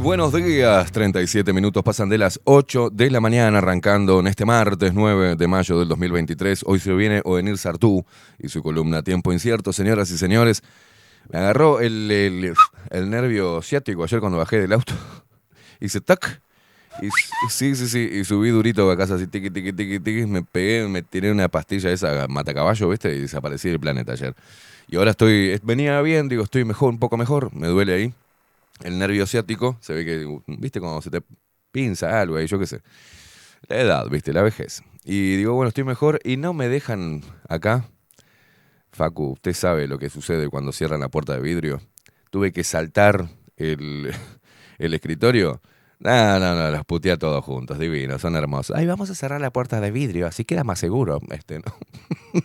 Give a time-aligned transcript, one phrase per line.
[0.00, 0.90] Buenos días.
[0.92, 5.46] 37 minutos pasan de las 8 de la mañana, arrancando en este martes 9 de
[5.48, 6.62] mayo del 2023.
[6.66, 8.04] Hoy se viene Ovenir Sartú
[8.38, 9.72] y su columna Tiempo Incierto.
[9.72, 10.62] Señoras y señores,
[11.30, 12.10] me agarró el,
[12.90, 14.94] el- nervio ciático ayer cuando bajé del auto.
[15.80, 16.40] Hice tac.
[17.02, 17.08] Y,
[17.50, 18.10] sí, sí, sí.
[18.12, 20.26] Y subí durito a casa así, tiqui, tiqui, tiqui, tiqui.
[20.26, 23.14] Me pegué, me tiré una pastilla esa matacaballo, ¿viste?
[23.14, 24.34] Y desaparecí del planeta ayer.
[24.88, 27.54] Y ahora estoy, venía bien, digo, estoy mejor, un poco mejor.
[27.54, 28.14] Me duele ahí
[28.82, 31.22] el nervio ciático, se ve que, viste, cuando se te
[31.70, 32.80] pinza algo ahí, yo qué sé.
[33.68, 34.82] La edad, viste, la vejez.
[35.04, 37.88] Y digo, bueno, estoy mejor y no me dejan acá.
[38.92, 41.80] Facu, usted sabe lo que sucede cuando cierran la puerta de vidrio.
[42.30, 44.12] Tuve que saltar el,
[44.78, 45.60] el escritorio.
[45.98, 48.74] No, no, no, los puteé todos juntos, divinos, son hermosos.
[48.74, 51.20] Ay, vamos a cerrar la puerta de vidrio, así queda más seguro.
[51.30, 51.74] Este, ¿no?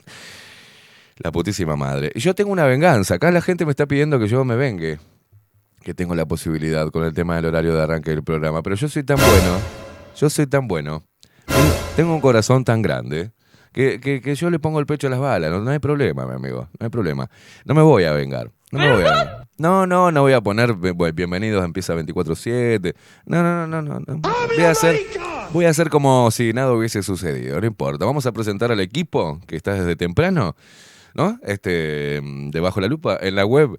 [1.17, 2.11] la putísima madre.
[2.15, 3.15] Yo tengo una venganza.
[3.15, 4.99] Acá la gente me está pidiendo que yo me vengue
[5.85, 8.89] que tengo la posibilidad con el tema del horario de arranque del programa, pero yo
[8.89, 9.59] soy tan bueno,
[10.17, 11.03] yo soy tan bueno,
[11.95, 13.31] tengo- un corazón tan grande,
[13.71, 16.25] que, que- que yo le pongo el pecho a las balas, no, no hay problema,
[16.25, 17.29] mi amigo, no hay problema.
[17.65, 19.47] No me voy a vengar, no me voy a vengar.
[19.59, 20.73] No, no, no voy a poner
[21.13, 22.95] bienvenidos, empieza 24-7.
[23.27, 24.15] No, no, no, no, no.
[24.15, 24.21] no.
[24.55, 24.99] Voy a hacer,
[25.53, 28.05] voy a hacer como si nada hubiese sucedido, no importa.
[28.05, 30.55] Vamos a presentar al equipo que está desde temprano,
[31.13, 31.39] ¿no?
[31.43, 32.21] Este,
[32.51, 33.77] debajo de la lupa, en la web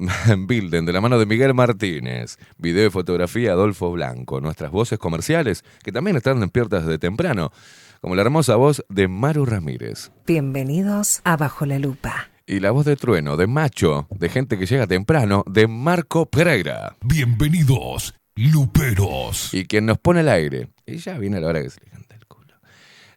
[0.46, 2.38] Bilden, de la mano de Miguel Martínez.
[2.58, 4.40] Video y fotografía Adolfo Blanco.
[4.40, 7.52] Nuestras voces comerciales, que también están despiertas de temprano,
[8.00, 10.10] como la hermosa voz de Maru Ramírez.
[10.26, 12.30] Bienvenidos a Bajo la Lupa.
[12.46, 16.96] Y la voz de trueno, de macho, de gente que llega temprano, de Marco Pereira.
[17.02, 19.54] Bienvenidos, Luperos.
[19.54, 20.70] Y quien nos pone al aire.
[20.86, 22.54] Y ya viene la hora que se le canta el culo.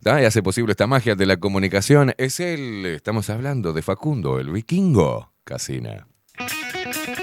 [0.03, 0.21] ¿tá?
[0.21, 2.13] y hace posible esta magia de la comunicación.
[2.18, 6.07] Es él, estamos hablando de Facundo, el vikingo Casina.
[6.35, 7.23] Thank you.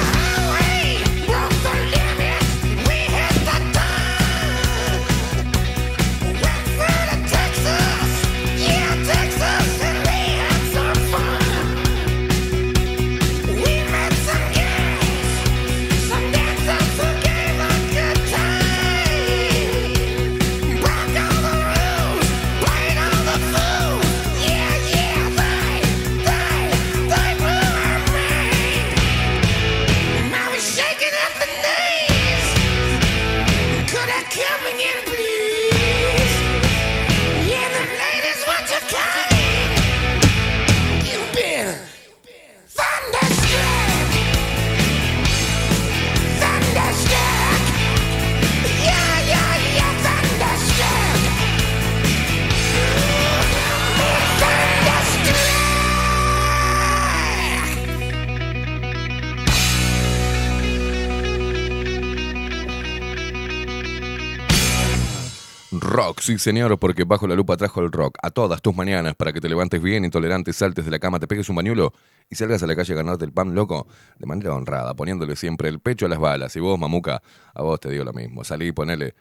[66.21, 69.41] Sí señor, porque Bajo la Lupa trajo el rock a todas tus mañanas para que
[69.41, 71.93] te levantes bien, intolerante, saltes de la cama, te pegues un bañuelo
[72.29, 73.87] y salgas a la calle a ganarte el pan loco
[74.17, 76.55] de manera honrada, poniéndole siempre el pecho a las balas.
[76.55, 77.21] Y vos, mamuca,
[77.53, 78.43] a vos te digo lo mismo.
[78.43, 79.15] Salí y ponele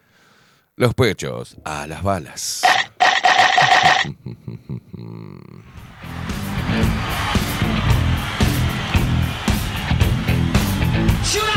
[0.76, 2.62] los pechos a las balas.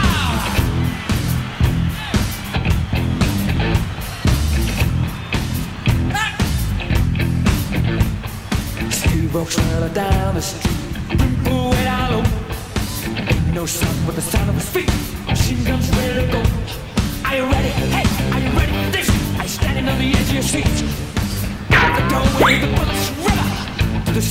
[9.33, 10.75] right down the street,
[13.51, 13.65] no
[14.05, 14.87] but the sound of his feet.
[14.87, 16.43] To go.
[19.47, 20.65] Standing on the edge of your seat?
[24.05, 24.21] The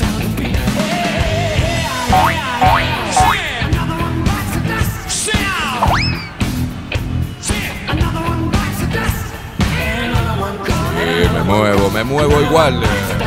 [11.32, 13.21] me muevo, me muevo igual.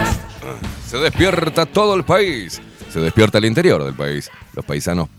[0.95, 2.61] Se despierta todo el país.
[2.89, 4.31] Se despierta el interior del país.
[4.53, 5.09] Los paisanos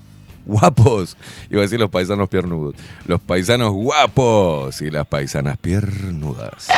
[0.47, 1.19] guapos.
[1.51, 2.77] Iba a decir los paisanos piernudos.
[3.05, 6.69] Los paisanos guapos y las paisanas piernudas.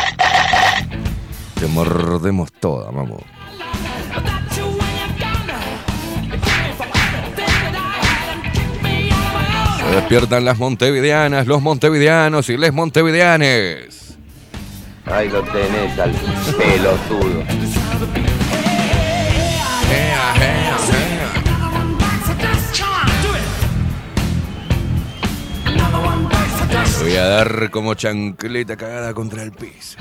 [1.61, 3.23] Te mordemos toda, vamos.
[9.79, 14.19] Se despiertan las montevideanas, los montevideanos y les montevideanes.
[15.07, 16.11] Ahí lo tenés al
[16.59, 17.45] pelotudo.
[27.19, 29.99] A dar como chancleta cagada contra el piso.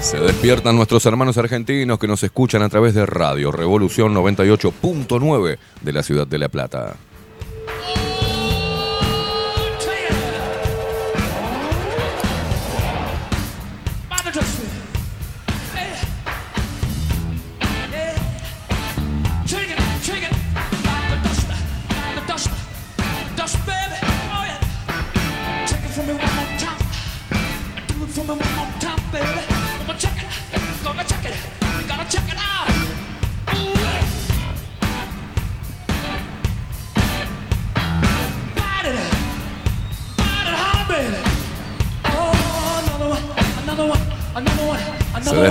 [0.00, 5.92] Se despiertan nuestros hermanos argentinos que nos escuchan a través de Radio Revolución 98.9 de
[5.92, 6.96] la ciudad de La Plata.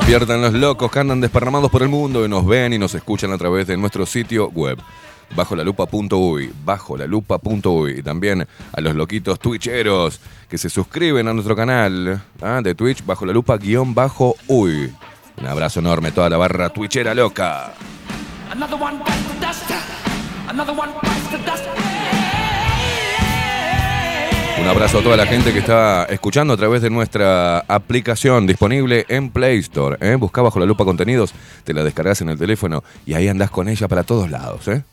[0.07, 3.33] Despiertan los locos que andan desparramados por el mundo y nos ven y nos escuchan
[3.33, 4.79] a través de nuestro sitio web.
[5.35, 7.99] Bajo la lupa.uy, bajo la lupa.uy.
[7.99, 13.05] Y también a los loquitos twitcheros que se suscriben a nuestro canal ah, de Twitch
[13.05, 14.93] bajo la lupa guion bajo uy.
[15.41, 17.73] Un abrazo enorme a toda la barra twitchera loca.
[18.49, 19.71] Another one bites the dust.
[20.47, 21.76] Another one bites the dust.
[24.67, 29.05] Un abrazo a toda la gente que está escuchando a través de nuestra aplicación disponible
[29.07, 29.95] en Play Store.
[30.01, 30.15] ¿eh?
[30.15, 31.33] Busca bajo la lupa contenidos,
[31.63, 34.67] te la descargas en el teléfono y ahí andás con ella para todos lados.
[34.67, 34.83] ¿eh?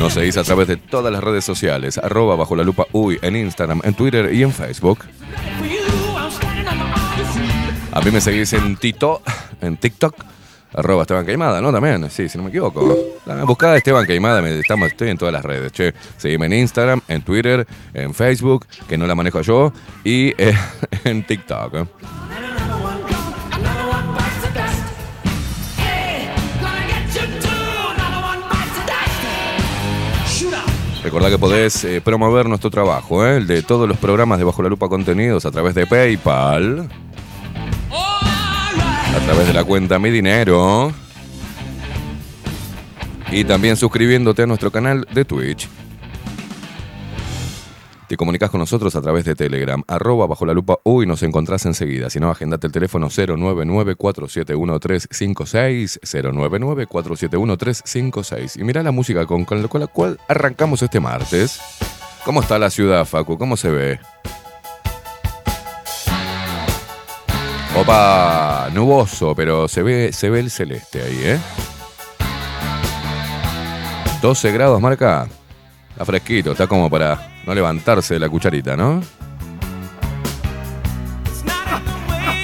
[0.00, 3.36] Nos seguís a través de todas las redes sociales, arroba bajo la lupa uy, en
[3.36, 5.00] Instagram, en Twitter y en Facebook.
[7.92, 9.20] A mí me seguís en Tito,
[9.60, 10.14] en TikTok,
[10.74, 11.72] arroba Esteban Queimada, ¿no?
[11.72, 12.96] También, sí, si no me equivoco.
[13.26, 15.94] Ah, Buscá a Esteban Queimada, estamos, estoy en todas las redes, che.
[16.16, 20.54] Seguime en Instagram, en Twitter, en Facebook, que no la manejo yo, y eh,
[21.04, 21.74] en TikTok.
[21.74, 21.84] ¿eh?
[31.04, 33.36] Recordá que podés eh, promover nuestro trabajo, ¿eh?
[33.36, 36.88] el de todos los programas de Bajo la Lupa Contenidos a través de PayPal,
[39.14, 40.92] a través de la cuenta Mi Dinero
[43.30, 45.68] y también suscribiéndote a nuestro canal de Twitch.
[48.08, 51.64] Te comunicas con nosotros a través de Telegram, arroba bajo la lupa uy, nos encontrás
[51.64, 52.10] enseguida.
[52.10, 58.60] Si no, agendate el teléfono 099-471-356, 099-471-356.
[58.60, 61.60] Y mirá la música con, con la cual arrancamos este martes.
[62.24, 63.38] ¿Cómo está la ciudad, Facu?
[63.38, 64.00] ¿Cómo se ve?
[67.76, 71.40] Opa, nuboso, pero se ve, se ve el celeste ahí, ¿eh?
[74.22, 75.26] 12 grados marca.
[75.90, 79.02] Está fresquito, está como para no levantarse de la cucharita, ¿no?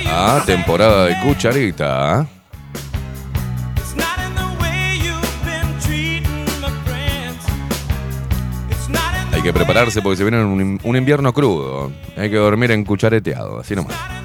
[0.06, 2.26] Ah, temporada de cucharita.
[9.32, 11.92] Hay que prepararse porque se viene un, un invierno crudo.
[12.16, 14.19] Hay que dormir en cuchareteado, así nomás.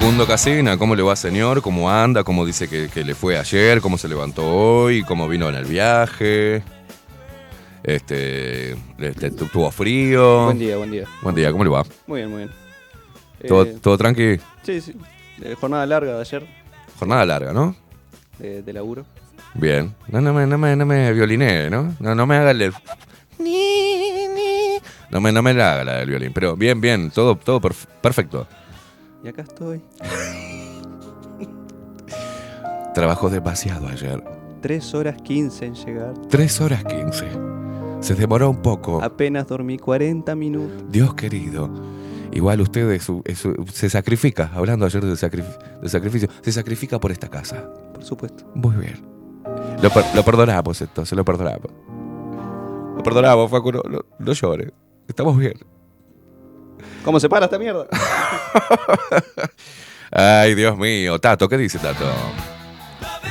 [0.00, 1.60] Facundo Casina, ¿cómo le va, señor?
[1.60, 2.24] ¿Cómo anda?
[2.24, 3.82] ¿Cómo dice que, que le fue ayer?
[3.82, 5.02] ¿Cómo se levantó hoy?
[5.02, 6.62] ¿Cómo vino en el viaje?
[7.82, 10.46] Este, este, tu- tuvo frío.
[10.46, 11.04] Buen día, buen día.
[11.20, 11.84] Buen día, ¿cómo le va?
[12.06, 12.50] Muy bien, muy bien.
[13.46, 14.38] ¿Todo, Eh, todo tranqui?
[14.62, 14.94] Sí, sí.
[15.42, 16.46] Eh, jornada larga de ayer,
[16.98, 17.76] Jornada larga, ¿no?
[18.38, 19.04] de, de laburo.
[19.54, 19.94] Bien.
[20.08, 21.94] No, no me, no me, no me violinee, ¿no?
[22.00, 22.72] No, no me haga el...
[25.10, 26.32] No me, no me la haga la del violín.
[26.32, 27.10] Pero bien, bien.
[27.10, 28.46] Todo, todo perf- perfecto.
[29.22, 29.82] Y acá estoy.
[32.94, 34.22] Trabajó demasiado ayer.
[34.62, 36.14] 3 horas 15 en llegar.
[36.28, 37.26] 3 horas 15.
[38.00, 39.02] Se demoró un poco.
[39.02, 40.84] Apenas dormí 40 minutos.
[40.90, 41.70] Dios querido.
[42.32, 47.10] Igual usted es es se sacrifica, hablando ayer del, sacrif- del sacrificio, se sacrifica por
[47.10, 47.68] esta casa.
[47.92, 48.44] Por supuesto.
[48.54, 49.04] Muy bien.
[49.82, 51.70] Lo, per- lo perdonamos entonces, lo perdonamos.
[52.96, 54.72] Lo perdonamos, Facu, no, no, no llore.
[55.08, 55.54] Estamos bien.
[57.04, 57.86] ¿Cómo se para esta mierda?
[60.10, 61.18] Ay, Dios mío.
[61.18, 62.04] Tato, ¿qué dice Tato?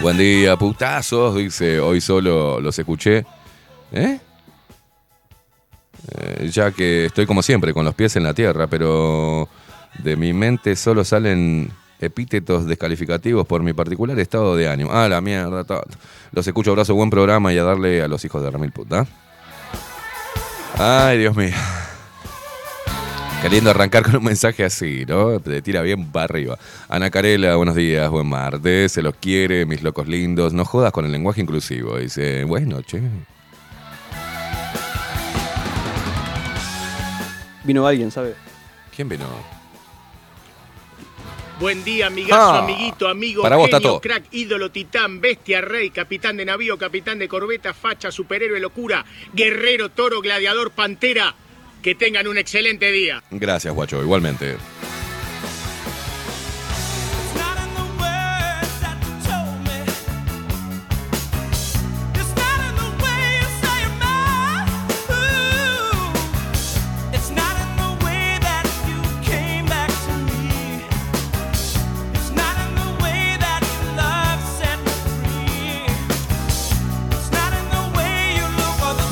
[0.02, 1.36] Buen día, putazos.
[1.36, 3.26] Dice, hoy solo los escuché.
[3.92, 4.20] ¿Eh?
[6.16, 9.50] Eh, ya que estoy como siempre, con los pies en la tierra, pero
[10.04, 14.92] de mi mente solo salen epítetos descalificativos por mi particular estado de ánimo.
[14.94, 15.66] Ah, la mierda.
[15.66, 15.90] Tato.
[16.32, 19.06] Los escucho, abrazo, buen programa y a darle a los hijos de Ramil Puta.
[20.78, 21.54] Ay, Dios mío.
[23.42, 25.40] Queriendo arrancar con un mensaje así, ¿no?
[25.40, 26.60] Te tira bien para arriba.
[26.90, 28.92] Ana Carela, buenos días, buen martes.
[28.92, 30.52] Se los quiere, mis locos lindos.
[30.52, 31.98] No jodas con el lenguaje inclusivo.
[31.98, 33.02] Dice, bueno, che.
[37.64, 38.36] Vino alguien, ¿sabe?
[38.94, 39.26] ¿Quién vino?
[41.62, 44.02] Buen día, amigazo, Ah, amiguito, amigo, para vos, genio, Tato.
[44.02, 49.90] crack, ídolo, titán, bestia, rey, capitán de navío, capitán de corbeta, facha, superhéroe, locura, guerrero,
[49.90, 51.36] toro, gladiador, pantera.
[51.82, 53.24] Que tengan un excelente día.
[53.32, 54.58] Gracias, guacho, igualmente.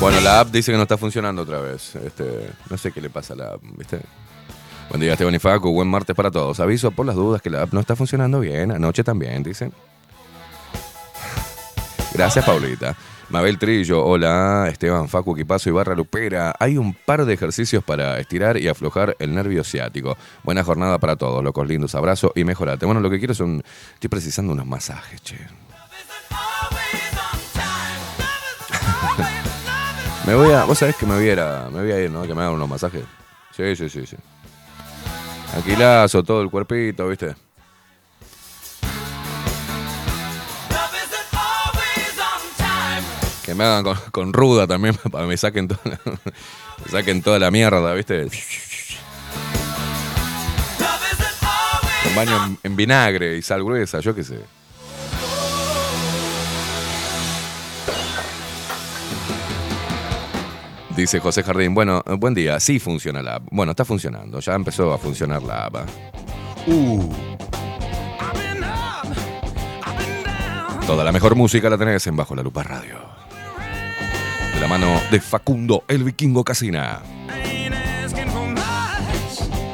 [0.00, 1.96] Bueno, la app dice que no está funcionando otra vez.
[1.96, 3.98] Este, no sé qué le pasa a la app, ¿viste?
[4.90, 5.72] Buen día, Esteban y Facu.
[5.72, 6.60] Buen martes para todos.
[6.60, 8.70] Aviso por las dudas que la app no está funcionando bien.
[8.70, 9.72] Anoche también, dicen.
[12.14, 12.96] Gracias, Paulita.
[13.28, 14.68] Mabel Trillo, hola.
[14.70, 16.54] Esteban, Facu, Quipazo y Barra Lupera.
[16.60, 20.16] Hay un par de ejercicios para estirar y aflojar el nervio ciático.
[20.44, 21.96] Buena jornada para todos, locos lindos.
[21.96, 22.86] Abrazo y mejorate.
[22.86, 23.64] Bueno, lo que quiero son.
[23.94, 25.38] Estoy precisando unos masajes, che.
[30.28, 30.64] Me voy a.
[30.64, 32.20] Vos sabés que me voy a ir, me voy ir, ¿no?
[32.20, 33.02] Que me hagan unos masajes.
[33.56, 34.16] Sí, sí, sí, sí.
[35.58, 37.34] Aquilazo, todo el cuerpito, ¿viste?
[43.44, 46.00] Que me hagan con, con ruda también para que me saquen, toda la-
[46.84, 48.24] me saquen toda la mierda, ¿viste?
[52.10, 54.38] Un baño en, en vinagre y sal gruesa, yo qué sé.
[60.98, 63.44] Dice José Jardín, bueno, eh, buen día, sí funciona la app.
[63.52, 65.76] Bueno, está funcionando, ya empezó a funcionar la app.
[66.66, 67.08] Uh.
[70.84, 72.96] Toda la mejor música la tenés en Bajo la Lupa Radio.
[74.52, 76.98] De la mano de Facundo, el vikingo Casina.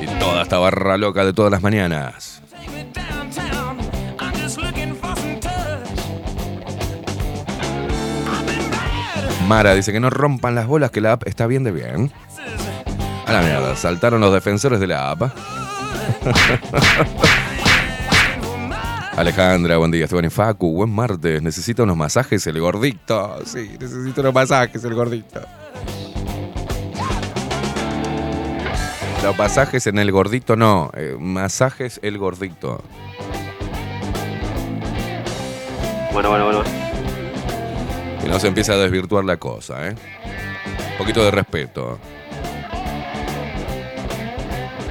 [0.03, 2.43] Y toda esta barra loca de todas las mañanas.
[9.47, 12.11] Mara dice que no rompan las bolas, que la app está bien de bien.
[13.27, 15.23] A la mierda, saltaron los defensores de la app.
[19.17, 21.43] Alejandra, buen día, Esteban y Facu, buen martes.
[21.43, 23.39] Necesita unos masajes el gordito.
[23.45, 25.41] Sí, necesito unos masajes el gordito.
[29.23, 32.83] Los masajes en el gordito no, eh, masajes el gordito.
[36.13, 36.94] Bueno, bueno, bueno.
[38.25, 39.95] Que no se empiece a desvirtuar la cosa, ¿eh?
[40.93, 41.99] Un poquito de respeto.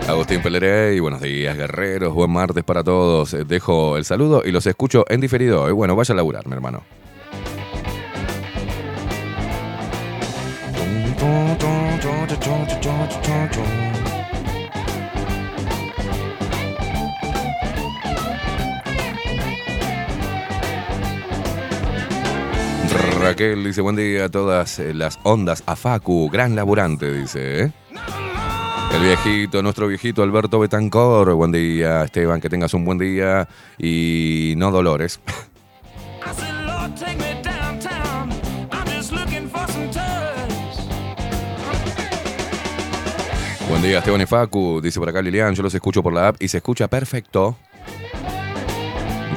[0.08, 3.34] Agustín Pelerey, buenos días, guerreros, buen martes para todos.
[3.34, 5.68] Eh, Dejo el saludo y los escucho en diferido.
[5.68, 6.84] Y bueno, vaya a laburar, mi hermano.
[23.24, 27.64] Raquel dice, buen día a todas eh, las ondas a Facu, gran laburante, dice.
[27.64, 27.72] ¿eh?
[28.94, 34.56] El viejito, nuestro viejito Alberto Betancor, buen día Esteban, que tengas un buen día y
[34.58, 35.22] no dolores.
[43.70, 46.36] Buen día Esteban y Facu, dice por acá Lilian, yo los escucho por la app
[46.42, 47.56] y se escucha perfecto.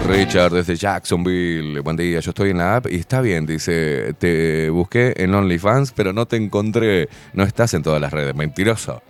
[0.07, 4.71] Richard desde Jacksonville, buen día, yo estoy en la app y está bien, dice, te
[4.71, 9.03] busqué en OnlyFans, pero no te encontré, no estás en todas las redes, mentiroso.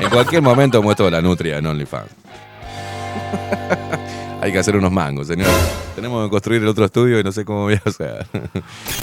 [0.00, 2.10] En cualquier momento muestro la nutria en OnlyFans.
[4.40, 5.48] Hay que hacer unos mangos, señor.
[5.94, 8.26] Tenemos que construir el otro estudio y no sé cómo voy a hacer.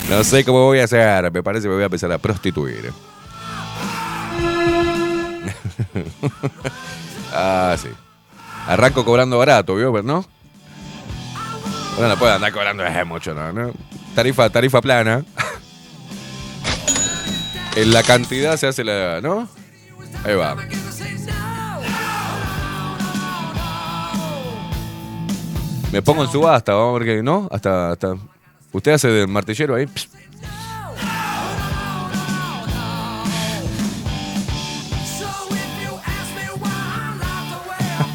[0.10, 2.92] No sé cómo voy a hacer, me parece que me voy a empezar a prostituir.
[7.34, 7.90] ah, sí.
[8.68, 9.94] Arranco cobrando barato, ¿vio?
[9.94, 10.26] Pero
[11.96, 12.02] no.
[12.02, 13.74] No la puedo andar cobrando mucho, ¿no?
[14.16, 15.24] Tarifa, tarifa plana.
[17.76, 19.22] en la cantidad se hace la.
[19.22, 19.48] ¿No?
[20.24, 20.56] Ahí va.
[25.92, 27.48] Me pongo en subasta, vamos a ver qué, ¿no?
[27.52, 28.16] Hasta, hasta.
[28.72, 29.86] Usted hace del martillero ahí.
[29.88, 30.10] Pss.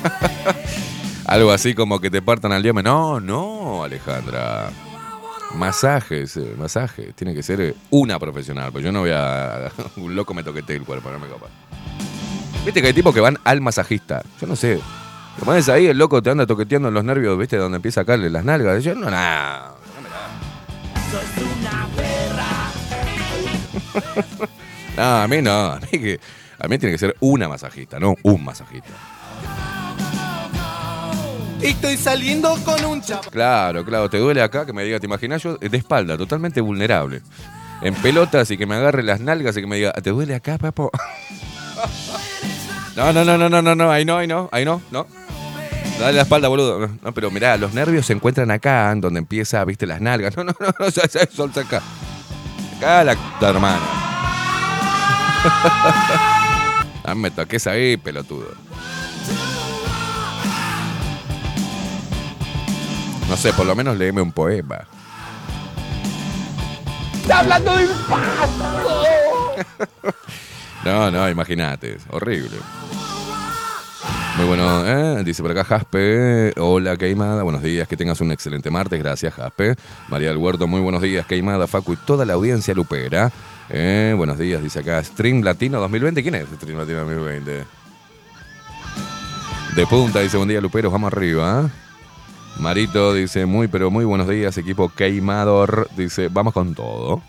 [1.26, 2.82] Algo así como que te partan al diome.
[2.82, 4.70] No, no, Alejandra.
[5.54, 7.14] Masajes, eh, masajes.
[7.14, 8.70] Tiene que ser eh, una profesional.
[8.70, 9.72] Pues yo no voy a.
[9.96, 11.46] Un loco me toquete el cuerpo, no me copa.
[12.64, 14.22] Viste que hay tipos que van al masajista.
[14.40, 14.80] Yo no sé.
[15.38, 17.56] Lo pones ahí, el loco te anda toqueteando los nervios, ¿viste?
[17.56, 18.82] Donde empieza a caerle las nalgas.
[18.84, 19.74] Yo no, nada.
[24.96, 25.72] No, a mí no.
[25.72, 26.18] A mí, que,
[26.58, 28.88] a mí tiene que ser una masajista, no un masajista.
[31.66, 33.26] Estoy saliendo con un chap.
[33.26, 35.56] Claro, claro, te duele acá, que me diga, ¿te imaginas yo?
[35.56, 37.22] De espalda, totalmente vulnerable.
[37.82, 40.58] En pelotas y que me agarre las nalgas y que me diga, ¿te duele acá,
[40.58, 40.92] papo?
[42.96, 45.06] No, no, no, no, no, no, no, ahí no, ahí no, ahí no, no.
[46.00, 46.88] Dale la espalda, boludo.
[47.02, 50.34] No, pero mirá, los nervios se encuentran acá, en donde empieza, viste, las nalgas.
[50.34, 51.82] No, no, no, no, ya, ya, solta acá.
[52.78, 53.80] Acá la, la hermana.
[57.08, 58.48] Ah, me toques ahí, pelotudo.
[63.28, 64.86] No sé, por lo menos léeme un poema.
[67.26, 68.82] está hablando de impacto.
[70.84, 72.56] No, no, imagínate, horrible.
[74.36, 75.24] Muy bueno, ¿eh?
[75.24, 76.52] dice por acá Jaspe.
[76.58, 77.42] Hola, Queimada.
[77.42, 78.96] Buenos días, que tengas un excelente martes.
[79.00, 79.74] Gracias, Jaspe.
[80.08, 83.32] María del Huerto, muy buenos días, Queimada, Facu y toda la audiencia lupera.
[83.68, 86.22] Eh, buenos días, dice acá Stream Latino 2020.
[86.22, 87.64] ¿Quién es Stream Latino 2020?
[89.74, 91.68] De punta, dice buen día, Luperos, vamos arriba.
[92.58, 95.88] Marito dice muy, pero muy buenos días, equipo Queimador.
[95.96, 97.20] Dice, vamos con todo.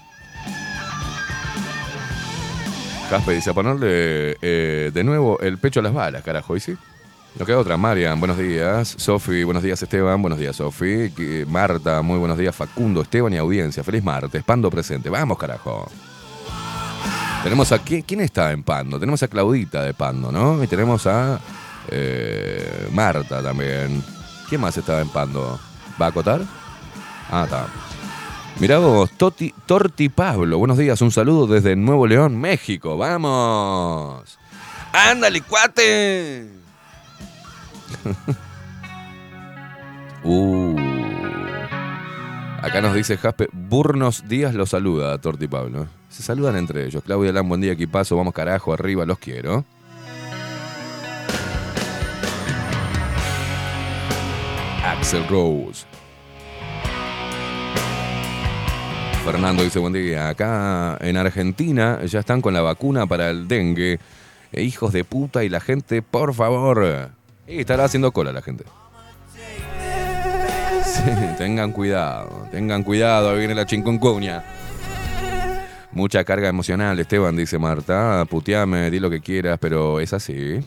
[3.09, 6.75] Caspe dice, a ponerle eh, de nuevo el pecho a las balas, carajo, ¿y sí?
[7.37, 8.95] Nos queda otra, Marian, buenos días.
[8.97, 11.13] Sofi, buenos días, Esteban, buenos días, Sofi.
[11.47, 13.83] Marta, muy buenos días, Facundo, Esteban y audiencia.
[13.83, 15.09] Feliz martes, Pando presente.
[15.09, 15.89] Vamos, carajo.
[17.43, 18.99] Tenemos a, ¿qui- ¿quién está en Pando?
[18.99, 20.61] Tenemos a Claudita de Pando, ¿no?
[20.63, 21.39] Y tenemos a
[21.89, 24.03] eh, Marta también.
[24.49, 25.59] ¿Quién más está en Pando?
[26.01, 26.41] ¿Va a acotar?
[27.29, 27.67] Ah, está.
[28.59, 34.39] Mirá vos, Torti Pablo, buenos días, un saludo desde Nuevo León, México, vamos.
[34.93, 36.49] Ándale, cuate.
[40.23, 40.75] uh.
[42.63, 45.87] Acá nos dice Jaspe, Burnos Díaz los saluda, Torti Pablo.
[46.09, 47.03] Se saludan entre ellos.
[47.05, 49.65] Claudia Lan, buen día, equipazo, vamos carajo, arriba, los quiero.
[55.07, 55.85] Axel Rose.
[59.23, 60.27] Fernando dice, buen día.
[60.27, 64.01] Acá en Argentina ya están con la vacuna para el dengue.
[64.51, 67.11] Eh, hijos de puta y la gente, por favor.
[67.47, 68.65] Y estará haciendo cola la gente.
[71.37, 74.43] Tengan cuidado, tengan cuidado, ahí viene la chinconcuña.
[75.93, 78.25] Mucha carga emocional, Esteban, dice Marta.
[78.29, 80.59] Puteame, di lo que quieras, pero es así.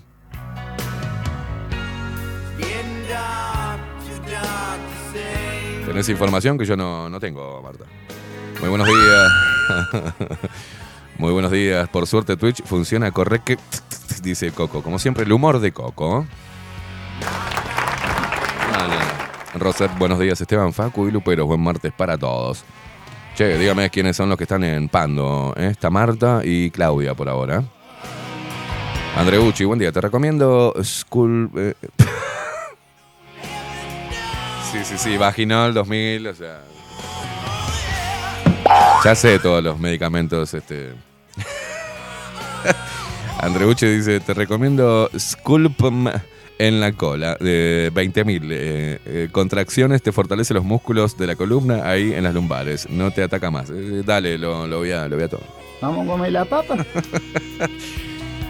[5.91, 7.85] Tenés información que yo no, no tengo, Marta.
[8.61, 10.13] Muy buenos días.
[11.19, 11.89] Muy buenos días.
[11.89, 13.55] Por suerte Twitch funciona correcto,
[14.23, 14.85] dice Coco.
[14.85, 16.25] Como siempre, el humor de Coco.
[18.73, 19.59] No, no.
[19.59, 20.41] Roset, buenos días.
[20.41, 21.49] Esteban Facu y Luperos.
[21.49, 22.63] Buen martes para todos.
[23.35, 25.55] Che, dígame quiénes son los que están en Pando.
[25.57, 25.71] ¿eh?
[25.73, 27.65] Está Marta y Claudia por ahora.
[29.17, 29.91] Andreucci, buen día.
[29.91, 31.51] Te recomiendo School...
[34.71, 36.61] Sí, sí, sí, Vaginol 2000, o sea.
[39.05, 40.93] Ya sé todos los medicamentos, este.
[43.41, 46.09] Andreucci dice, te recomiendo Sculpm
[46.59, 48.49] en la cola de 20.000.
[48.53, 52.89] eh, eh, contracciones te fortalece los músculos de la columna ahí en las lumbares.
[52.91, 53.71] No te ataca más.
[53.71, 55.43] Eh, dale, lo, lo voy a, lo voy a todo.
[55.81, 56.77] Vamos a comer la papa.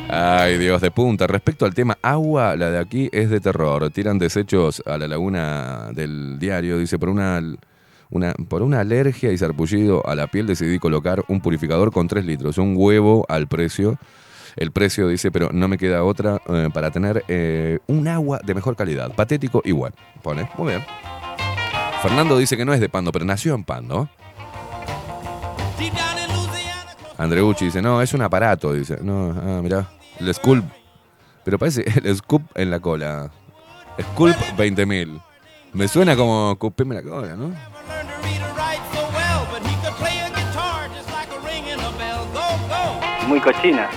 [0.09, 1.27] Ay, Dios de punta.
[1.27, 3.91] Respecto al tema agua, la de aquí es de terror.
[3.91, 6.79] Tiran desechos a la laguna del diario.
[6.79, 7.41] Dice, por una,
[8.49, 12.59] por una alergia y sarpullido a la piel decidí colocar un purificador con 3 litros.
[12.59, 13.99] Un huevo al precio.
[14.57, 18.55] El precio dice, pero no me queda otra eh, para tener eh, un agua de
[18.55, 19.15] mejor calidad.
[19.15, 19.95] Patético igual.
[20.23, 20.49] Pone.
[20.59, 20.85] Muy bien.
[22.03, 24.09] Fernando dice que no es de Pando, pero nació en Pando.
[27.21, 28.97] Andreucci dice, no, es un aparato, dice.
[29.03, 29.87] No, ah, mirá,
[30.19, 30.65] el Sculp.
[31.45, 33.31] Pero parece el Scoop en la cola.
[34.01, 35.21] Sculp 20.000.
[35.75, 37.53] Me suena como cupime la cola, ¿no?
[43.29, 43.91] Muy cochina.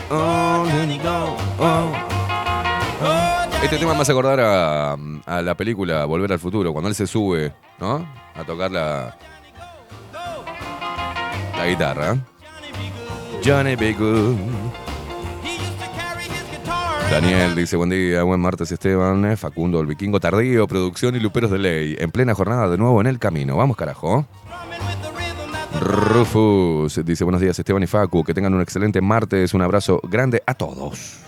[3.63, 7.07] Este tema me hace acordar a, a la película Volver al Futuro, cuando él se
[7.07, 8.05] sube, ¿no?
[8.35, 9.15] A tocar la,
[11.57, 12.17] la guitarra.
[13.43, 13.93] Johnny B.
[13.93, 14.37] Good.
[17.11, 21.51] Daniel dice, buen día, buen martes Esteban, eh, Facundo, el vikingo tardío, producción y luperos
[21.51, 23.57] de ley, en plena jornada de nuevo en el camino.
[23.57, 24.25] Vamos carajo.
[25.79, 30.41] Rufus dice, buenos días Esteban y Facu, que tengan un excelente martes, un abrazo grande
[30.45, 31.19] a todos.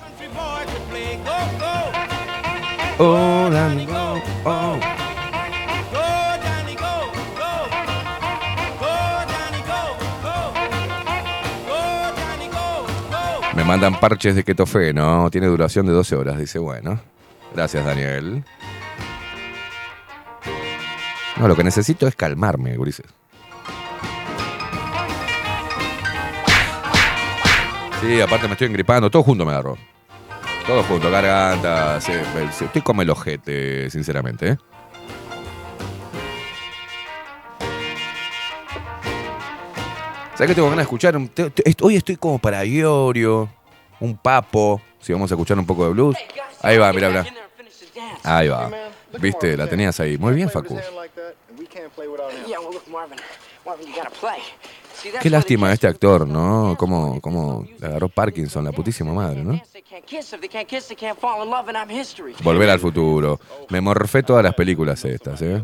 [13.65, 16.99] Mandan parches de ketofeno, tiene duración de 12 horas, dice, bueno.
[17.55, 18.43] Gracias, Daniel.
[21.37, 23.07] No, lo que necesito es calmarme, gurises.
[28.01, 29.77] Sí, aparte me estoy engripando, todo junto me agarró.
[30.67, 32.11] Todo junto, garganta, sí,
[32.61, 34.57] estoy como el ojete, sinceramente, ¿eh?
[40.35, 41.15] ¿Sabes que tengo ganas de escuchar?
[41.81, 43.49] Hoy estoy como para Iorio,
[44.01, 44.81] un papo.
[44.99, 46.17] Si vamos a escuchar un poco de blues.
[46.61, 47.25] Ahí va, mira, mira.
[48.21, 48.69] Ahí va.
[49.17, 50.17] Viste, la tenías ahí.
[50.17, 50.77] Muy bien, Facu.
[55.21, 56.75] Qué lástima este actor, ¿no?
[56.77, 59.61] Como, como le agarró Parkinson, la putísima madre, ¿no?
[62.43, 63.39] Volver al futuro.
[63.69, 65.61] Me morfé todas las películas estas, ¿eh?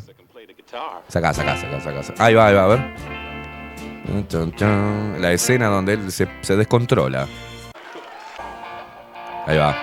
[1.09, 2.03] Sacá, sacá, sacá.
[2.03, 2.23] sacá.
[2.23, 3.20] Ahí va, ahí va, a ver.
[5.19, 7.27] La escena donde él se, se descontrola.
[9.47, 9.75] Ahí va.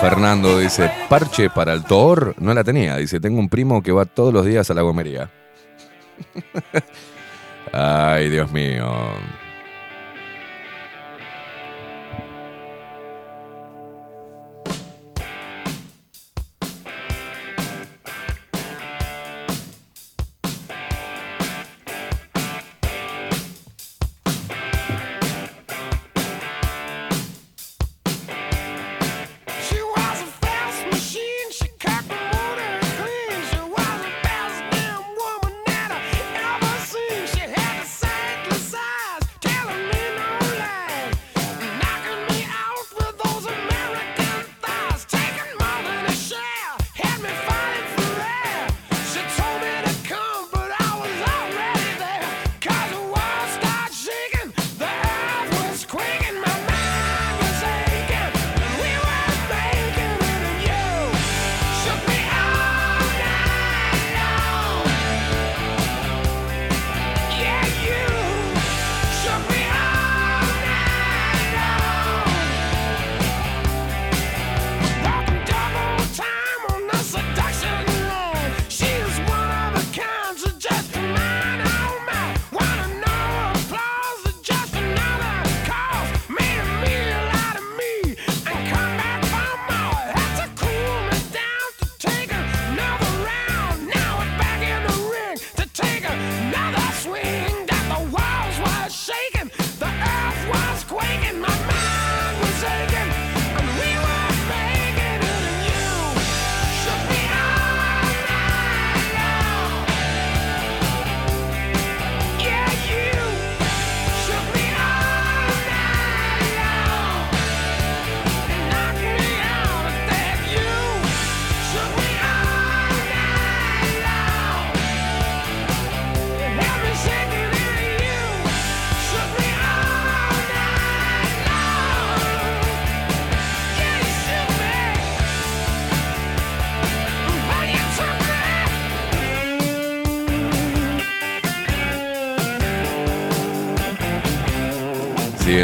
[0.00, 2.96] Fernando dice, parche para el Thor, no la tenía.
[2.96, 5.30] Dice, tengo un primo que va todos los días a la gomería.
[7.72, 8.90] Ay, Dios mío.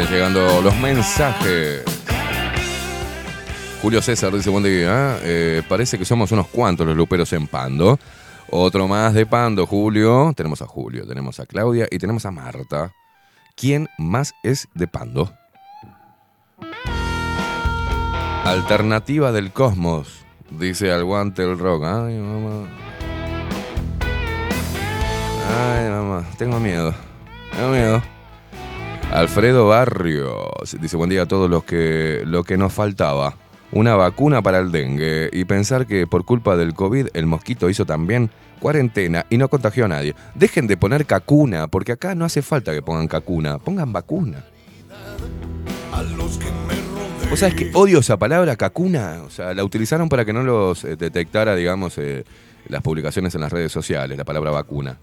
[0.09, 1.83] Llegando los mensajes.
[3.81, 5.17] Julio César dice, buen día.
[5.21, 7.99] eh, parece que somos unos cuantos los luperos en Pando.
[8.49, 10.33] Otro más de Pando, Julio.
[10.35, 12.91] Tenemos a Julio, tenemos a Claudia y tenemos a Marta.
[13.55, 15.31] ¿Quién más es de Pando?
[18.45, 21.83] Alternativa del cosmos, dice al guante el rock.
[21.83, 22.67] Ay, mamá.
[25.49, 26.93] Ay, mamá, tengo miedo.
[27.51, 28.16] Tengo miedo.
[29.11, 33.35] Alfredo Barrios dice buen día a todos los que lo que nos faltaba.
[33.71, 37.85] Una vacuna para el dengue y pensar que por culpa del COVID el mosquito hizo
[37.85, 40.13] también cuarentena y no contagió a nadie.
[40.35, 44.43] Dejen de poner cacuna, porque acá no hace falta que pongan cacuna, pongan vacuna.
[47.31, 49.21] O sea, es que odio esa palabra cacuna.
[49.25, 52.23] O sea, la utilizaron para que no los eh, detectara, digamos, eh,
[52.67, 54.97] las publicaciones en las redes sociales, la palabra vacuna.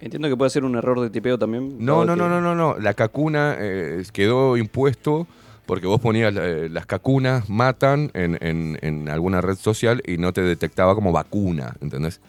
[0.00, 1.76] Entiendo que puede ser un error de tipeo también.
[1.78, 2.78] No, no, no, que- no, no, no.
[2.78, 5.26] La cacuna eh, quedó impuesto
[5.64, 10.32] porque vos ponías eh, las cacunas matan en, en- en alguna red social y no
[10.32, 12.20] te detectaba como vacuna, ¿entendés?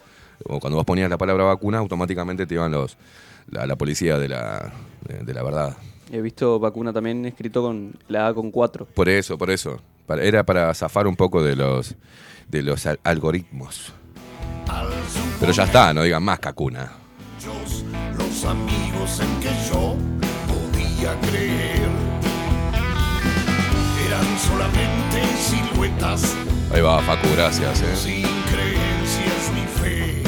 [0.46, 2.98] O cuando vos ponías la palabra vacuna, automáticamente te iban los
[3.52, 4.72] la, la policía de la,
[5.08, 5.78] de, de la verdad.
[6.12, 8.88] He visto vacuna también escrito con la A con 4.
[8.94, 9.82] Por eso, por eso.
[10.06, 11.96] Para- era para zafar un poco de los
[12.48, 13.94] de los al- algoritmos.
[15.40, 16.92] Pero ya está, no digan más cacuna.
[17.46, 19.96] Los amigos en que yo
[20.48, 21.88] podía creer
[24.08, 26.36] eran solamente siluetas
[26.74, 27.82] Ahí va, Facu, gracias.
[27.82, 27.96] eh.
[27.96, 30.24] sin creencias ni fe.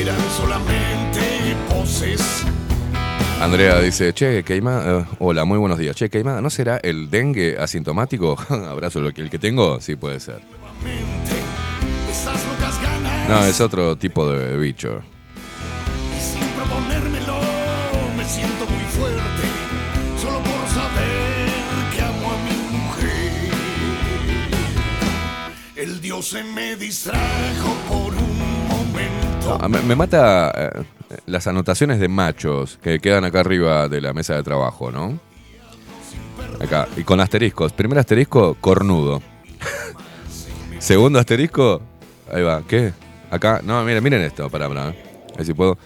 [0.00, 2.44] Eran solamente poses
[3.40, 5.94] Andrea dice, che, Keima, eh, hola, muy buenos días.
[5.94, 8.36] Che, Keima, ¿no será el dengue asintomático?
[8.48, 10.40] Abrazo, lo que el que tengo, sí puede ser.
[13.28, 15.02] No, es otro tipo de bicho.
[26.22, 29.58] Se me distrajo por un momento.
[29.60, 30.84] No, me, mata eh,
[31.26, 35.18] las anotaciones de machos que quedan acá arriba de la mesa de trabajo, ¿no?
[36.60, 37.72] Acá, y con asteriscos.
[37.72, 39.22] Primer asterisco, cornudo.
[40.80, 41.80] Segundo asterisco,
[42.32, 42.92] ahí va, ¿qué?
[43.30, 44.88] Acá, no, miren, miren esto, pará, pará.
[44.88, 45.78] A ver si puedo.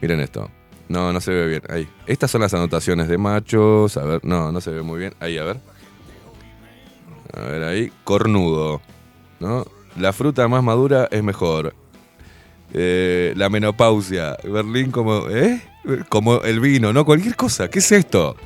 [0.00, 0.50] Miren esto.
[0.88, 1.62] No, no se ve bien.
[1.70, 1.88] Ahí.
[2.06, 3.96] Estas son las anotaciones de machos.
[3.96, 5.14] A ver, no, no se ve muy bien.
[5.20, 5.56] Ahí, a ver.
[7.32, 7.92] A ver, ahí.
[8.04, 8.82] Cornudo.
[9.40, 9.64] ¿No?
[9.96, 11.74] La fruta más madura es mejor.
[12.72, 14.36] Eh, la menopausia.
[14.44, 15.28] Berlín como.
[15.28, 15.60] ¿Eh?
[16.08, 17.04] Como el vino, ¿no?
[17.04, 17.68] Cualquier cosa.
[17.68, 18.36] ¿Qué es esto?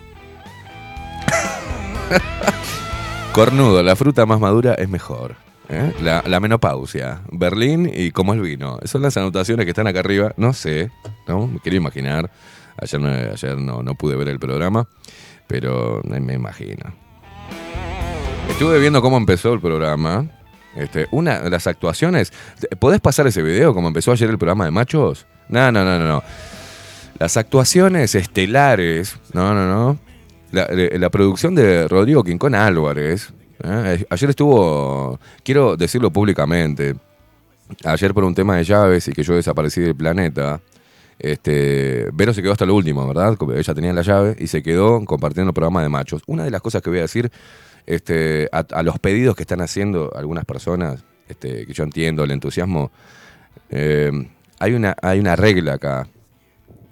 [3.32, 5.34] Cornudo, la fruta más madura es mejor.
[5.68, 5.92] ¿eh?
[6.00, 8.78] La, la menopausia, Berlín y como el vino.
[8.84, 10.32] Son las anotaciones que están acá arriba.
[10.36, 10.90] No sé,
[11.26, 11.48] ¿no?
[11.48, 12.30] Me quiero imaginar.
[12.80, 14.88] Ayer, no, ayer no, no pude ver el programa,
[15.46, 16.92] pero me imagino.
[18.48, 20.28] Estuve viendo cómo empezó el programa.
[20.76, 22.32] Este, una de las actuaciones.
[22.78, 25.26] ¿Podés pasar ese video como empezó ayer el programa de machos?
[25.48, 26.22] No, no, no, no.
[27.18, 29.16] Las actuaciones estelares.
[29.32, 29.98] No, no, no.
[30.50, 33.32] La, producción de Rodrigo Quincón Álvarez.
[33.62, 34.04] ¿eh?
[34.08, 35.18] Ayer estuvo.
[35.42, 36.94] Quiero decirlo públicamente.
[37.84, 40.60] Ayer por un tema de llaves y que yo desaparecí del planeta.
[41.18, 43.36] Este, Vero se quedó hasta lo último, ¿verdad?
[43.56, 46.22] Ella tenía la llave y se quedó compartiendo el programa de machos.
[46.26, 47.30] Una de las cosas que voy a decir
[47.86, 52.90] este, a, los pedidos que están haciendo algunas personas, este, que yo entiendo el entusiasmo,
[53.70, 54.10] eh,
[54.58, 56.06] hay, una, hay una regla acá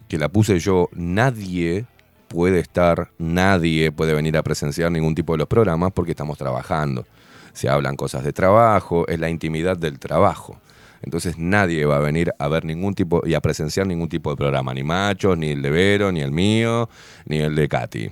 [0.08, 1.86] que la puse yo, nadie
[2.28, 7.06] puede estar, nadie puede venir a presenciar ningún tipo de los programas porque estamos trabajando.
[7.52, 10.58] Se hablan cosas de trabajo, es la intimidad del trabajo.
[11.02, 14.36] Entonces nadie va a venir a ver ningún tipo y a presenciar ningún tipo de
[14.36, 16.88] programa, ni machos, ni el de Vero, ni el mío,
[17.26, 18.10] ni el de Katy.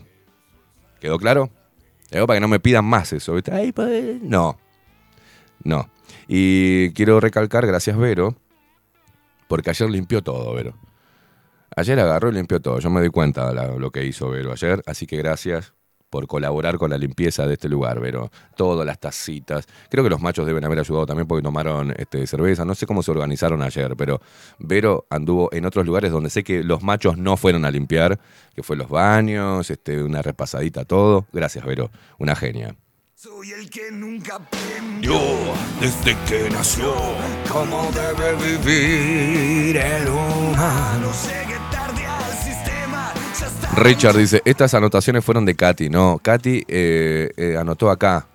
[1.01, 1.51] ¿Quedó claro?
[2.11, 3.35] Digo, para que no me pidan más eso.
[3.35, 3.73] ¿viste?
[3.73, 4.59] Pues, no.
[5.63, 5.91] No.
[6.27, 8.37] Y quiero recalcar, gracias Vero,
[9.49, 10.75] porque ayer limpió todo, Vero.
[11.77, 12.81] Ayer agarró y limpió todo.
[12.81, 15.73] Yo me di cuenta de lo que hizo Vero ayer, así que gracias
[16.11, 18.31] por colaborar con la limpieza de este lugar, Vero.
[18.57, 19.67] Todas las tacitas.
[19.89, 22.65] Creo que los machos deben haber ayudado también porque tomaron este, cerveza.
[22.65, 24.21] No sé cómo se organizaron ayer, pero
[24.59, 28.19] Vero anduvo en otros lugares donde sé que los machos no fueron a limpiar,
[28.55, 31.27] que fue los baños, este, una repasadita, todo.
[31.33, 31.91] Gracias, Vero.
[32.19, 32.75] Una genia.
[33.15, 35.21] Soy el que nunca aprendió
[35.79, 36.95] desde que nació
[37.53, 41.13] cómo debe vivir el humano.
[43.77, 45.89] Richard dice, estas anotaciones fueron de Katy.
[45.89, 48.27] No, Katy eh, eh, anotó acá.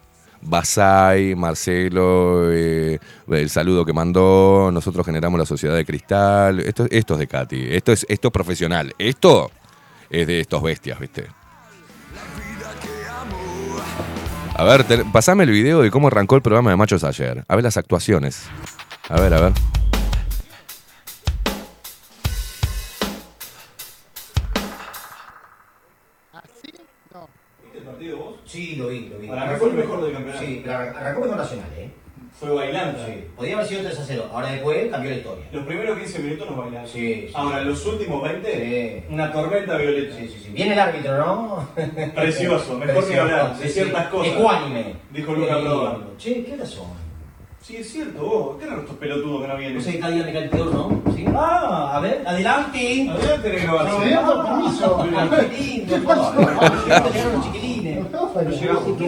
[0.42, 6.60] Basay, Marcelo, eh, el saludo que mandó, nosotros generamos la sociedad de cristal.
[6.60, 8.94] Esto, esto es de Katy, esto es, esto es profesional.
[9.00, 9.50] Esto
[10.10, 11.26] es de estos bestias, ¿viste?
[14.58, 17.44] A ver, pasame el video de cómo arrancó el programa de Machos ayer.
[17.48, 18.44] A ver las actuaciones.
[19.10, 19.54] A ver, a ver.
[28.56, 29.28] Sí, lo vi, lo vi.
[29.30, 30.46] Arrancó el mejor del campeonato.
[30.46, 31.90] Sí, pero arran- arrancó con Nacional, ¿eh?
[32.40, 33.00] Fue bailando.
[33.06, 33.14] Sí.
[33.36, 34.30] Podía haber sido 3 a 0.
[34.34, 35.46] Ahora después cambió la historia.
[35.54, 36.88] Los primeros 15 minutos nos bailaron.
[36.90, 37.32] Sí, sí.
[37.34, 39.14] Ahora, los últimos 20, Sí.
[39.14, 40.16] una tormenta violeta.
[40.18, 40.52] Sí, sí, sí.
[40.52, 41.70] Viene el árbitro, ¿no?
[42.14, 44.34] Precioso, mejor que hablar de ciertas cosas.
[44.34, 44.96] Ecuánime.
[45.12, 45.60] Dijo Luca.
[45.62, 46.18] Prodan.
[46.18, 47.05] Che, ¿qué hora son?
[47.66, 48.58] Sí, es cierto, vos.
[48.60, 49.78] ¿Qué eran estos pelotudos que no vienen?
[49.78, 51.02] No sé, cada día me cae el peor, ¿no?
[51.16, 51.26] ¿Sí?
[51.36, 53.10] Ah, a ver, adelante.
[53.10, 54.22] Adelante, negro García.
[54.22, 54.98] No, permiso.
[55.02, 55.98] Qué lindo.
[55.98, 58.06] Llegaron los chiquilines.
[58.62, 59.06] Llegamos, qué.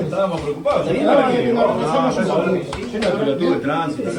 [0.00, 0.80] Estábamos, preocupados.
[0.86, 4.10] Está bien, para que- no, no, no, Lleno de pelotudos de tránsito.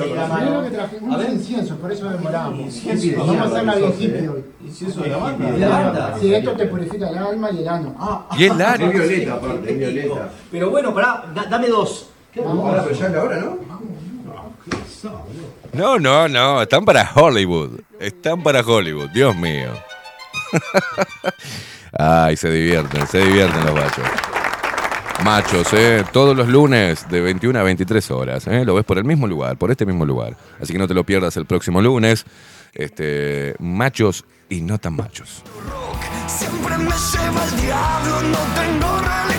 [1.11, 1.29] A ver.
[1.31, 2.59] inciensos, por eso demoramos.
[2.59, 4.43] Incienso Vamos a hacer la hippie hoy.
[4.63, 6.17] Incienso de lavanda.
[6.19, 7.95] Sí, esto te purifica el alma y el ano.
[7.97, 8.83] Ah, Y el Lari.
[8.85, 10.29] Es violeta, aparte, es violeta.
[10.51, 12.09] Pero bueno, pará, da- dame dos.
[12.39, 13.59] Ahora, pero ya es la hora, ¿no?
[15.73, 17.81] No, no, no, están para Hollywood.
[17.99, 19.71] Están para Hollywood, Dios mío.
[21.91, 24.05] Ay, se divierten, se divierten los machos.
[25.23, 26.03] Machos, ¿eh?
[26.11, 28.65] Todos los lunes de 21 a 23 horas, ¿eh?
[28.65, 30.35] Lo ves por el mismo lugar, por este mismo lugar.
[30.59, 32.25] Así que no te lo pierdas el próximo lunes.
[32.73, 35.43] Este, machos y no tan machos.
[36.27, 39.30] Siempre me lleva el diablo, no tengo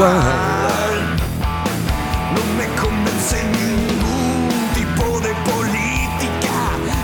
[0.00, 1.16] igual.
[2.34, 6.54] No me convence ningún tipo de política,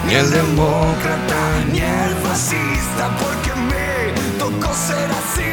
[0.07, 1.41] ni el demócrata,
[1.73, 5.53] ni el fascista, porque me tocó ser así,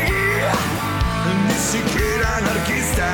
[1.48, 3.10] ni siquiera anarquista.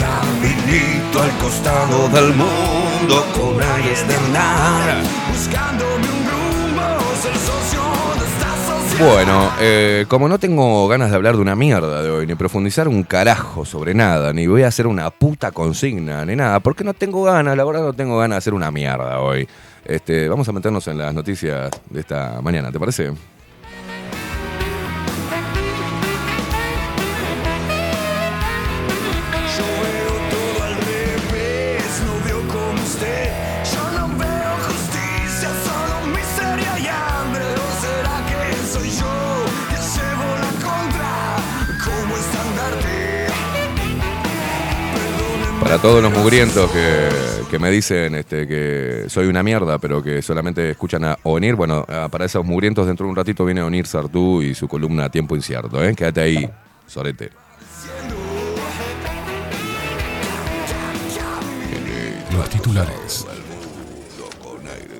[0.00, 6.19] Caminito al costado del mundo, cobrar y externar, buscándome un
[9.00, 12.86] bueno, eh, como no tengo ganas de hablar de una mierda de hoy, ni profundizar
[12.86, 16.92] un carajo sobre nada, ni voy a hacer una puta consigna, ni nada, porque no
[16.92, 19.48] tengo ganas, la verdad no tengo ganas de hacer una mierda hoy.
[19.86, 23.12] Este, vamos a meternos en las noticias de esta mañana, ¿te parece?
[45.70, 47.08] Para todos los mugrientos que,
[47.48, 51.86] que me dicen este, que soy una mierda, pero que solamente escuchan a Onir, bueno,
[51.88, 55.36] ah, para esos mugrientos dentro de un ratito viene Onir Sartú y su columna Tiempo
[55.36, 55.94] Incierto, ¿eh?
[55.94, 56.50] Quédate ahí,
[56.88, 57.30] Sorete.
[62.32, 63.26] Los titulares.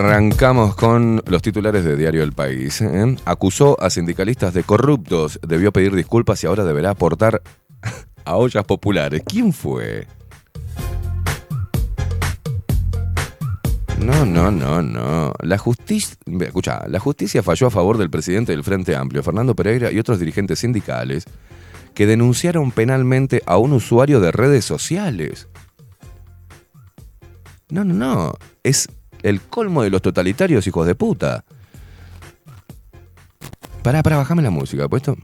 [0.00, 2.80] Arrancamos con los titulares de Diario El País.
[2.80, 3.16] ¿eh?
[3.26, 7.42] Acusó a sindicalistas de corruptos, debió pedir disculpas y ahora deberá aportar
[8.24, 9.20] a ollas populares.
[9.26, 10.06] ¿Quién fue?
[13.98, 15.34] No, no, no, no.
[15.40, 19.92] La justicia, escucha, la justicia falló a favor del presidente del Frente Amplio, Fernando Pereira,
[19.92, 21.26] y otros dirigentes sindicales
[21.92, 25.48] que denunciaron penalmente a un usuario de redes sociales.
[27.68, 28.32] No, no, no.
[28.62, 28.88] Es
[29.22, 31.44] el colmo de los totalitarios hijos de puta.
[33.82, 35.16] Pará, pará, bajame la música, puesto.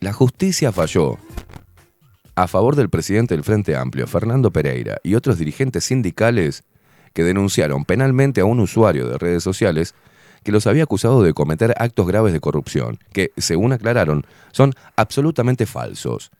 [0.00, 1.18] La justicia falló
[2.34, 6.64] a favor del presidente del Frente Amplio, Fernando Pereira, y otros dirigentes sindicales
[7.12, 9.94] que denunciaron penalmente a un usuario de redes sociales
[10.42, 15.64] que los había acusado de cometer actos graves de corrupción, que, según aclararon, son absolutamente
[15.64, 16.30] falsos.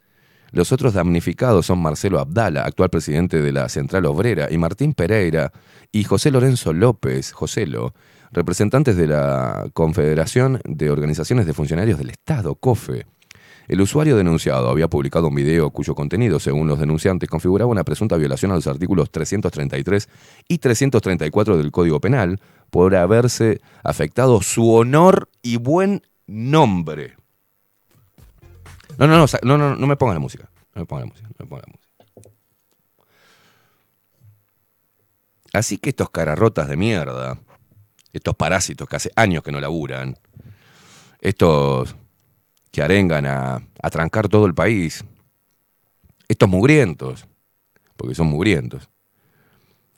[0.55, 5.51] Los otros damnificados son Marcelo Abdala, actual presidente de la Central Obrera, y Martín Pereira
[5.91, 7.93] y José Lorenzo López, Joselo,
[8.31, 13.05] representantes de la Confederación de Organizaciones de Funcionarios del Estado, COFE.
[13.67, 18.17] El usuario denunciado había publicado un video cuyo contenido, según los denunciantes, configuraba una presunta
[18.17, 20.09] violación a los artículos 333
[20.47, 22.39] y 334 del Código Penal
[22.71, 27.17] por haberse afectado su honor y buen nombre.
[28.99, 30.51] No, no, no, no, no, no me pongas la música.
[30.75, 31.85] No me pongas la música, no me pongas la música.
[35.53, 37.39] Así que estos cararrotas de mierda,
[38.13, 40.19] estos parásitos que hace años que no laburan,
[41.21, 41.95] estos
[42.73, 45.05] que arengan a, a trancar todo el país,
[46.27, 47.27] estos mugrientos,
[47.97, 48.89] porque son mugrientos.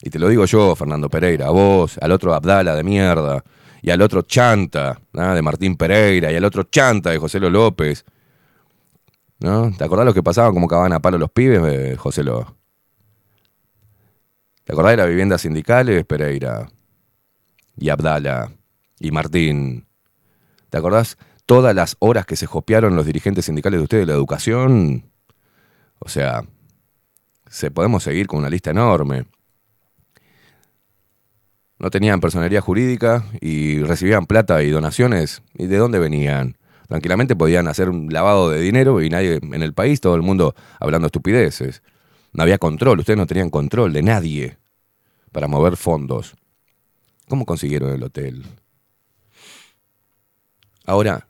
[0.03, 3.42] Y te lo digo yo, Fernando Pereira, a vos, al otro Abdala de mierda,
[3.80, 8.05] y al otro Chanta, de Martín Pereira, y al otro Chanta de José López.
[9.39, 9.70] ¿No?
[9.76, 12.57] ¿Te acordás lo que pasaban como cagaban a palo los pibes, eh, José Lo?
[14.64, 16.68] ¿Te acordás de las viviendas sindicales, Pereira?
[17.76, 18.53] Y Abdala,
[18.99, 19.87] y Martín.
[20.70, 24.16] ¿Te acordás todas las horas que se copiaron los dirigentes sindicales de ustedes de la
[24.16, 25.11] educación?
[25.99, 26.43] O sea,
[27.49, 29.26] se podemos seguir con una lista enorme.
[31.78, 35.43] No tenían personería jurídica y recibían plata y donaciones.
[35.55, 36.57] ¿Y de dónde venían?
[36.89, 40.55] Tranquilamente podían hacer un lavado de dinero y nadie en el país, todo el mundo
[40.78, 41.82] hablando estupideces.
[42.32, 44.59] No había control, ustedes no tenían control de nadie
[45.32, 46.34] para mover fondos.
[47.28, 48.45] ¿Cómo consiguieron el hotel?
[50.84, 51.26] Ahora,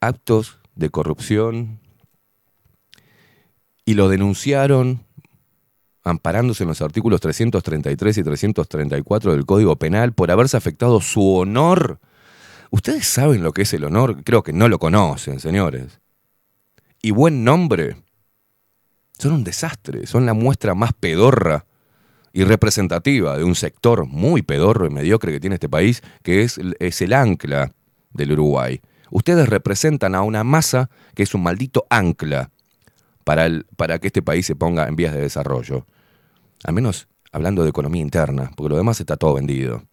[0.00, 1.80] actos de corrupción
[3.84, 5.04] y lo denunciaron
[6.04, 12.00] amparándose en los artículos 333 y 334 del Código Penal por haberse afectado su honor.
[12.70, 14.22] ¿Ustedes saben lo que es el honor?
[14.24, 16.00] Creo que no lo conocen, señores.
[17.02, 17.96] Y buen nombre.
[19.18, 21.66] Son un desastre, son la muestra más pedorra
[22.32, 26.60] y representativa de un sector muy pedorro y mediocre que tiene este país, que es,
[26.78, 27.72] es el ancla
[28.12, 28.80] del Uruguay.
[29.10, 32.50] Ustedes representan a una masa que es un maldito ancla
[33.24, 35.86] para, el- para que este país se ponga en vías de desarrollo.
[36.64, 39.87] Al menos hablando de economía interna, porque lo demás está todo vendido.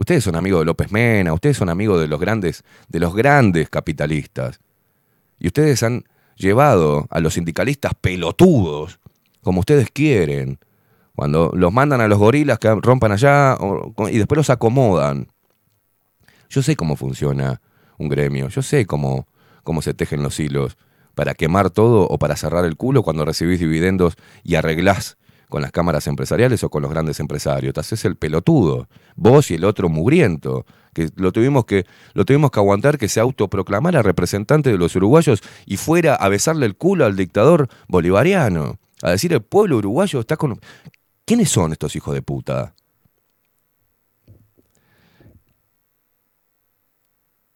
[0.00, 3.68] Ustedes son amigos de López Mena, ustedes son amigos de los grandes, de los grandes
[3.68, 4.58] capitalistas.
[5.38, 6.04] Y ustedes han
[6.36, 8.98] llevado a los sindicalistas pelotudos,
[9.42, 10.58] como ustedes quieren,
[11.14, 13.58] cuando los mandan a los gorilas que rompan allá
[14.10, 15.28] y después los acomodan.
[16.48, 17.60] Yo sé cómo funciona
[17.98, 19.26] un gremio, yo sé cómo,
[19.64, 20.78] cómo se tejen los hilos
[21.14, 25.18] para quemar todo o para cerrar el culo cuando recibís dividendos y arreglás
[25.50, 27.74] con las cámaras empresariales o con los grandes empresarios.
[27.74, 31.84] Te haces el pelotudo, vos y el otro mugriento, que lo tuvimos que,
[32.14, 36.64] lo tuvimos que aguantar que se autoproclamara representante de los uruguayos y fuera a besarle
[36.64, 40.58] el culo al dictador bolivariano, a decir el pueblo uruguayo está con...
[41.26, 42.74] ¿Quiénes son estos hijos de puta?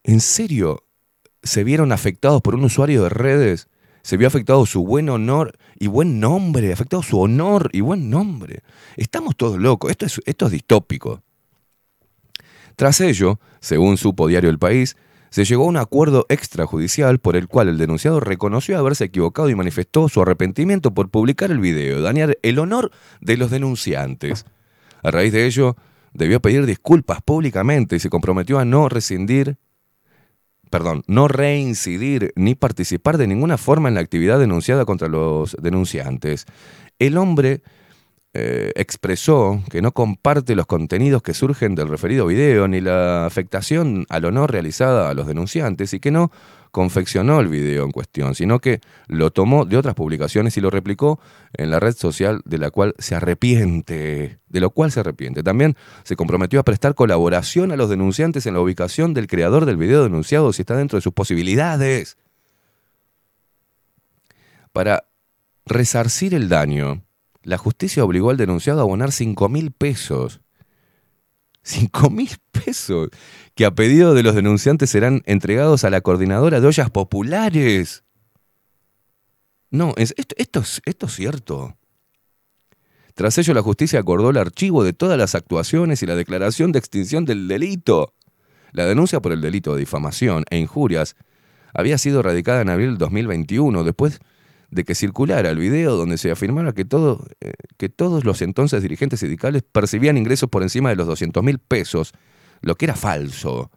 [0.05, 0.85] ¿En serio
[1.43, 3.69] se vieron afectados por un usuario de redes?
[4.03, 8.63] Se vio afectado su buen honor y buen nombre, afectado su honor y buen nombre.
[8.97, 11.23] Estamos todos locos, esto es, esto es distópico.
[12.77, 14.97] Tras ello, según supo Diario El País,
[15.31, 19.57] se llegó a un acuerdo extrajudicial por el cual el denunciado reconoció haberse equivocado y
[19.57, 24.47] manifestó su arrepentimiento por publicar el video, dañar el honor de los denunciantes.
[25.03, 25.77] A raíz de ello,
[26.13, 29.57] debió pedir disculpas públicamente y se comprometió a no rescindir
[30.75, 36.47] perdón, no reincidir ni participar de ninguna forma en la actividad denunciada contra los denunciantes.
[36.99, 37.63] El hombre
[38.33, 44.05] eh, expresó que no comparte los contenidos que surgen del referido video ni la afectación
[44.09, 46.33] al honor realizada a los denunciantes y que no
[46.75, 51.21] confeccionó el video en cuestión, sino que lo tomó de otras publicaciones y lo replicó
[51.53, 55.45] en la red social de la cual se arrepiente, de lo cual se arrepiente.
[55.45, 59.77] También se comprometió a prestar colaboración a los denunciantes en la ubicación del creador del
[59.77, 62.17] video denunciado si está dentro de sus posibilidades.
[64.73, 65.05] Para
[65.67, 67.05] resarcir el daño,
[67.45, 70.41] la justicia obligó al denunciado a abonar 5 mil pesos.
[71.65, 73.09] 5 mil pesos
[73.55, 78.05] que a pedido de los denunciantes serán entregados a la coordinadora de ollas populares.
[79.71, 81.77] No, es- esto, es, esto es cierto.
[83.15, 86.79] Tras ello, la justicia acordó el archivo de todas las actuaciones y la declaración de
[86.81, 88.13] extinción del delito.
[88.73, 91.17] La denuncia por el delito de difamación e injurias
[91.73, 94.19] había sido radicada en abril del 2021, después
[94.75, 98.83] de que circulara el video donde se afirmara que, todo, eh, que todos los entonces
[98.83, 102.13] dirigentes sindicales percibían ingresos por encima de los 200 mil pesos,
[102.61, 103.71] lo que era falso.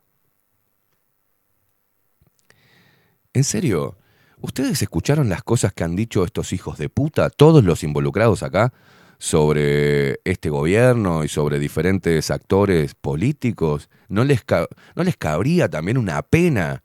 [3.32, 4.00] ¿En serio?
[4.40, 8.74] ¿Ustedes escucharon las cosas que han dicho estos hijos de puta, todos los involucrados acá,
[9.20, 13.88] sobre este gobierno y sobre diferentes actores políticos?
[14.10, 14.44] ¿No les,
[14.96, 16.82] ¿no les cabría también una pena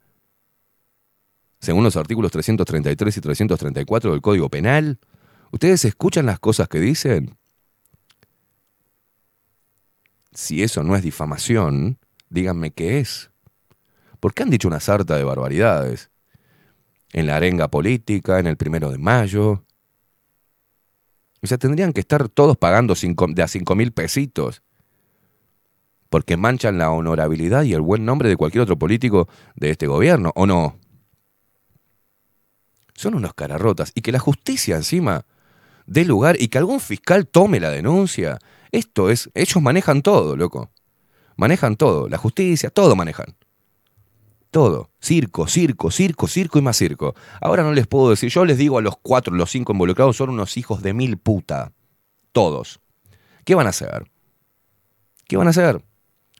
[1.63, 4.99] según los artículos 333 y 334 del Código Penal.
[5.49, 7.37] ¿Ustedes escuchan las cosas que dicen?
[10.33, 11.99] Si eso no es difamación,
[12.29, 13.31] díganme qué es.
[14.19, 16.11] ¿Por qué han dicho una sarta de barbaridades?
[17.13, 19.63] En la arenga política, en el primero de mayo.
[21.41, 24.63] O sea, tendrían que estar todos pagando de a cinco mil pesitos.
[26.09, 30.33] Porque manchan la honorabilidad y el buen nombre de cualquier otro político de este gobierno,
[30.35, 30.82] ¿o no?
[32.95, 33.91] Son unos cararrotas.
[33.95, 35.25] Y que la justicia encima
[35.85, 38.39] dé lugar y que algún fiscal tome la denuncia.
[38.71, 40.71] Esto es, ellos manejan todo, loco.
[41.35, 43.35] Manejan todo, la justicia, todo manejan.
[44.51, 44.91] Todo.
[44.99, 47.15] Circo, circo, circo, circo y más circo.
[47.41, 50.29] Ahora no les puedo decir, yo les digo a los cuatro, los cinco involucrados son
[50.29, 51.71] unos hijos de mil puta.
[52.31, 52.79] Todos.
[53.45, 54.11] ¿Qué van a hacer?
[55.27, 55.83] ¿Qué van a hacer?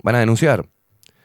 [0.04, 0.70] ¿Van a denunciar?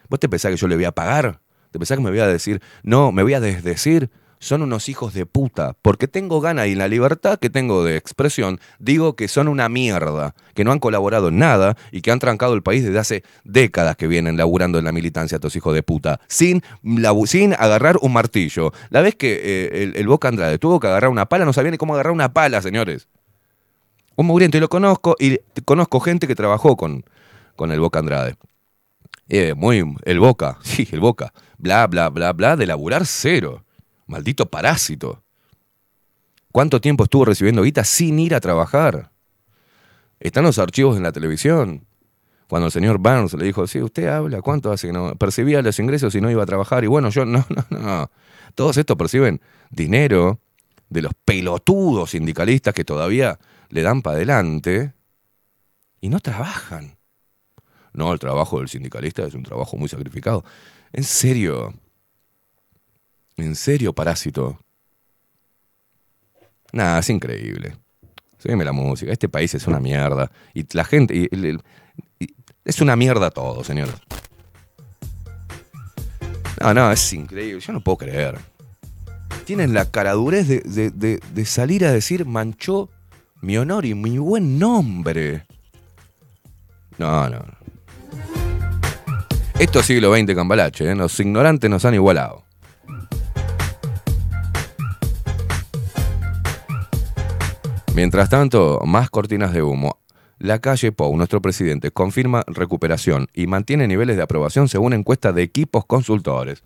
[0.09, 1.43] ¿Vos te pensás que yo le voy a pagar?
[1.71, 4.11] ¿Te pensás que me voy a decir, no, me voy a desdecir?
[4.41, 5.75] Son unos hijos de puta.
[5.83, 10.35] Porque tengo gana y la libertad que tengo de expresión, digo que son una mierda,
[10.55, 13.97] que no han colaborado en nada y que han trancado el país desde hace décadas
[13.97, 16.63] que vienen laburando en la militancia estos hijos de puta, sin,
[17.27, 18.73] sin agarrar un martillo.
[18.91, 21.71] La vez que eh, el, el Boca Andrade tuvo que agarrar una pala, no sabía
[21.71, 23.09] ni cómo agarrar una pala, señores.
[24.17, 27.05] Un mugriento, y lo conozco, y conozco gente que trabajó con,
[27.55, 28.35] con el Boca Andrade.
[29.29, 31.33] Eh, muy, el Boca, sí, el Boca.
[31.57, 33.65] Bla, bla, bla, bla, de laburar cero.
[34.09, 35.23] Maldito parásito.
[36.51, 39.13] ¿Cuánto tiempo estuvo recibiendo guita sin ir a trabajar?
[40.19, 41.87] Están los archivos en la televisión.
[42.49, 45.15] Cuando el señor Barnes le dijo, sí, usted habla, ¿cuánto hace que no?
[45.15, 46.83] Percibía los ingresos y no iba a trabajar.
[46.83, 48.11] Y bueno, yo, no, no, no.
[48.55, 49.41] Todos estos perciben
[49.71, 50.41] dinero
[50.89, 53.39] de los pelotudos sindicalistas que todavía
[53.69, 54.95] le dan para adelante
[56.01, 56.97] y no trabajan.
[57.93, 60.45] No, el trabajo del sindicalista es un trabajo muy sacrificado.
[60.93, 61.75] En serio.
[63.39, 64.59] En serio, parásito.
[66.73, 67.77] Nada, es increíble.
[68.39, 69.11] Sígueme la música.
[69.11, 70.31] Este país es una mierda.
[70.55, 71.29] Y la gente.
[72.65, 73.95] es una mierda todo, señores.
[76.61, 77.61] No, no, es increíble.
[77.61, 78.39] Yo no puedo creer.
[79.45, 82.91] Tienen la caradurez de- de salir a decir manchó
[83.41, 85.47] mi honor y mi buen nombre.
[86.99, 87.45] No, no.
[89.59, 90.95] Esto es siglo XX Cambalache, ¿eh?
[90.95, 92.45] los ignorantes nos han igualado.
[97.99, 99.99] Mientras tanto, más cortinas de humo.
[100.39, 105.43] La calle Pou, nuestro presidente, confirma recuperación y mantiene niveles de aprobación según encuesta de
[105.43, 106.63] equipos consultores.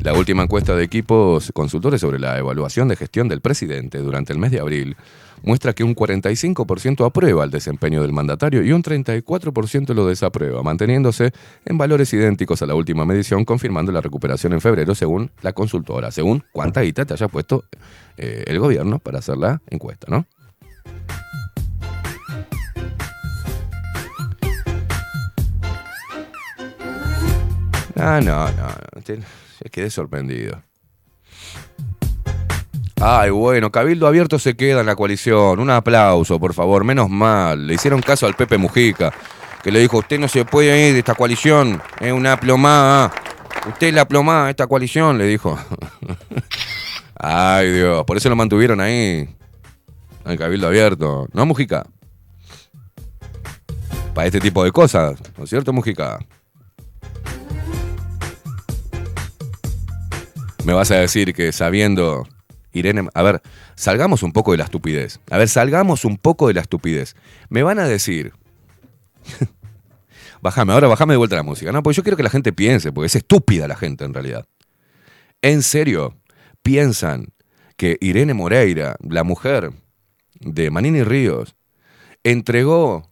[0.00, 4.40] La última encuesta de equipos consultores sobre la evaluación de gestión del presidente durante el
[4.40, 4.96] mes de abril
[5.42, 11.32] muestra que un 45% aprueba el desempeño del mandatario y un 34% lo desaprueba, manteniéndose
[11.64, 16.10] en valores idénticos a la última medición, confirmando la recuperación en febrero según la consultora,
[16.10, 17.64] según cuánta guita te haya puesto
[18.16, 20.26] eh, el gobierno para hacer la encuesta, ¿no?
[28.00, 29.70] Ah, no, no, no.
[29.72, 30.62] quedé sorprendido.
[33.00, 35.60] Ay, bueno, Cabildo Abierto se queda en la coalición.
[35.60, 36.84] Un aplauso, por favor.
[36.84, 37.66] Menos mal.
[37.66, 39.12] Le hicieron caso al Pepe Mujica,
[39.62, 41.80] que le dijo, usted no se puede ir de esta coalición.
[42.00, 43.12] Es una plomada.
[43.68, 45.56] Usted es la plomada de esta coalición, le dijo.
[47.14, 48.04] Ay, Dios.
[48.04, 49.28] Por eso lo mantuvieron ahí.
[50.24, 51.28] Al Cabildo Abierto.
[51.32, 51.86] ¿No, Mujica?
[54.12, 55.20] Para este tipo de cosas.
[55.36, 56.18] ¿No es cierto, Mujica?
[60.64, 62.26] Me vas a decir que sabiendo,
[62.78, 63.42] Irene, a ver,
[63.74, 65.20] salgamos un poco de la estupidez.
[65.30, 67.16] A ver, salgamos un poco de la estupidez.
[67.48, 68.32] Me van a decir,
[70.42, 71.82] bájame, ahora bájame de vuelta la música, ¿no?
[71.82, 74.46] Porque yo quiero que la gente piense, porque es estúpida la gente en realidad.
[75.42, 76.16] En serio,
[76.62, 77.28] piensan
[77.76, 79.72] que Irene Moreira, la mujer
[80.40, 81.54] de Manini Ríos,
[82.24, 83.10] entregó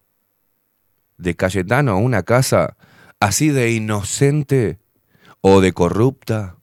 [1.18, 2.76] de Cayetano a una casa
[3.20, 4.78] así de inocente
[5.40, 6.56] o de corrupta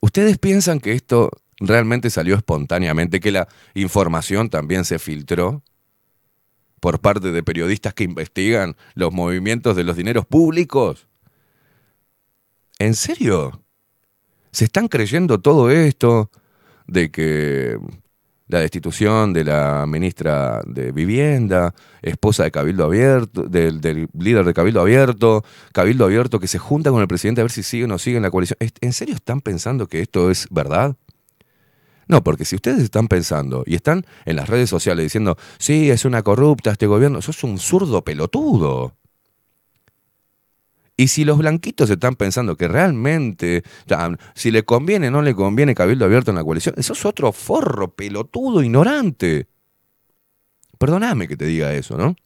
[0.00, 5.62] ¿Ustedes piensan que esto realmente salió espontáneamente, que la información también se filtró
[6.80, 11.08] por parte de periodistas que investigan los movimientos de los dineros públicos?
[12.78, 13.62] ¿En serio?
[14.52, 16.30] ¿Se están creyendo todo esto
[16.86, 17.78] de que
[18.48, 24.54] la destitución de la ministra de Vivienda, esposa de Cabildo Abierto, del, del líder de
[24.54, 27.88] Cabildo Abierto, Cabildo Abierto que se junta con el presidente a ver si sigue o
[27.88, 28.56] no sigue en la coalición.
[28.60, 30.96] ¿Es- ¿En serio están pensando que esto es verdad?
[32.08, 36.06] No, porque si ustedes están pensando y están en las redes sociales diciendo, sí, es
[36.06, 38.94] una corrupta este gobierno, eso es un zurdo pelotudo.
[41.00, 45.32] Y si los blanquitos están pensando que realmente, ya, si le conviene o no le
[45.32, 49.46] conviene Cabildo Abierto en la coalición, eso es otro forro, pelotudo, ignorante.
[50.76, 52.16] Perdóname que te diga eso, ¿no?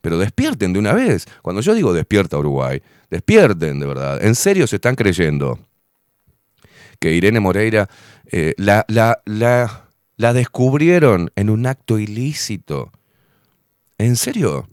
[0.00, 1.26] Pero despierten de una vez.
[1.42, 4.24] Cuando yo digo despierta Uruguay, despierten de verdad.
[4.24, 5.60] En serio se están creyendo
[6.98, 7.88] que Irene Moreira
[8.32, 12.90] eh, la, la, la, la descubrieron en un acto ilícito.
[13.96, 14.68] ¿En serio?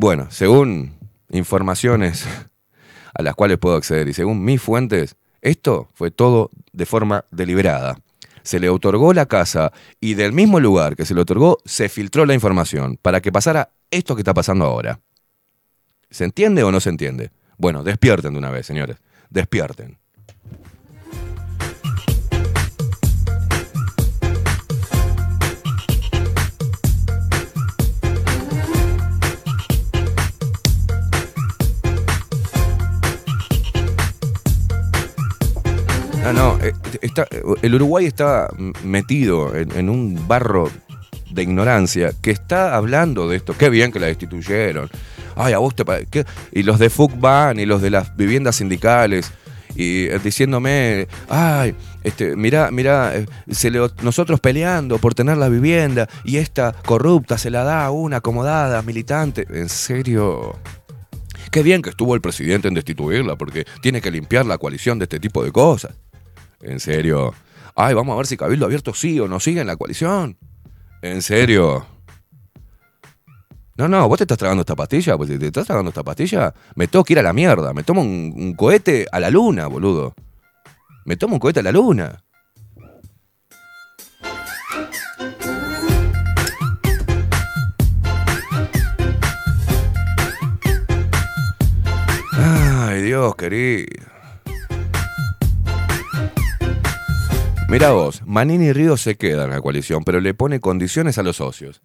[0.00, 0.94] Bueno, según
[1.28, 2.24] informaciones
[3.14, 7.98] a las cuales puedo acceder y según mis fuentes, esto fue todo de forma deliberada.
[8.42, 12.24] Se le otorgó la casa y del mismo lugar que se le otorgó se filtró
[12.24, 15.00] la información para que pasara esto que está pasando ahora.
[16.08, 17.30] ¿Se entiende o no se entiende?
[17.58, 18.96] Bueno, despierten de una vez, señores.
[19.28, 19.98] Despierten.
[36.32, 36.72] No, no, eh,
[37.02, 37.26] está,
[37.62, 38.48] el Uruguay está
[38.84, 40.70] metido en, un barro
[41.30, 43.54] de ignorancia que está hablando de esto.
[43.58, 44.88] Qué bien que la destituyeron.
[45.34, 46.24] Ay, a vos te ¿qué?
[46.52, 49.32] Y los de FUCBAN y los de las viviendas sindicales.
[49.74, 51.74] Y eh, diciéndome, ay,
[52.04, 53.26] este, mirá, mirá, eh,
[53.70, 58.18] le- nosotros peleando por tener la vivienda y esta corrupta se la da a una
[58.18, 59.46] acomodada, militante.
[59.50, 60.56] En serio.
[61.50, 65.06] Qué bien que estuvo el presidente en destituirla, porque tiene que limpiar la coalición de
[65.06, 65.94] este tipo de cosas.
[66.60, 67.34] En serio.
[67.74, 70.36] Ay, vamos a ver si Cabildo Abierto sí o no sigue en la coalición.
[71.02, 71.86] En serio.
[73.76, 76.86] No, no, vos te estás tragando esta pastilla, pues te estás tragando esta pastilla, me
[76.86, 77.72] tengo que ir a la mierda.
[77.72, 80.14] Me tomo un cohete a la luna, boludo.
[81.06, 82.22] Me tomo un cohete a la luna.
[92.32, 94.09] Ay, Dios querido.
[97.70, 101.22] Mira vos, Manini y Ríos se quedan en la coalición, pero le pone condiciones a
[101.22, 101.80] los socios.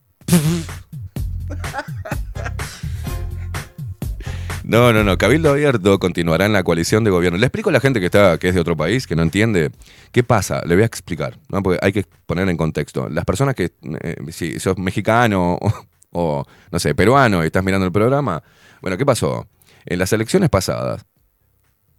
[4.63, 5.15] No, no, no.
[5.19, 7.37] Cabildo Abierto continuará en la coalición de gobierno.
[7.37, 9.69] Le explico a la gente que está, que es de otro país, que no entiende.
[10.11, 10.63] ¿Qué pasa?
[10.65, 11.61] Le voy a explicar, ¿no?
[11.61, 13.07] Porque hay que poner en contexto.
[13.07, 13.71] Las personas que,
[14.01, 18.41] eh, si sos mexicano o, o, no sé, peruano y estás mirando el programa,
[18.81, 19.47] bueno, ¿qué pasó?
[19.85, 21.05] En las elecciones pasadas,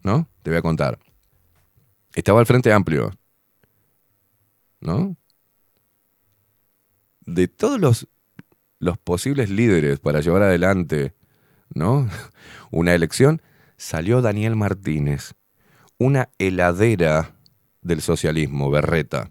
[0.03, 0.29] ¿no?
[0.43, 0.99] Te voy a contar.
[2.17, 3.13] Estaba el Frente Amplio,
[7.25, 7.81] De todos
[8.79, 11.15] los, posibles líderes para llevar adelante.
[12.71, 13.43] Una elección,
[13.77, 15.35] salió Daniel Martínez,
[15.99, 17.37] una heladera
[17.83, 19.31] del socialismo, berreta,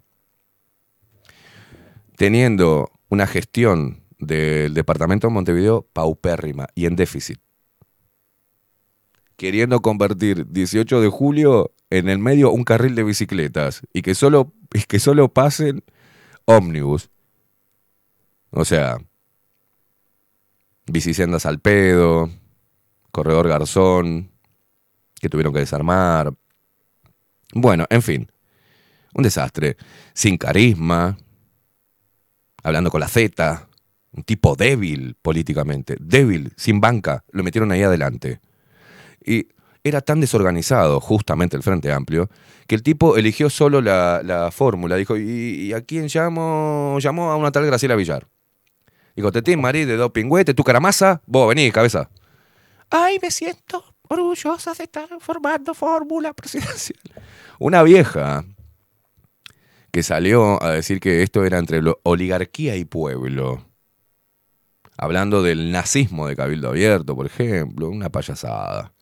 [2.16, 7.40] teniendo una gestión del departamento de Montevideo paupérrima y en déficit.
[9.36, 14.54] Queriendo convertir 18 de julio en el medio un carril de bicicletas y que solo,
[14.88, 15.84] que solo pasen
[16.46, 17.10] ómnibus.
[18.52, 18.98] O sea,
[20.88, 22.30] bicisendas al pedo,
[23.12, 24.32] corredor Garzón,
[25.20, 26.34] que tuvieron que desarmar.
[27.54, 28.32] Bueno, en fin,
[29.14, 29.78] un desastre.
[30.14, 31.18] Sin carisma,
[32.64, 33.68] hablando con la Z,
[34.12, 38.40] un tipo débil políticamente, débil, sin banca, lo metieron ahí adelante.
[39.26, 39.48] Y
[39.86, 42.28] era tan desorganizado, justamente el Frente Amplio,
[42.66, 44.96] que el tipo eligió solo la, la fórmula.
[44.96, 46.98] Dijo, ¿y, y a quién llamo?
[47.00, 48.28] Llamó a una tal Graciela Villar.
[49.16, 52.10] Dijo, Tetín, Marí, de dos pingüetes, tu caramasa, vos vení, cabeza.
[52.90, 57.00] Ay, me siento orgullosa de estar formando fórmula presidencial.
[57.60, 58.44] Una vieja
[59.92, 63.64] que salió a decir que esto era entre oligarquía y pueblo.
[64.98, 68.95] Hablando del nazismo de Cabildo Abierto, por ejemplo, una payasada.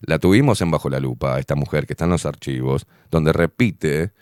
[0.00, 4.12] La tuvimos en Bajo la Lupa, esta mujer que está en los archivos, donde repite,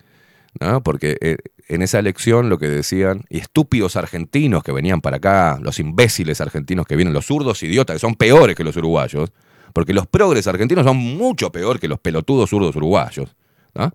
[0.59, 0.83] ¿no?
[0.83, 1.37] porque eh,
[1.69, 6.41] en esa elección lo que decían, y estúpidos argentinos que venían para acá, los imbéciles
[6.41, 9.31] argentinos que vienen, los zurdos idiotas, que son peores que los uruguayos,
[9.73, 13.35] porque los progres argentinos son mucho peor que los pelotudos zurdos uruguayos.
[13.73, 13.91] ¿no?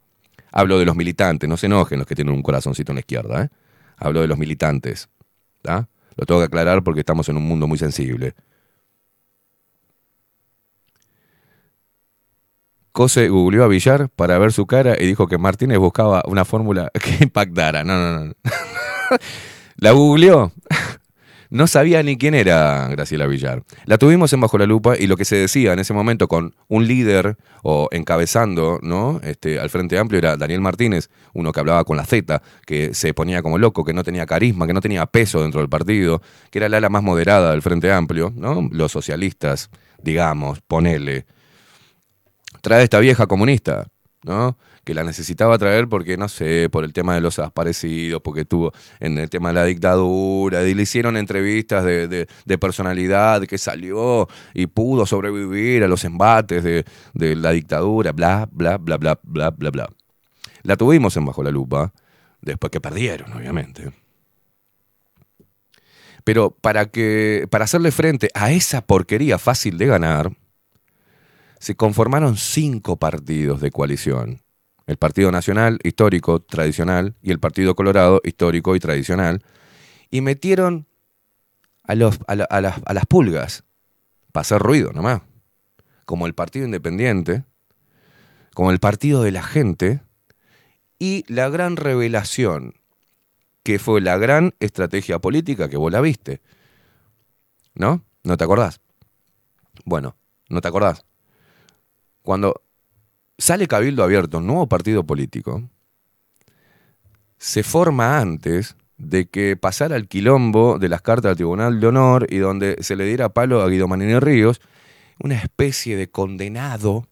[0.52, 3.44] Hablo de los militantes, no se enojen los que tienen un corazoncito en la izquierda.
[3.44, 3.48] ¿eh?
[3.96, 5.08] Hablo de los militantes.
[5.62, 5.88] ¿tá?
[6.16, 8.34] Lo tengo que aclarar porque estamos en un mundo muy sensible.
[12.94, 16.92] Cose googleó a Villar para ver su cara y dijo que Martínez buscaba una fórmula
[17.02, 17.82] que impactara.
[17.82, 18.34] No, no, no.
[19.76, 20.52] La googleó.
[21.50, 23.62] No sabía ni quién era Graciela Villar.
[23.84, 26.56] La tuvimos en Bajo la Lupa y lo que se decía en ese momento con
[26.66, 29.20] un líder o encabezando ¿no?
[29.22, 33.14] este, al Frente Amplio era Daniel Martínez, uno que hablaba con la Z, que se
[33.14, 36.58] ponía como loco, que no tenía carisma, que no tenía peso dentro del partido, que
[36.58, 38.68] era la ala más moderada del Frente Amplio, ¿no?
[38.72, 39.70] los socialistas,
[40.02, 41.26] digamos, ponele
[42.64, 43.86] trae esta vieja comunista,
[44.22, 44.56] ¿no?
[44.84, 48.72] Que la necesitaba traer porque, no sé, por el tema de los desaparecidos, porque estuvo
[49.00, 54.66] en el tema de la dictadura, y le hicieron entrevistas de personalidad que salió y
[54.66, 59.70] pudo sobrevivir a los embates de, de la dictadura, bla, bla, bla, bla, bla, bla,
[59.70, 59.88] bla.
[60.62, 61.92] La tuvimos en Bajo la Lupa,
[62.40, 63.92] después que perdieron, obviamente.
[66.24, 70.32] Pero para, que, para hacerle frente a esa porquería fácil de ganar,
[71.64, 74.42] se conformaron cinco partidos de coalición.
[74.86, 79.42] El Partido Nacional, histórico, tradicional, y el Partido Colorado, histórico y tradicional,
[80.10, 80.86] y metieron
[81.84, 83.64] a, las, a las pulgas
[84.30, 85.22] para hacer ruido nomás.
[86.04, 87.44] Como el Partido Independiente,
[88.52, 90.02] como el Partido de la Gente,
[90.98, 92.74] y la gran revelación,
[93.62, 96.42] que fue la gran estrategia política que vos la viste.
[97.74, 98.04] ¿No?
[98.22, 98.82] ¿No te acordás?
[99.86, 100.14] Bueno,
[100.50, 101.06] ¿no te acordás?
[102.24, 102.62] Cuando
[103.36, 105.62] sale Cabildo Abierto, un nuevo partido político,
[107.36, 112.26] se forma antes de que pasara el quilombo de las cartas al Tribunal de Honor
[112.30, 114.62] y donde se le diera palo a Guido Manini Ríos,
[115.22, 117.06] una especie de condenado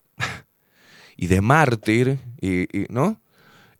[1.19, 3.21] y de mártir, y, ¿no?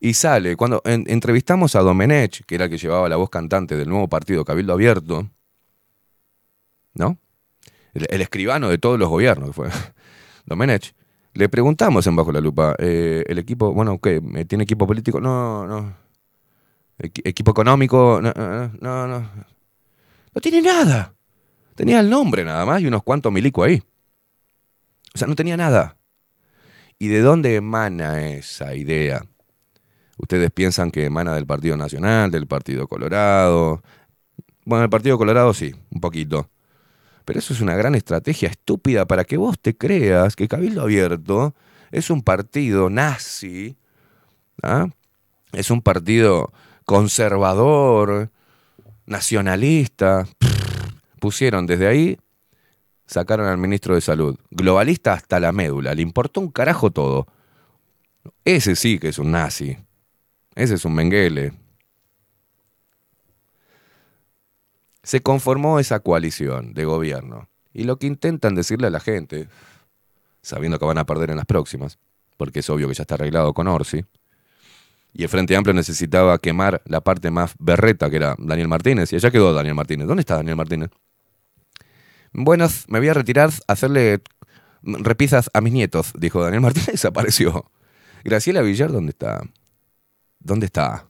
[0.01, 3.75] Y sale, cuando en- entrevistamos a Domenech, que era el que llevaba la voz cantante
[3.75, 5.31] del nuevo partido Cabildo Abierto,
[6.93, 7.17] ¿no?
[7.95, 9.71] El, escribano de todos los gobiernos, fue
[10.45, 10.93] Domenech.
[11.35, 14.21] Le preguntamos en Bajo la Lupa, eh, el equipo, bueno, ¿qué?
[14.35, 15.21] ¿Eh, ¿Tiene equipo político?
[15.21, 15.97] No, no.
[16.99, 18.21] Equi- ¿Equipo económico?
[18.23, 19.31] No, no, no, no.
[20.35, 21.15] No tiene nada.
[21.75, 23.83] Tenía el nombre nada más y unos cuantos milicos ahí.
[25.15, 25.97] O sea, no tenía nada.
[26.99, 29.25] ¿Y de dónde emana esa idea?
[30.19, 33.83] Ustedes piensan que emana del Partido Nacional, del Partido Colorado.
[34.65, 36.49] Bueno, el Partido Colorado sí, un poquito.
[37.25, 41.55] Pero eso es una gran estrategia estúpida para que vos te creas que Cabildo Abierto
[41.91, 43.77] es un partido nazi,
[44.63, 44.89] ¿ah?
[45.53, 46.53] es un partido
[46.85, 48.31] conservador,
[49.07, 50.27] nacionalista.
[51.21, 52.19] Pusieron desde ahí,
[53.07, 54.37] sacaron al ministro de Salud.
[54.51, 57.27] Globalista hasta la médula, le importó un carajo todo.
[58.45, 59.77] Ese sí que es un nazi.
[60.55, 61.53] Ese es un menguele.
[65.03, 67.49] Se conformó esa coalición de gobierno.
[67.73, 69.49] Y lo que intentan decirle a la gente,
[70.43, 71.99] sabiendo que van a perder en las próximas,
[72.37, 74.05] porque es obvio que ya está arreglado con Orsi,
[75.15, 79.17] y el Frente Amplio necesitaba quemar la parte más berreta, que era Daniel Martínez, y
[79.17, 80.07] allá quedó Daniel Martínez.
[80.07, 80.91] ¿Dónde está Daniel Martínez?
[82.33, 84.23] Bueno, me voy a retirar a hacerle
[84.83, 87.71] repisas a mis nietos, dijo Daniel Martínez desapareció.
[88.25, 89.43] Graciela Villar, ¿dónde está?
[90.39, 91.07] ¿Dónde está?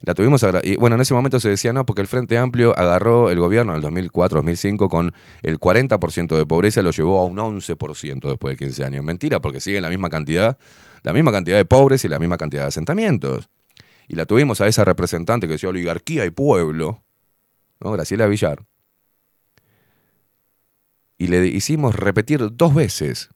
[0.00, 3.30] La tuvimos y bueno, en ese momento se decía no, porque el Frente Amplio agarró
[3.30, 8.28] el gobierno en el 2004-2005 con el 40% de pobreza, lo llevó a un 11%
[8.28, 9.04] después de 15 años.
[9.04, 10.58] Mentira, porque siguen la misma cantidad,
[11.02, 13.48] la misma cantidad de pobres y la misma cantidad de asentamientos.
[14.06, 17.02] Y la tuvimos a esa representante que decía oligarquía y pueblo,
[17.80, 17.92] ¿no?
[17.92, 18.64] Graciela Villar.
[21.18, 23.30] Y le hicimos repetir dos veces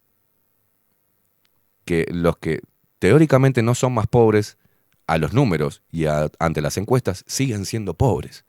[1.86, 2.60] que los que
[2.98, 4.58] teóricamente no son más pobres
[5.10, 8.44] a los números y ante las encuestas siguen siendo pobres,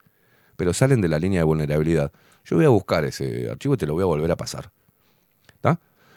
[0.57, 2.11] pero salen de la línea de vulnerabilidad.
[2.45, 4.71] Yo voy a buscar ese archivo y te lo voy a volver a pasar.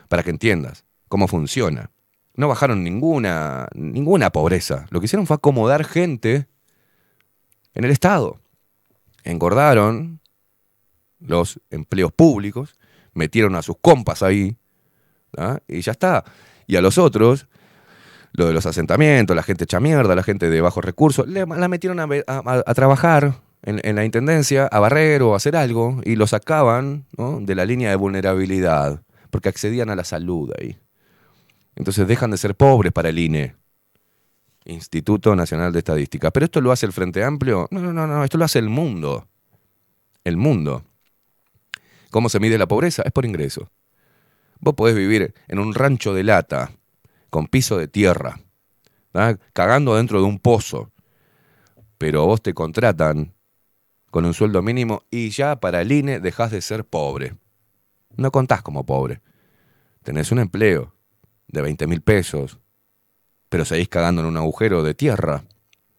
[0.07, 1.91] Para que entiendas cómo funciona.
[2.35, 4.87] No bajaron ninguna, ninguna pobreza.
[4.91, 6.47] Lo que hicieron fue acomodar gente
[7.73, 8.39] en el Estado.
[9.23, 10.21] Engordaron
[11.21, 12.79] los empleos públicos,
[13.15, 14.59] metieron a sus compas ahí,
[15.67, 16.23] y ya está.
[16.67, 17.49] Y a los otros,
[18.35, 21.69] lo de los asentamientos, la gente hecha mierda, la gente de bajos recursos, le- la
[21.69, 27.07] metieron a, trabajar en, la intendencia, a barrer o a hacer algo, y lo sacaban
[27.17, 30.77] de la línea de vulnerabilidad, porque accedían a la salud ahí.
[31.77, 33.55] Entonces dejan de ser pobres para el INE,
[34.65, 36.31] Instituto Nacional de Estadística.
[36.31, 37.69] Pero esto lo hace el Frente Amplio.
[37.71, 39.29] No, no, no, no, esto lo hace el mundo.
[40.25, 40.85] El mundo.
[42.11, 43.03] ¿Cómo se mide la pobreza?
[43.05, 43.71] Es por ingreso.
[44.61, 46.73] Vos podés vivir en un rancho de lata,
[47.35, 48.39] con piso de tierra,
[49.53, 50.93] cagando dentro de un pozo,
[51.99, 53.35] pero vos te contratan
[54.13, 57.35] con un sueldo mínimo y ya para el INE dejás de ser pobre.
[58.17, 59.21] No contás como pobre.
[60.05, 60.95] Tenés un empleo
[61.49, 62.61] de 20 mil pesos,
[63.49, 65.43] pero seguís cagando en un agujero de tierra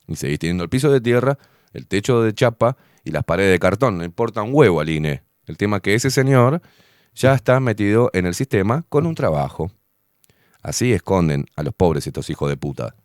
[0.07, 1.37] y seguís teniendo el piso de tierra,
[1.73, 3.97] el techo de chapa y las paredes de cartón.
[3.97, 5.23] No importa un huevo al INE.
[5.47, 6.61] El tema es que ese señor
[7.13, 9.69] ya está metido en el sistema con un trabajo.
[10.65, 12.95] Así esconden a los pobres estos hijos de puta.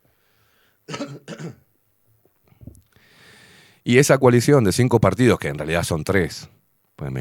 [3.84, 6.48] Y esa coalición de cinco partidos, que en realidad son tres,
[6.96, 7.12] pues,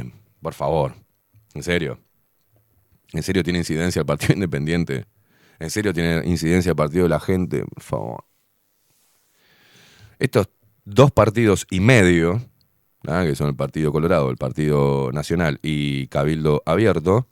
[0.42, 0.96] por favor,
[1.54, 2.00] en serio,
[3.12, 5.08] en serio tiene incidencia el Partido Independiente,
[5.60, 8.24] en serio tiene incidencia el Partido de la Gente, por favor.
[10.20, 10.48] Estos
[10.86, 12.42] dos partidos y medio,
[13.06, 13.26] ¿ah?
[13.26, 17.28] que son el Partido Colorado, el Partido Nacional y Cabildo Abierto,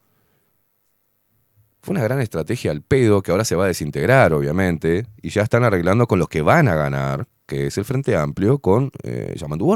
[1.87, 5.43] fue una gran estrategia al pedo que ahora se va a desintegrar, obviamente, y ya
[5.43, 9.33] están arreglando con los que van a ganar, que es el Frente Amplio con eh,
[9.37, 9.73] Yamandu.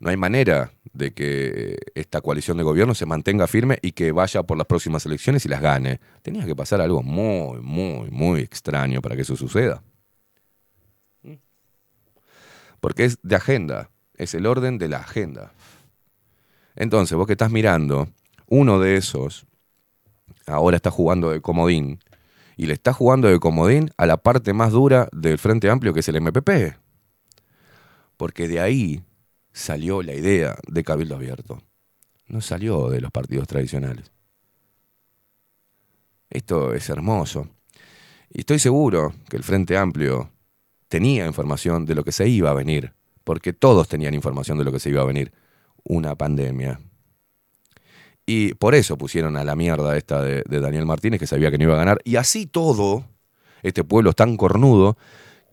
[0.00, 4.44] No hay manera de que esta coalición de gobierno se mantenga firme y que vaya
[4.44, 6.00] por las próximas elecciones y las gane.
[6.22, 9.82] Tenía que pasar algo muy, muy, muy extraño para que eso suceda.
[12.80, 15.52] Porque es de agenda, es el orden de la agenda.
[16.76, 18.08] Entonces, vos que estás mirando,
[18.46, 19.46] uno de esos
[20.46, 22.00] ahora está jugando de comodín
[22.56, 26.00] y le está jugando de comodín a la parte más dura del Frente Amplio que
[26.00, 26.76] es el MPP.
[28.16, 29.02] Porque de ahí
[29.52, 31.62] salió la idea de Cabildo Abierto.
[32.28, 34.10] No salió de los partidos tradicionales.
[36.30, 37.48] Esto es hermoso.
[38.30, 40.30] Y estoy seguro que el Frente Amplio
[40.88, 42.94] tenía información de lo que se iba a venir,
[43.24, 45.32] porque todos tenían información de lo que se iba a venir.
[45.84, 46.80] Una pandemia.
[48.26, 51.64] Y por eso pusieron a la mierda esta de, Daniel Martínez, que sabía que no
[51.64, 52.00] iba a ganar.
[52.02, 53.04] Y así todo,
[53.62, 54.98] este pueblo es tan cornudo,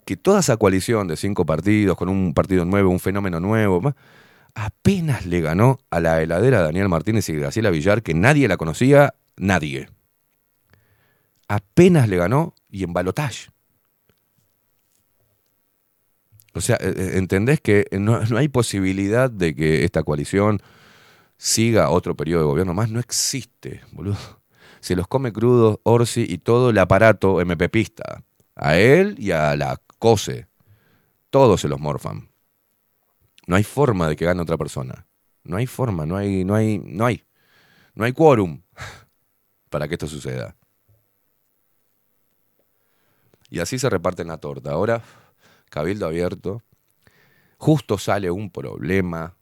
[0.06, 3.94] que toda esa coalición de cinco partidos, con un partido nuevo, un fenómeno nuevo,
[4.56, 8.58] apenas le ganó a la heladera de Daniel Martínez y Graciela Villar, que nadie la
[8.58, 9.88] conocía, nadie.
[11.48, 13.50] Apenas le ganó y en balotaje.
[16.56, 20.62] O sea, eh, eh, ¿entendés que no, no hay posibilidad de que esta coalición
[21.44, 22.90] siga otro periodo de gobierno más?
[22.90, 24.18] No existe, boludo.
[24.80, 28.24] Se los come crudos Orsi y todo el aparato MPPista.
[28.56, 30.48] A él y a la COSE.
[31.30, 32.30] Todos se los morfan.
[33.46, 35.06] No hay forma de que gane otra persona.
[35.44, 37.26] No hay forma, no hay, no hay, no hay.
[37.94, 38.62] No hay quórum
[39.70, 40.56] para que esto suceda.
[43.50, 44.72] Y así se reparten la torta.
[44.72, 45.04] Ahora,
[45.70, 46.64] cabildo abierto,
[47.58, 49.36] justo sale un problema,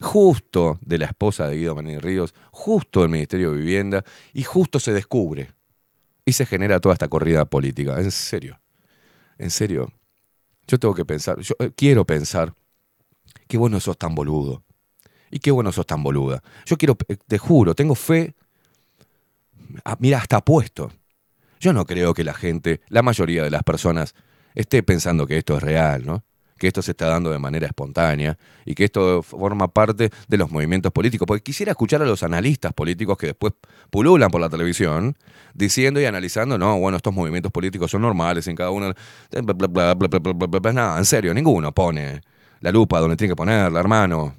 [0.00, 4.78] justo de la esposa de Guido Maní Ríos, justo del Ministerio de Vivienda, y justo
[4.80, 5.52] se descubre.
[6.24, 7.98] Y se genera toda esta corrida política.
[7.98, 8.60] En serio,
[9.38, 9.92] en serio.
[10.66, 12.54] Yo tengo que pensar, yo eh, quiero pensar,
[13.46, 14.62] qué bueno sos tan boludo.
[15.30, 16.42] Y qué bueno sos tan boluda.
[16.66, 18.34] Yo quiero, eh, te juro, tengo fe,
[19.84, 20.92] ah, mira, hasta apuesto.
[21.60, 24.14] Yo no creo que la gente, la mayoría de las personas,
[24.54, 26.24] esté pensando que esto es real, ¿no?
[26.58, 30.50] Que esto se está dando de manera espontánea y que esto forma parte de los
[30.50, 31.26] movimientos políticos.
[31.26, 33.54] Porque quisiera escuchar a los analistas políticos que después
[33.90, 35.16] pululan por la televisión
[35.54, 38.92] diciendo y analizando, no, bueno, estos movimientos políticos son normales en cada uno.
[39.30, 40.72] bla.
[40.72, 42.20] Nada, en serio, ninguno pone
[42.60, 44.34] la lupa donde tiene que ponerla, hermano.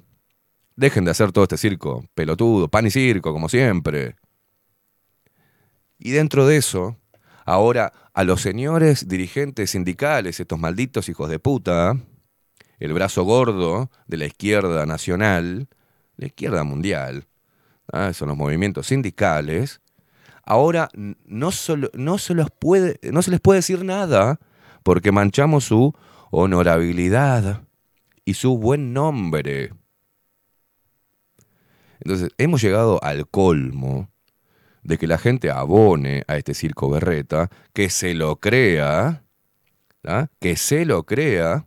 [0.76, 4.16] Dejen de hacer todo este circo, pelotudo, pan y circo, como siempre.
[5.98, 6.96] Y dentro de eso,
[7.44, 11.96] ahora a los señores dirigentes sindicales, estos malditos hijos de puta,
[12.80, 15.68] el brazo gordo de la izquierda nacional,
[16.16, 17.26] la izquierda mundial,
[17.92, 18.12] ¿ah?
[18.12, 19.80] son los movimientos sindicales,
[20.44, 24.40] ahora no, solo, no, se los puede, no se les puede decir nada
[24.82, 25.94] porque manchamos su
[26.30, 27.62] honorabilidad
[28.24, 29.72] y su buen nombre.
[32.00, 34.08] Entonces, hemos llegado al colmo
[34.82, 39.22] de que la gente abone a este circo berreta, que se lo crea,
[40.04, 40.28] ¿ah?
[40.40, 41.66] que se lo crea,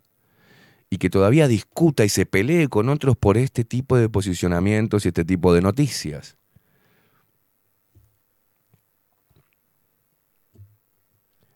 [0.93, 5.07] y que todavía discuta y se pelee con otros por este tipo de posicionamientos y
[5.07, 6.37] este tipo de noticias.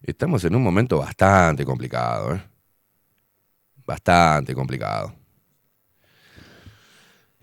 [0.01, 2.41] Estamos en un momento bastante complicado, ¿eh?
[3.85, 5.13] Bastante complicado.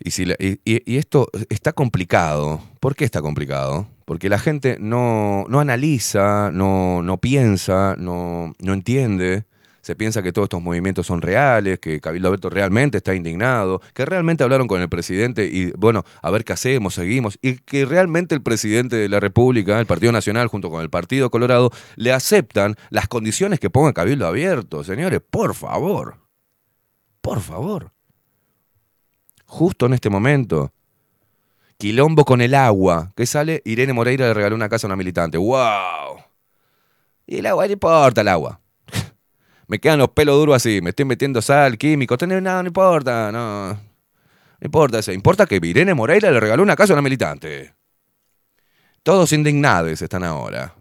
[0.00, 2.60] Y, si y esto está complicado.
[2.80, 3.86] ¿Por qué está complicado?
[4.04, 9.44] Porque la gente no, no analiza, no, no piensa, no, no entiende.
[9.84, 14.04] Se piensa que todos estos movimientos son reales, que Cabildo Abierto realmente está indignado, que
[14.04, 18.34] realmente hablaron con el presidente y, bueno, a ver qué hacemos, seguimos, y que realmente
[18.34, 22.74] el presidente de la República, el Partido Nacional, junto con el Partido Colorado, le aceptan
[22.90, 24.82] las condiciones que ponga Cabildo Abierto.
[24.82, 26.16] Señores, por favor,
[27.20, 27.94] por favor
[29.54, 30.72] justo en este momento.
[31.78, 33.12] Quilombo con el agua.
[33.16, 33.62] ¿Qué sale?
[33.64, 35.38] Irene Moreira le regaló una casa a una militante.
[35.38, 36.24] ¡Wow!
[37.26, 38.60] Y el agua, no importa el agua.
[39.66, 40.80] Me quedan los pelos duros así.
[40.82, 42.16] Me estoy metiendo sal, químico.
[42.18, 43.32] Tener nada, no importa.
[43.32, 43.72] No.
[43.72, 43.78] No
[44.60, 45.12] importa eso.
[45.12, 47.74] Importa que Irene Moreira le regaló una casa a una militante.
[49.02, 50.74] Todos indignados están ahora.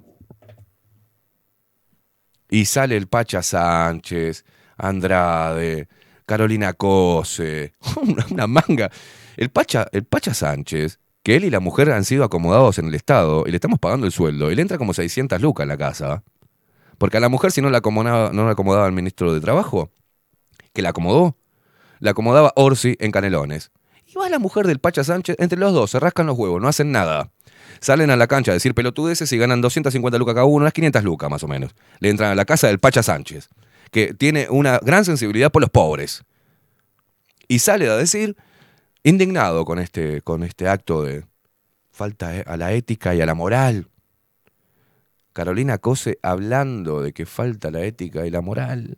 [2.49, 4.45] Y sale el Pacha Sánchez,
[4.77, 5.87] Andrade,
[6.25, 7.73] Carolina Cose,
[8.29, 8.89] una, manga.
[9.35, 12.95] El Pacha, el Pacha Sánchez, que él y la mujer han sido acomodados en el
[12.95, 15.77] Estado y le estamos pagando el sueldo, y le entra como 600 lucas en la
[15.77, 16.23] casa.
[17.03, 19.91] Porque a la mujer, si no la acomodaba, no la acomodaba el ministro de Trabajo,
[20.71, 21.35] que la acomodó,
[21.99, 23.71] la acomodaba Orsi en Canelones.
[24.07, 26.69] Y va la mujer del Pacha Sánchez, entre los dos, se rascan los huevos, no
[26.69, 27.29] hacen nada.
[27.81, 31.03] Salen a la cancha a decir pelotudeces y ganan 250 lucas cada uno, unas 500
[31.03, 31.75] lucas más o menos.
[31.99, 33.49] Le entran a la casa del Pacha Sánchez,
[33.91, 36.23] que tiene una gran sensibilidad por los pobres.
[37.49, 38.37] Y sale a decir,
[39.03, 41.25] indignado con este, con este acto de
[41.91, 43.89] falta a la ética y a la moral.
[45.33, 48.97] Carolina Cose hablando de que falta la ética y la moral.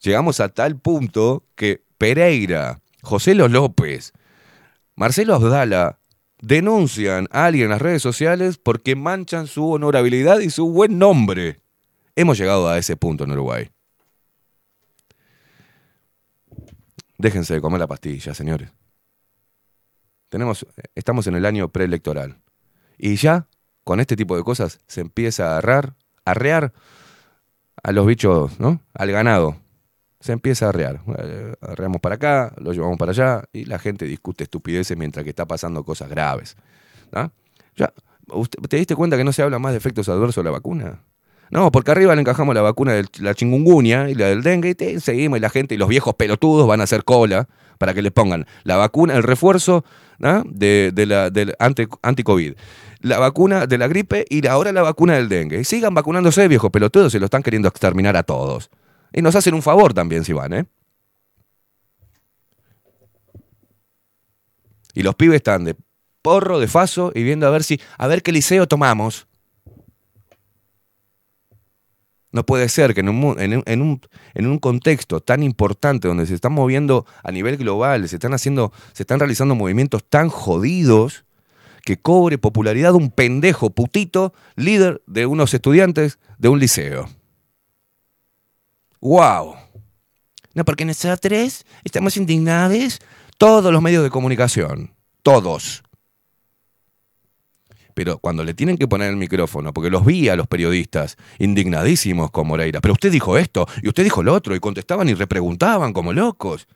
[0.00, 4.12] Llegamos a tal punto que Pereira, José Los López,
[4.96, 5.98] Marcelo Abdala
[6.40, 11.60] denuncian a alguien en las redes sociales porque manchan su honorabilidad y su buen nombre.
[12.16, 13.70] Hemos llegado a ese punto en Uruguay.
[17.18, 18.70] Déjense de comer la pastilla, señores.
[20.28, 22.40] Tenemos, estamos en el año preelectoral.
[22.98, 23.48] Y ya,
[23.84, 26.72] con este tipo de cosas, se empieza a agarrar, a arrear
[27.82, 28.80] a los bichos, ¿no?
[28.94, 29.56] Al ganado.
[30.20, 31.00] Se empieza a arrear.
[31.18, 35.30] Eh, Arreamos para acá, lo llevamos para allá, y la gente discute estupideces mientras que
[35.30, 36.56] está pasando cosas graves.
[37.12, 37.30] ¿no?
[37.76, 37.92] Ya,
[38.28, 41.02] ¿usted- ¿Te diste cuenta que no se habla más de efectos adversos de la vacuna?
[41.50, 44.98] No, porque arriba le encajamos la vacuna de la chingungunya y la del dengue y
[45.00, 48.12] seguimos y la gente y los viejos pelotudos van a hacer cola para que les
[48.12, 49.84] pongan la vacuna, el refuerzo
[50.18, 50.42] ¿no?
[50.46, 52.54] de, de la, del anti- anti-COVID,
[53.00, 55.64] la vacuna de la gripe y ahora la vacuna del dengue.
[55.64, 58.70] Sigan vacunándose, viejos pelotudos, se lo están queriendo exterminar a todos.
[59.12, 60.64] Y nos hacen un favor también si van, ¿eh?
[64.94, 65.76] Y los pibes están de
[66.22, 69.26] porro, de faso y viendo a ver si, a ver qué liceo tomamos.
[72.34, 74.00] No puede ser que en un, en un, en un-
[74.34, 78.72] en un contexto tan importante donde se están moviendo a nivel global, se están haciendo,
[78.92, 81.24] se están realizando movimientos tan jodidos,
[81.84, 87.08] que cobre popularidad un pendejo putito, líder de unos estudiantes de un liceo.
[89.00, 89.54] ¡Wow!
[90.54, 92.98] No, porque nosotros estamos indignados,
[93.38, 95.83] todos los medios de comunicación, todos.
[97.94, 102.30] Pero cuando le tienen que poner el micrófono, porque los vi a los periodistas indignadísimos
[102.30, 105.92] con Moreira, pero usted dijo esto y usted dijo lo otro, y contestaban y repreguntaban
[105.92, 106.66] como locos.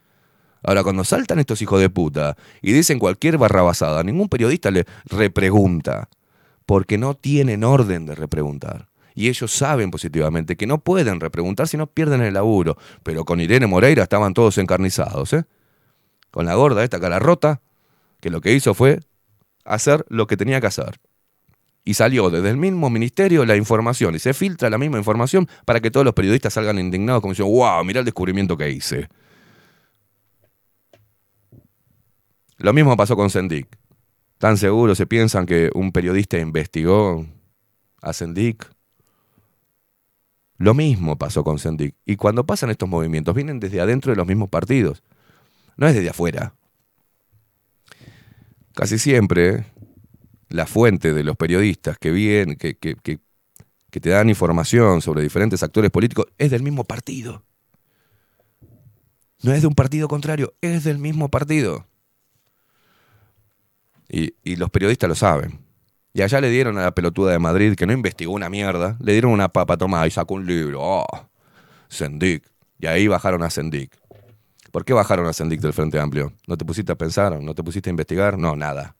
[0.62, 6.08] Ahora, cuando saltan estos hijos de puta y dicen cualquier barrabasada, ningún periodista le repregunta,
[6.66, 8.88] porque no tienen orden de repreguntar.
[9.14, 12.76] Y ellos saben positivamente que no pueden repreguntar si no pierden el laburo.
[13.02, 15.44] Pero con Irene Moreira estaban todos encarnizados, ¿eh?
[16.30, 17.60] Con la gorda esta cara rota,
[18.20, 19.00] que lo que hizo fue
[19.64, 21.00] hacer lo que tenía que hacer.
[21.88, 25.80] Y salió desde el mismo ministerio la información, y se filtra la misma información para
[25.80, 29.08] que todos los periodistas salgan indignados como diciendo, wow, mirá el descubrimiento que hice.
[32.58, 33.68] Lo mismo pasó con Sendik.
[34.36, 37.24] Tan seguro se piensan que un periodista investigó
[38.02, 38.70] a Sendik.
[40.58, 41.94] Lo mismo pasó con Sendik.
[42.04, 45.02] Y cuando pasan estos movimientos, vienen desde adentro de los mismos partidos.
[45.78, 46.52] No es desde afuera.
[48.74, 49.64] Casi siempre
[50.48, 53.20] la fuente de los periodistas que vienen, que, que, que,
[53.90, 57.42] te dan información sobre diferentes actores políticos, es del mismo partido.
[59.42, 61.86] No es de un partido contrario, es del mismo partido.
[64.08, 65.58] Y, y, los periodistas lo saben.
[66.12, 69.12] Y allá le dieron a la pelotuda de Madrid, que no investigó una mierda, le
[69.12, 70.78] dieron una papa tomada y sacó un libro.
[70.80, 71.06] Oh,
[71.88, 72.44] Sendik.
[72.78, 73.96] Y ahí bajaron a Sendik.
[74.70, 76.32] ¿Por qué bajaron a Sendik del Frente Amplio?
[76.46, 77.40] ¿No te pusiste a pensar?
[77.42, 78.38] ¿No te pusiste a investigar?
[78.38, 78.96] No, nada.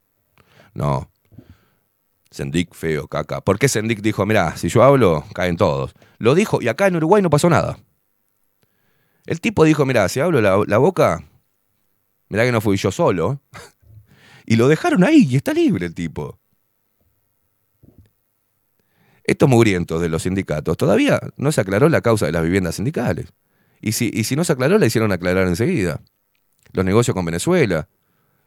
[0.75, 1.11] No.
[2.31, 3.41] Sendik feo, caca.
[3.41, 5.95] ¿Por qué Sendik dijo, mira, si yo hablo, caen todos?
[6.19, 7.79] Lo dijo y acá en Uruguay no pasó nada.
[9.27, 11.25] El tipo dijo, mira, si hablo la, la boca,
[12.29, 13.41] mirá que no fui yo solo.
[14.51, 16.39] Y lo dejaron ahí y está libre el tipo.
[19.23, 23.27] Estos mugrientos de los sindicatos, todavía no se aclaró la causa de las viviendas sindicales.
[23.83, 26.01] Y si, y si no se aclaró, la hicieron aclarar enseguida.
[26.73, 27.91] Los negocios con Venezuela,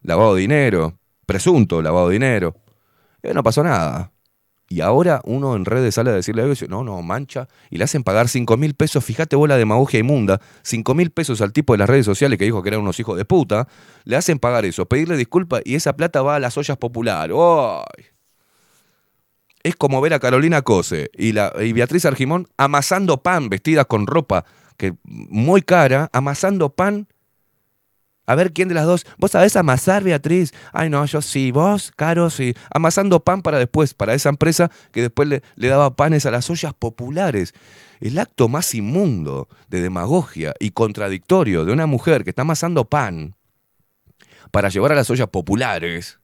[0.02, 2.56] lavado de dinero, presunto lavado de dinero.
[3.24, 4.12] Y no pasó nada.
[4.72, 7.50] Y ahora uno en redes sale a decirle algo y no, no, mancha.
[7.70, 11.42] Y le hacen pagar 5 mil pesos, fíjate vos la demagogia inmunda, 5 mil pesos
[11.42, 13.68] al tipo de las redes sociales que dijo que eran unos hijos de puta.
[14.06, 17.36] Le hacen pagar eso, pedirle disculpas y esa plata va a las ollas populares.
[19.62, 24.08] Es como ver a Carolina Cose y, la, y Beatriz Argimón amasando pan, vestidas con
[24.08, 24.46] ropa
[24.78, 27.08] que muy cara, amasando pan
[28.26, 29.06] a ver quién de las dos.
[29.18, 30.54] ¿Vos sabés amasar, Beatriz?
[30.72, 31.52] Ay, no, yo sí.
[31.52, 32.30] ¿Vos, Caro?
[32.30, 32.54] Sí.
[32.74, 36.74] Amasando pan para después, para esa empresa que después le, daba panes a las ollas
[36.74, 37.54] populares.
[38.00, 43.36] El acto más inmundo de demagogia y contradictorio de una mujer que está amasando pan
[44.52, 46.20] para llevar a las ollas populares.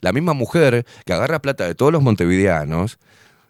[0.00, 2.98] La misma mujer que agarra plata de todos los montevideanos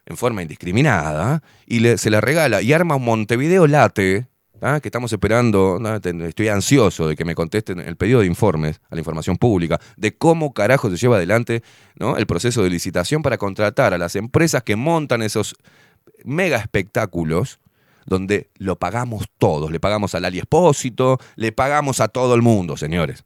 [0.07, 4.27] en forma indiscriminada y le, se la regala y arma un Montevideo late
[4.65, 4.79] ¿Ah?
[4.81, 5.81] que estamos esperando,
[6.25, 10.17] estoy ansioso de que me contesten el pedido de informes a la información pública, de
[10.17, 11.65] cómo carajo se lleva adelante
[11.97, 12.17] ¿no?
[12.17, 15.57] el proceso de licitación para contratar a las empresas que montan esos
[16.23, 17.59] mega espectáculos
[18.07, 22.77] donde lo pagamos todos, le pagamos al Ali Espósito, le pagamos a todo el mundo,
[22.77, 23.25] señores.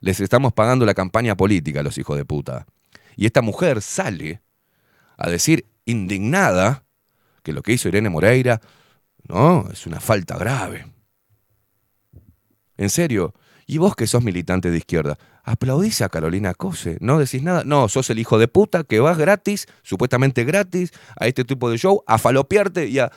[0.00, 2.66] Les estamos pagando la campaña política a los hijos de puta.
[3.14, 4.42] Y esta mujer sale
[5.16, 6.82] a decir indignada
[7.44, 8.60] que lo que hizo Irene Moreira
[9.28, 10.86] no, es una falta grave.
[12.76, 13.34] En serio,
[13.66, 17.88] y vos que sos militante de izquierda, aplaudís a Carolina Cose, no decís nada, no,
[17.88, 22.02] sos el hijo de puta que vas gratis, supuestamente gratis, a este tipo de show,
[22.06, 23.10] a falopearte y a...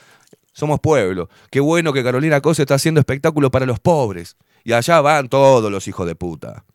[0.54, 1.30] Somos pueblo.
[1.52, 4.38] Qué bueno que Carolina Cose está haciendo espectáculo para los pobres.
[4.64, 6.66] Y allá van todos los hijos de puta.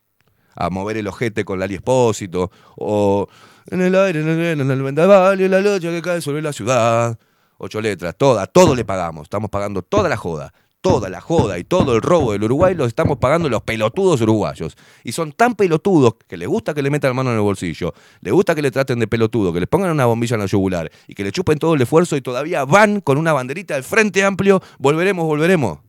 [0.55, 3.27] A mover el ojete con Lali Espósito, o
[3.69, 6.53] en el aire, en el, en el vendaval y la lucha que cae sobre la
[6.53, 7.19] ciudad
[7.63, 9.23] ocho letras, toda, todo le pagamos.
[9.23, 12.85] Estamos pagando toda la joda, toda la joda y todo el robo del Uruguay lo
[12.85, 14.75] estamos pagando los pelotudos uruguayos.
[15.03, 17.93] Y son tan pelotudos que les gusta que le metan la mano en el bolsillo,
[18.19, 20.91] les gusta que le traten de pelotudo, que les pongan una bombilla en la yugular
[21.07, 24.23] y que le chupen todo el esfuerzo y todavía van con una banderita del Frente
[24.23, 25.79] Amplio, volveremos, volveremos.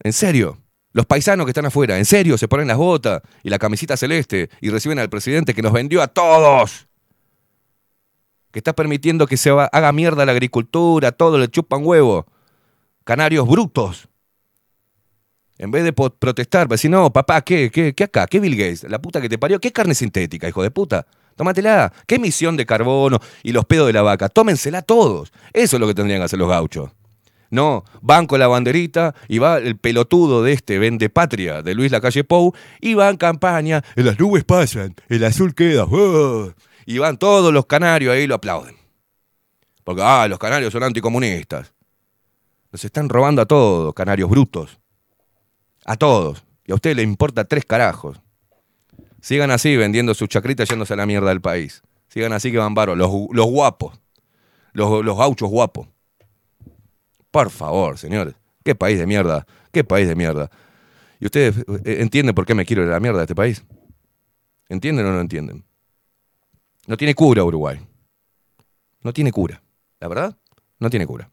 [0.00, 0.58] En serio.
[0.92, 4.48] Los paisanos que están afuera, en serio, se ponen las botas y la camisita celeste
[4.60, 6.86] y reciben al presidente que nos vendió a todos
[8.54, 12.24] que está permitiendo que se haga mierda la agricultura, todo, le chupan huevo.
[13.02, 14.08] Canarios brutos.
[15.58, 18.28] En vez de protestar, decir, no, papá, ¿qué, qué, ¿qué acá?
[18.28, 18.84] ¿Qué Bill Gates?
[18.84, 19.58] La puta que te parió.
[19.58, 21.04] ¿Qué carne sintética, hijo de puta?
[21.34, 21.92] Tómatela.
[22.06, 24.28] ¿Qué emisión de carbono y los pedos de la vaca?
[24.28, 25.32] Tómensela todos.
[25.52, 26.92] Eso es lo que tendrían que hacer los gauchos.
[27.50, 31.90] No, van con la banderita y va el pelotudo de este, Vende Patria, de Luis
[31.90, 36.52] Lacalle Pou, y va en campaña, las nubes pasan, el azul queda, ¡oh!
[36.86, 38.76] Y van todos los canarios ahí y lo aplauden.
[39.84, 41.74] Porque, ah, los canarios son anticomunistas.
[42.72, 44.78] Nos están robando a todos, canarios brutos.
[45.84, 46.44] A todos.
[46.64, 48.20] Y a usted le importa tres carajos.
[49.20, 51.82] Sigan así vendiendo sus chacritas yéndose a la mierda del país.
[52.08, 54.00] Sigan así que van varos, los, los guapos.
[54.72, 55.88] Los, los gauchos guapos.
[57.30, 58.34] Por favor, señores.
[58.64, 59.46] Qué país de mierda.
[59.72, 60.50] Qué país de mierda.
[61.20, 63.64] ¿Y ustedes eh, entienden por qué me quiero ir a la mierda de este país?
[64.68, 65.64] ¿Entienden o no entienden?
[66.86, 67.80] No tiene cura Uruguay.
[69.02, 69.62] No tiene cura.
[70.00, 70.36] La verdad,
[70.78, 71.30] no tiene cura.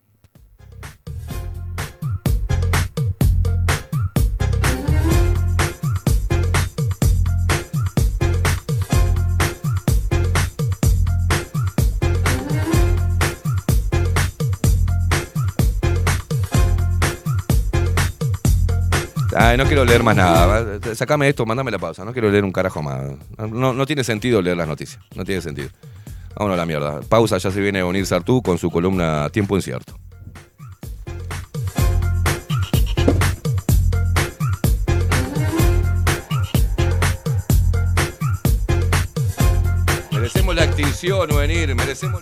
[19.43, 20.79] Ay, no quiero leer más nada.
[20.93, 22.05] Sacame esto, mándame la pausa.
[22.05, 23.01] No quiero leer un carajo más.
[23.49, 25.03] No, tiene sentido leer las noticias.
[25.15, 25.69] No tiene sentido.
[26.35, 26.99] Vámonos a la mierda.
[27.01, 29.95] Pausa, ya se viene a unir Sartú con su columna Tiempo Incierto.
[40.11, 42.21] Merecemos la extinción, venir, merecemos.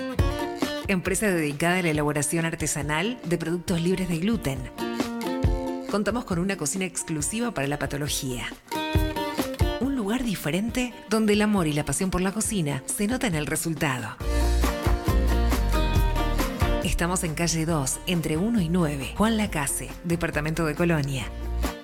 [0.93, 4.59] Empresa dedicada a la elaboración artesanal de productos libres de gluten.
[5.89, 8.45] Contamos con una cocina exclusiva para la patología.
[9.79, 13.35] Un lugar diferente donde el amor y la pasión por la cocina se nota en
[13.35, 14.17] el resultado.
[16.83, 21.25] Estamos en calle 2, entre 1 y 9, Juan Lacase, departamento de Colonia.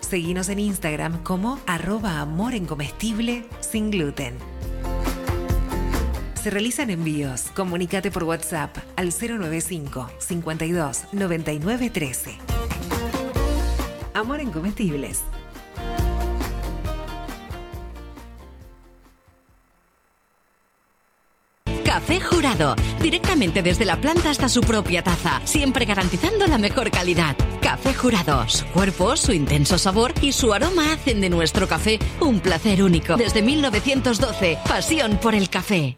[0.01, 4.35] Seguinos en Instagram como arroba amor en comestible sin gluten.
[6.47, 7.47] Se realizan envíos.
[7.53, 12.37] Comunícate por WhatsApp al 095 52 99 13.
[14.13, 15.23] Amor en comestibles.
[21.83, 27.35] Café Jurado, directamente desde la planta hasta su propia taza, siempre garantizando la mejor calidad.
[27.61, 32.39] Café Jurado, su cuerpo, su intenso sabor y su aroma hacen de nuestro café un
[32.39, 33.17] placer único.
[33.17, 35.97] Desde 1912, pasión por el café.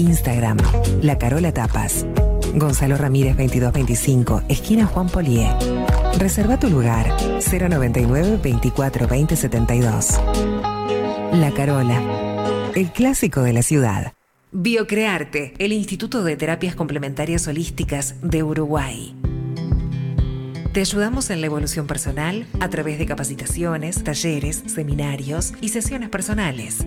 [0.00, 0.56] Instagram,
[1.02, 2.06] La Carola Tapas.
[2.54, 5.50] Gonzalo Ramírez 2225, esquina Juan Polié.
[6.18, 10.20] Reserva tu lugar 099 24 20 72.
[11.34, 14.14] La Carola, el clásico de la ciudad.
[14.52, 19.14] Biocrearte, el Instituto de Terapias Complementarias Holísticas de Uruguay.
[20.72, 26.86] Te ayudamos en la evolución personal a través de capacitaciones, talleres, seminarios y sesiones personales.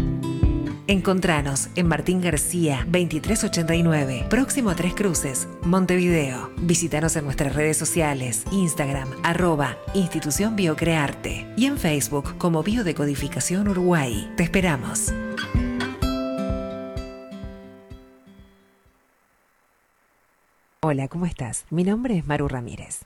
[0.91, 6.51] Encontranos en Martín García 2389, próximo a Tres Cruces, Montevideo.
[6.57, 14.29] Visítanos en nuestras redes sociales, Instagram, arroba Institución Biocrearte y en Facebook como Biodecodificación Uruguay.
[14.35, 15.13] Te esperamos.
[20.81, 21.63] Hola, ¿cómo estás?
[21.69, 23.05] Mi nombre es Maru Ramírez.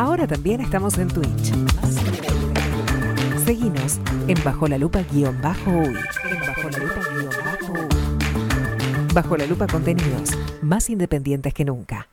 [0.00, 1.52] Ahora también estamos en Twitch.
[3.44, 5.94] Seguinos en Bajo la Lupa guion bajo uy.
[9.12, 10.30] Bajo la Lupa contenidos
[10.62, 12.08] más independientes que nunca.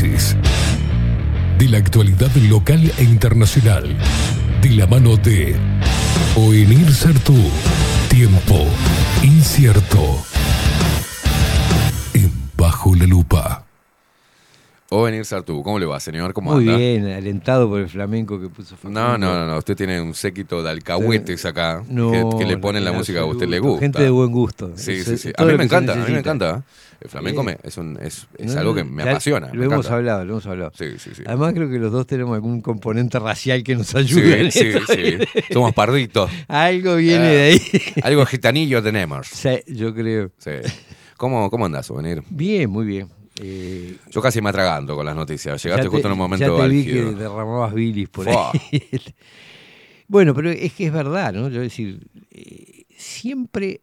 [0.00, 3.96] De la actualidad local e internacional
[4.62, 5.56] de la mano de
[6.36, 7.34] Oenir Sartú.
[8.08, 8.64] Tiempo
[9.24, 10.27] incierto.
[14.98, 16.32] O venir Sartú, ¿cómo le va, señor?
[16.32, 16.76] ¿Cómo Muy anda?
[16.76, 19.00] bien, alentado por el flamenco que puso Facundo.
[19.00, 22.60] No, no, no, usted tiene un séquito de alcahuetes acá No, que, que le no,
[22.60, 23.80] ponen la música a usted le gusta.
[23.80, 24.72] Gente de buen gusto.
[24.76, 25.30] Sí, sí, sí.
[25.36, 26.64] A mí me encanta, a mí me encanta.
[27.00, 29.46] El flamenco me- es, un, es, es No, algo que me apasiona.
[29.48, 29.94] Lo me hemos encanta.
[29.94, 30.72] hablado, lo hemos hablado.
[30.76, 31.22] Sí, sí, sí.
[31.26, 34.40] Además creo que los dos tenemos algún componente racial que nos Sí, ayude.
[34.46, 34.92] en sí, esto.
[34.92, 35.18] sí.
[35.52, 36.28] Somos parditos.
[36.48, 37.60] Algo viene Ah, de ahí.
[38.02, 39.28] Algo gitanillo tenemos.
[39.28, 40.32] Sí, yo creo.
[40.38, 40.50] Sí.
[41.16, 42.22] ¿Cómo, cómo andás, venir?
[42.30, 43.08] Bien, muy bien.
[43.40, 45.62] Eh, Yo casi me atraganto con las noticias.
[45.62, 48.50] Llegaste te- justo en un momento Ya te vi que derramabas bilis por Fua.
[48.52, 48.82] ahí.
[50.08, 51.48] bueno, pero es que es verdad, ¿no?
[51.48, 53.82] Yo decir, eh, siempre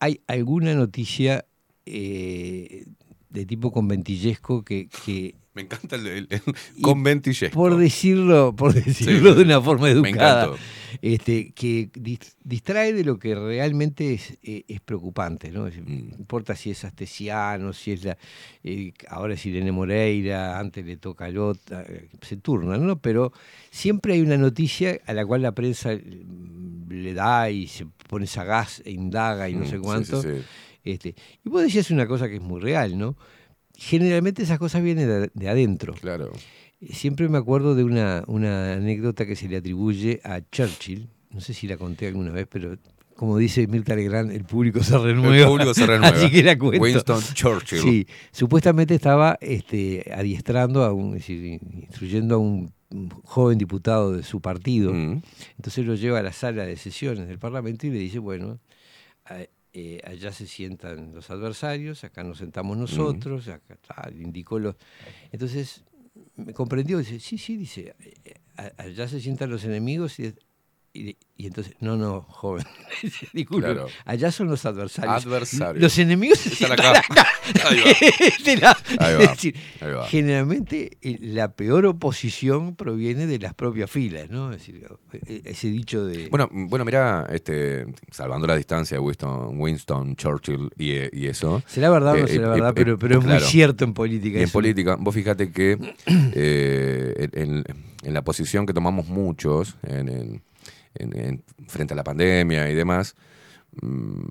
[0.00, 1.44] hay alguna noticia
[1.86, 2.84] eh,
[3.30, 6.42] de tipo conventillesco que, que Me encanta el, el- el
[6.82, 7.54] conventillesco.
[7.54, 9.36] por decirlo, por decirlo Sí.
[9.38, 10.62] de una forma Me educada, encantó.
[11.02, 15.66] Este, que dis- distrae de lo que realmente es, eh, es preocupante, ¿no?
[15.66, 16.10] Es- Mm.
[16.18, 18.16] Importa si es Astesiano, si es la,
[18.64, 22.98] eh, ahora es Irene Moreira, antes le toca a Lota, eh, se turnan, ¿no?
[22.98, 23.32] Pero
[23.70, 28.26] siempre hay una noticia a la cual la prensa mm, le da y se pone
[28.26, 30.22] sagaz e indaga y no Mm, sé sí, cuánto.
[30.22, 30.42] sí, sí.
[30.84, 31.14] Este,
[31.44, 33.16] y vos decías una cosa que es muy real, ¿no?
[33.78, 35.92] Generalmente esas cosas vienen de, de adentro.
[35.94, 36.32] Claro.
[36.90, 41.54] Siempre me acuerdo de una, una anécdota que se le atribuye a Churchill, no sé
[41.54, 42.76] si la conté alguna vez, pero
[43.16, 45.36] como dice Mirta Legrand, el público se renueva.
[45.36, 46.08] El público se renueva.
[46.16, 46.82] Así que cuento.
[46.82, 47.80] Winston Churchill.
[47.80, 52.72] Sí, supuestamente estaba este, adiestrando, a un, es decir, instruyendo a un
[53.24, 54.92] joven diputado de su partido.
[54.92, 55.22] Mm.
[55.56, 58.60] Entonces lo lleva a la sala de sesiones del Parlamento y le dice, bueno,
[59.24, 59.46] a-
[59.78, 64.74] eh, allá se sientan los adversarios, acá nos sentamos nosotros, acá está, le indicó los...
[65.32, 65.84] Entonces
[66.36, 67.94] me comprendió, dice, sí, sí, dice,
[68.76, 70.34] allá se sientan los enemigos y,
[70.96, 72.64] y- y entonces, no, no, joven,
[73.34, 73.88] disculpe, Claro.
[74.06, 75.26] allá son los adversarios.
[75.26, 75.82] Adversarios.
[75.82, 76.92] Los enemigos Están acá.
[76.98, 77.26] acá.
[77.68, 77.90] Ahí va.
[78.26, 78.52] Este
[78.98, 80.06] Ahí va, es decir, ahí va.
[80.08, 84.50] generalmente eh, la peor oposición proviene de las propias filas, ¿no?
[84.52, 84.82] Es decir,
[85.26, 86.28] eh, ese dicho de...
[86.28, 91.62] Bueno, bueno, mira, este, salvando la distancia de Winston, Winston Churchill y, eh, y eso.
[91.66, 93.92] Será verdad o no eh, será eh, verdad, eh, pero, pero es muy cierto en
[93.92, 94.36] política.
[94.36, 94.52] Y en eso.
[94.54, 95.72] política, vos fíjate que
[96.06, 97.64] en,
[98.02, 100.42] en la posición que tomamos muchos en, en-
[100.98, 103.14] en- en- frente a la pandemia y demás,
[103.82, 104.22] mm,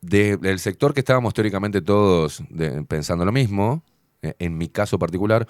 [0.00, 2.42] de- del sector que estábamos teóricamente todos
[2.88, 3.82] pensando lo mismo,
[4.22, 5.46] eh, en mi caso particular,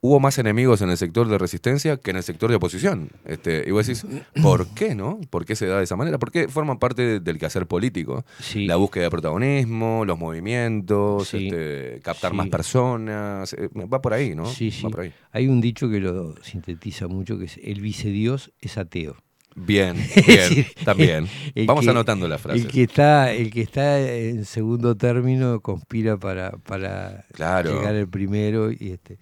[0.00, 3.10] hubo más enemigos en el sector de resistencia que en el sector de oposición.
[3.24, 4.06] Este, y vos decís,
[4.42, 5.20] ¿por qué no?
[5.30, 6.18] ¿Por qué se da de esa manera?
[6.18, 8.24] Porque forman parte de- del quehacer político.
[8.54, 11.48] La búsqueda de protagonismo, los movimientos, Sí.
[11.48, 12.36] este, captar Sí.
[12.36, 13.52] más personas.
[13.54, 14.46] eh, Va por ahí, ¿no?
[14.46, 14.82] Sí, sí.
[14.84, 15.12] Va por ahí.
[15.32, 19.16] Hay un dicho que lo sintetiza mucho, que es el vicedios es ateo.
[19.56, 19.96] Bien,
[20.26, 21.26] bien, también.
[21.66, 22.60] Vamos que- anotando la frase.
[22.60, 27.76] El que está, el que está en segundo término conspira para, para Claro.
[27.76, 29.18] llegar el primero y este.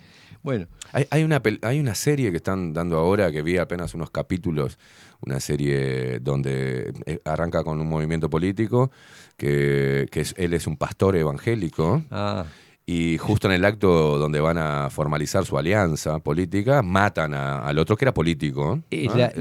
[0.47, 4.11] Bueno, Hay, hay una, hay una serie que están dando ahora que vi apenas unos
[4.13, 4.79] capítulos,
[5.21, 8.93] una serie donde eh, arranca con un movimiento político,
[9.37, 12.05] que, que es- él es un pastor evangélico.
[12.13, 12.45] Ah.
[12.89, 17.81] Y justo en el acto donde van a formalizar su alianza política, matan a- al
[17.81, 18.79] otro que era político.
[18.93, 19.33] Eh, la-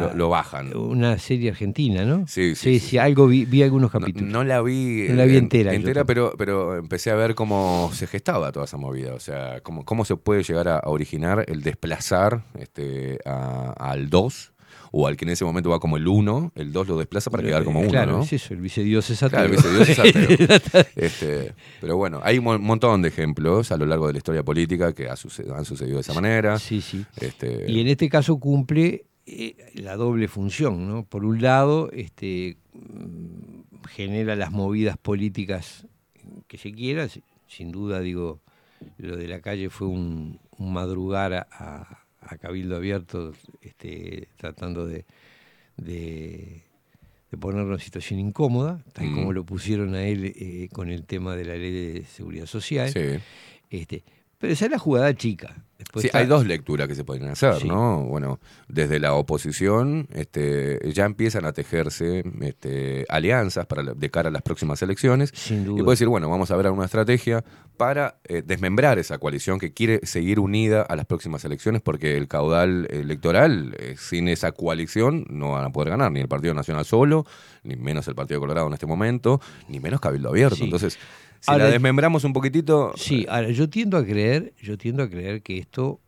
[0.00, 0.74] lo, lo bajan.
[0.74, 2.26] una serie argentina, ¿no?
[2.26, 4.30] Sí, Sí, sí, algo vi, vi algunos No, capítulos.
[4.30, 7.90] no la vi, No la vi en- entera, entera pero, pero empecé a ver cómo
[7.92, 9.12] se gestaba toda esa movida.
[9.12, 14.08] O sea, cómo, cómo se puede llegar a, a originar el desplazar este, a- al
[14.08, 14.52] 2
[14.92, 17.42] o al que en ese momento va como el 1, el 2 lo desplaza para
[17.42, 18.22] quedar como 1, claro, ¿no?
[18.22, 19.30] es eso, el vicedios es ateo.
[19.30, 20.84] Claro, el vicedios es ateo.
[20.96, 24.42] Este, pero bueno, hay un mon- montón de ejemplos a lo largo de la historia
[24.42, 26.58] política que ha han sucedido de esa manera.
[26.58, 27.04] Sí, sí.
[27.20, 31.04] Este, Y en este caso cumple eh, la doble función, ¿no?
[31.04, 35.86] Por un lado, este, mm, genera las movidas políticas
[36.46, 38.40] que se quiera, si- sin duda, digo,
[38.98, 44.86] lo de la calle fue un, un madrugar a, a- a Cabildo Abierto, este, tratando
[44.86, 45.04] de,
[45.76, 46.62] de,
[47.30, 49.14] de ponerlo en situación incómoda, tal Mm.
[49.14, 52.90] como lo pusieron a él eh, con el tema de la ley de seguridad social.
[52.90, 53.00] Sí.
[53.70, 54.04] Este,
[54.38, 55.64] pero esa es la jugada chica.
[55.78, 57.68] Después Sí, está- hay dos lecturas que se pueden hacer, Sí.
[57.68, 58.02] ¿no?
[58.02, 64.28] Bueno, desde la oposición este, ya empiezan a tejerse este, alianzas para la- de cara
[64.28, 65.30] a las próximas elecciones.
[65.32, 65.84] Sin Y duda.
[65.84, 67.44] puede decir, bueno, vamos a ver alguna estrategia
[67.76, 72.26] para eh, desmembrar esa coalición que quiere seguir unida a las próximas elecciones porque el
[72.26, 76.84] caudal electoral, eh, sin esa coalición, no van a poder ganar, ni el Partido Nacional
[76.86, 77.24] solo,
[77.62, 80.56] ni menos el Partido Colorado en este momento, ni menos Cabildo Abierto.
[80.56, 80.64] Sí.
[80.64, 80.98] Entonces,
[81.40, 82.92] si Ahora- la desmembramos un poquitito...
[82.96, 86.00] Sí, ahora yo tiendo a creer, yo tiendo a creer que esto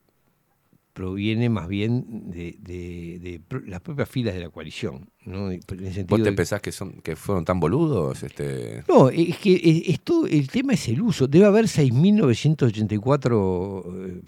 [0.92, 5.50] proviene más bien de, de- de pro- las propias filas de la coalición, ¿no?
[5.50, 8.22] En el ¿Vos te de- pensás que son que fueron tan boludos?
[8.24, 8.82] Este...
[8.88, 11.26] No, es que es- esto, el tema es el uso.
[11.28, 14.20] Debe haber 6.984 eh,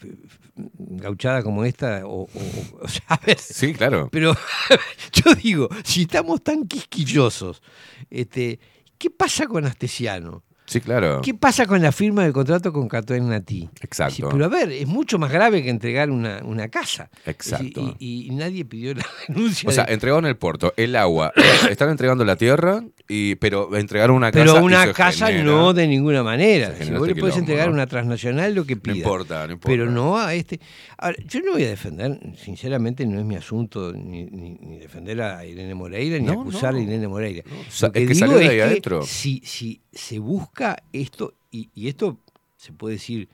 [0.78, 2.86] gauchadas como esta, o, o- o
[3.26, 4.08] ver, Sí, claro.
[4.12, 4.34] Pero
[5.12, 7.60] yo digo, si estamos tan quisquillosos,
[8.08, 8.58] este,
[8.98, 10.42] ¿qué pasa con Astesiano?
[10.73, 11.20] Sí, claro.
[11.23, 13.69] ¿Qué pasa con la firma del contrato con Catoen Natí?
[13.82, 14.15] Exacto.
[14.15, 17.11] Sí, pero a ver, es mucho más grave que entregar una, una casa.
[17.27, 17.94] Exacto.
[17.99, 19.69] Y, y- y nadie pidió la denuncia.
[19.69, 21.32] O sea, de- entregaron el puerto, el agua,
[21.70, 24.44] están entregando la tierra Y, pero entregar una casa.
[24.54, 26.68] Pero una casa genera- no de ninguna manera.
[26.68, 27.74] Si vos este le podés quilombo, entregar ¿no?
[27.74, 28.94] una transnacional lo que No pida.
[28.96, 29.68] importa, no importa.
[29.68, 30.60] Pero no a este.
[30.98, 35.20] Ahora, yo no voy a defender, sinceramente, no es mi asunto ni, ni- ni defender
[35.20, 36.78] a Irene Moreira ni No, acusar no.
[36.80, 37.42] a Irene Moreira.
[37.80, 39.02] Lo que es que digo salió de ahí es que adentro.
[39.02, 42.18] Si, si se busca esto, y, y esto
[42.56, 43.28] se puede decir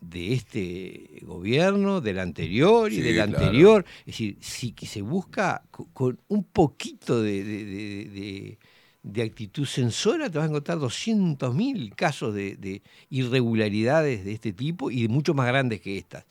[0.00, 3.38] de este gobierno, del anterior y Sí, del claro.
[3.38, 8.58] anterior, es decir, si que se busca co- con un poquito de, de- de- de-
[9.02, 14.90] de actitud censora, te vas a encontrar 200.000 casos de, de irregularidades de este tipo
[14.90, 16.24] y mucho más grandes que estas.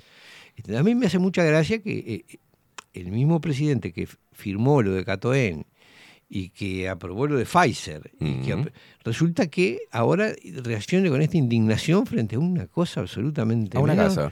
[0.56, 2.40] Este, A mí me hace mucha gracia que eh,
[2.94, 5.66] el mismo presidente que firmó lo de Catoen
[6.30, 8.54] y que aprobó lo de Pfizer, y que
[9.04, 10.32] resulta que ahora
[10.64, 13.78] reaccione con esta indignación frente a una cosa absolutamente...
[13.78, 14.32] A una casa.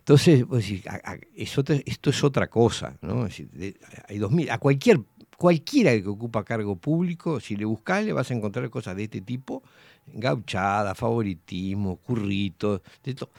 [0.00, 0.44] Entonces,
[0.86, 3.24] a- es otra- esto es otra cosa, ¿no?
[3.26, 3.76] Es decir, de-
[4.08, 5.00] hay 2000, a cualquier,
[5.38, 9.20] cualquiera que ocupa cargo público, si le buscas, le vas a encontrar cosas de este
[9.20, 9.62] tipo,
[10.06, 13.30] gauchada, favoritismo, curritos, de todo.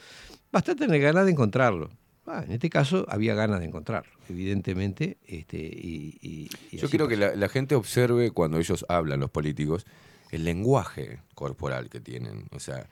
[0.52, 1.90] Basta tener ganas de encontrarlo.
[2.26, 5.18] Ah, en este caso había ganas de encontrarlo, evidentemente.
[5.28, 9.30] Este, y, y- y Yo quiero que la, la gente observe cuando ellos hablan, los
[9.30, 9.86] políticos,
[10.32, 12.46] el lenguaje corporal que tienen.
[12.52, 12.88] O sea,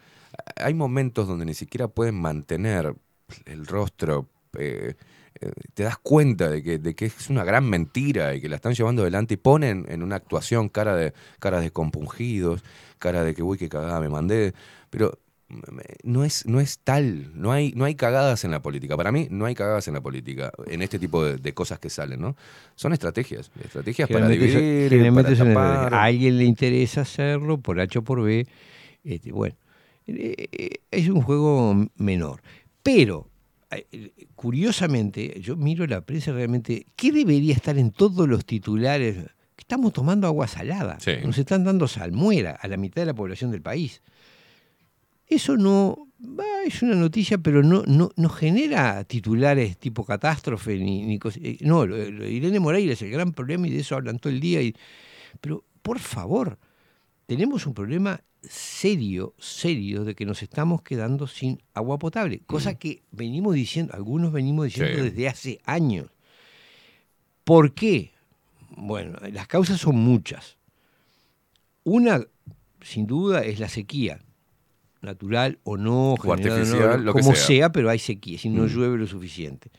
[0.58, 2.94] hay momentos donde ni siquiera pueden mantener
[3.46, 4.28] el rostro.
[4.58, 4.96] eh,
[5.74, 8.74] te das cuenta de que, de que es una gran mentira y que la están
[8.74, 12.64] llevando adelante y ponen en una actuación cara de cara de compungidos,
[13.00, 14.54] cara de que uy, qué cagada me mandé.
[14.90, 15.20] Pero
[15.50, 15.60] mm,
[16.04, 18.98] no es, no es tal, no hay, no hay cagadas en la política.
[18.98, 21.90] Para mí no hay cagadas en la política, en este tipo de, de cosas que
[21.90, 22.36] salen, ¿no?
[22.76, 25.94] Son estrategias, estrategias para dividir, para tapar.
[25.94, 28.48] a alguien le interesa hacerlo por H o por B.
[29.04, 29.56] este, bueno,
[30.08, 32.42] eh, eh, es un juego menor.
[32.82, 33.37] Pero, eh,
[34.36, 39.18] curiosamente, yo miro la prensa realmente, ¿qué debería estar en todos los titulares?
[39.58, 41.00] Estamos tomando agua salada.
[41.00, 41.12] Sí.
[41.26, 44.02] Nos están dando salmuera a la mitad de la población del país.
[45.26, 51.04] Eso no va, es una noticia, pero no, no, no genera titulares tipo catástrofe ni,
[51.06, 54.32] ni eh, No, lo- Irene Moreira es el gran problema y de eso hablan todo
[54.32, 54.62] el día.
[54.62, 54.74] y-
[55.42, 56.58] pero, por favor,
[57.26, 62.42] tenemos un problema serio, serio, de que nos estamos quedando sin agua potable.
[62.46, 65.04] Cosa que venimos diciendo, algunos venimos diciendo Sí.
[65.10, 66.08] desde hace años.
[67.44, 68.12] ¿Por qué?
[68.76, 70.58] Bueno, las causas son muchas.
[71.84, 72.22] Una,
[72.82, 74.20] sin duda, es la sequía,
[75.02, 77.46] natural o no, O lo que como sea.
[77.46, 77.72] sea.
[77.72, 78.68] pero hay sequía, si no Mm.
[78.68, 79.72] llueve lo suficiente.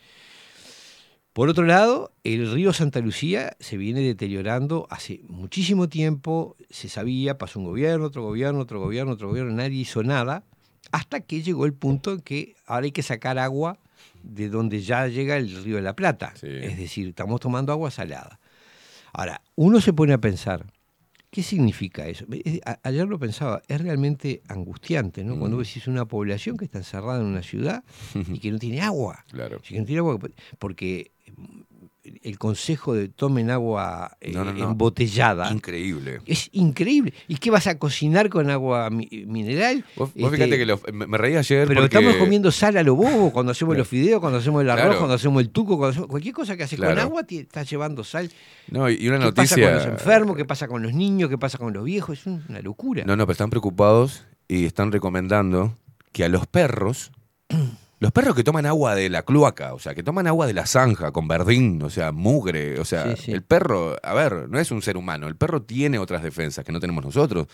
[1.33, 7.39] Por otro lado, el río Santa Lucía se viene deteriorando hace muchísimo tiempo, se sabía,
[7.39, 10.43] pasó un gobierno, otro gobierno, otro gobierno, otro gobierno, nadie hizo nada,
[10.91, 13.79] hasta que llegó el punto en que ahora hay que sacar agua
[14.23, 16.35] de donde ya llega el río de la Plata.
[16.43, 18.41] Es decir, estamos tomando agua salada.
[19.13, 20.67] Ahora, uno se pone a pensar,
[21.31, 22.25] ¿qué significa eso?
[22.83, 25.39] Ayer lo pensaba, es realmente angustiante, ¿no?
[25.39, 25.61] Cuando Mm.
[25.61, 27.85] vos decís una población que está encerrada en una ciudad
[28.15, 29.25] y que no tiene agua.
[29.31, 29.61] Claro.
[29.61, 30.19] Que no tiene agua,
[30.59, 31.13] porque
[32.23, 34.71] el consejo de tomen agua eh, No, no, no.
[34.71, 36.21] embotellada Increíble.
[36.27, 37.13] es increíble.
[37.29, 39.85] ¿Y qué vas a cocinar con agua mi- mineral?
[39.97, 41.97] Vos, vos Este, fíjate que lo- me, me reí ayer pero porque...
[41.99, 44.99] estamos comiendo sal a lo bobo cuando hacemos los fideos, cuando hacemos el arroz, Claro.
[44.99, 48.05] cuando hacemos el tuco, cuando hacemos cualquier cosa que haces con agua, te estás llevando
[48.05, 48.31] sal.
[48.71, 49.57] No, y una ¿Qué noticia...
[49.57, 50.37] pasa con los enfermos?
[50.37, 51.31] ¿Qué pasa con los niños?
[51.31, 52.19] ¿Qué pasa con los viejos?
[52.19, 53.05] Es una locura.
[53.07, 55.75] No, no, pero están preocupados y están recomendando
[56.13, 57.13] que a los perros,
[58.01, 60.67] los perros que toman agua de la cloaca, o sea, que toman agua de la
[60.67, 63.33] zanja con verdín, o sea, mugre, o sea, Sí, sí.
[63.33, 66.71] el perro, a ver, no es un ser humano, el perro tiene otras defensas que
[66.73, 67.47] no tenemos nosotros.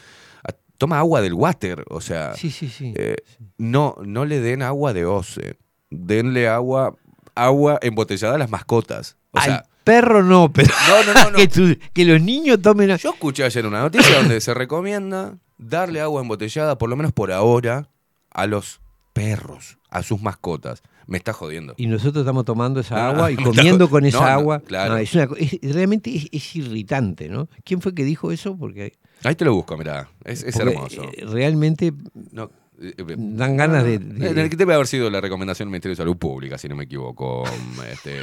[0.47, 2.93] A- Toma agua del water, o sea, Sí, sí, sí.
[2.97, 3.17] eh,
[3.59, 5.57] no, no le den agua de OCE,
[5.89, 6.95] denle agua,
[7.37, 9.17] agua embotellada a las mascotas.
[9.31, 11.37] O Al sea, perro no, pero no, no, no, no.
[11.37, 12.99] que, tu- que los niños tomen agua.
[13.01, 17.31] Yo escuché ayer una noticia donde se recomienda darle agua embotellada, por lo menos por
[17.31, 17.89] ahora,
[18.33, 18.81] a los
[19.15, 20.83] perros, a sus mascotas.
[21.07, 21.75] Me está jodiendo.
[21.79, 24.61] Y nosotros estamos tomando esa no, agua y comiendo con esa no, no, agua.
[24.61, 24.95] claro.
[24.95, 27.49] No, es una co- es- realmente es, es irritante, ¿no?
[27.65, 28.57] ¿Quién fue que dijo eso?
[28.57, 28.93] Porque,
[29.23, 30.11] Ahí te lo busco, mirá.
[30.25, 31.05] Es, hermoso.
[31.05, 35.67] eh, realmente eh, eh, dan ganas de- de- eh, que debe haber sido la recomendación
[35.67, 37.45] del Ministerio de Salud Pública, si no me equivoco.
[37.91, 38.21] Este,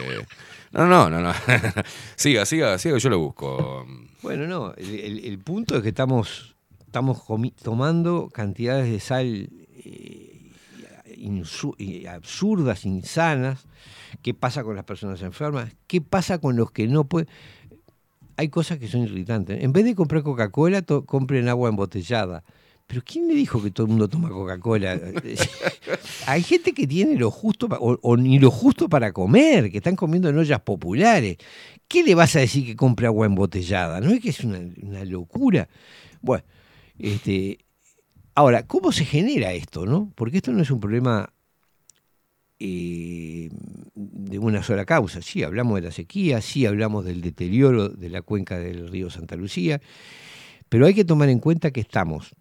[0.73, 1.33] no, no, no, no.
[2.15, 3.85] siga, siga, siga, yo lo busco.
[4.23, 6.55] Bueno, no, el, el- el punto es que estamos,
[6.85, 7.21] estamos
[7.61, 9.49] tomando cantidades de sal
[9.83, 10.30] eh,
[12.07, 13.65] absurdas, insanas.
[14.21, 15.73] ¿Qué pasa con las personas enfermas?
[15.87, 17.29] ¿Qué pasa con los que no pueden?
[18.37, 19.63] Hay cosas que son irritantes.
[19.63, 22.43] En vez de comprar Coca-Cola, compren agua embotellada.
[22.87, 24.99] Pero ¿quién le dijo que todo el mundo toma Coca-Cola?
[26.27, 30.27] Hay gente que tiene lo justo o, ni lo justo para comer, que están comiendo
[30.27, 31.37] en ollas populares.
[31.87, 34.01] ¿Qué le vas a decir que compre agua embotellada?
[34.01, 35.69] ¿No es que es una locura?
[36.21, 36.43] Bueno,
[36.99, 37.59] este,
[38.35, 39.85] ahora, ¿cómo se genera esto?
[39.85, 40.11] no?
[40.15, 41.31] Porque esto no es un problema
[42.59, 43.49] eh,
[43.95, 45.21] de una sola causa.
[45.21, 49.35] Sí, hablamos de la sequía, sí, hablamos del deterioro de la cuenca del río Santa
[49.35, 49.81] Lucía,
[50.69, 52.35] pero hay que tomar en cuenta que estamos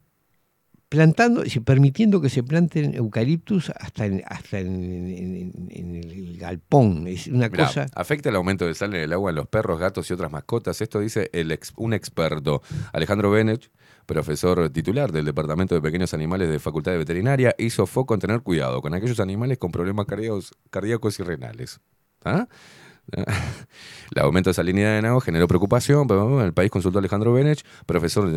[0.88, 7.06] plantando, permitiendo que se planten eucaliptus hasta en, hasta en, en- en el galpón.
[7.06, 7.86] Es una Mirá, cosa...
[7.94, 10.80] afecta el aumento de sal en el agua en los perros, gatos y otras mascotas.
[10.80, 12.60] Esto dice el ex- un experto,
[12.92, 13.70] Alejandro Benech,
[14.14, 18.40] profesor titular del Departamento de Pequeños Animales de Facultad de Veterinaria, hizo foco en tener
[18.40, 21.80] cuidado con aquellos animales con problemas cardíacos, y renales.
[22.24, 22.48] ¿Ah?
[23.12, 26.08] El aumento de salinidad en agua generó preocupación.
[26.40, 28.28] El país consultó a Alejandro Benech, profesor,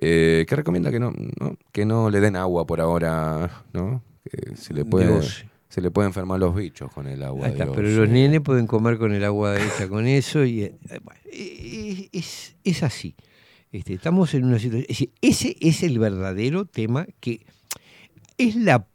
[0.00, 4.02] eh, que recomienda que no, no- que no le den agua por ahora, ¿no?
[4.24, 5.44] Que se le puede, Dios.
[5.68, 7.48] se le puede enfermar los bichos con el agua.
[7.48, 11.20] Está, pero los nenes pueden comer con el agua hecha con eso y eh, bueno,
[11.26, 13.14] eh, es, es así.
[13.72, 14.82] Este, estamos en una situación.
[14.82, 17.46] es decir, ese es el verdadero tema que
[18.36, 18.86] es la,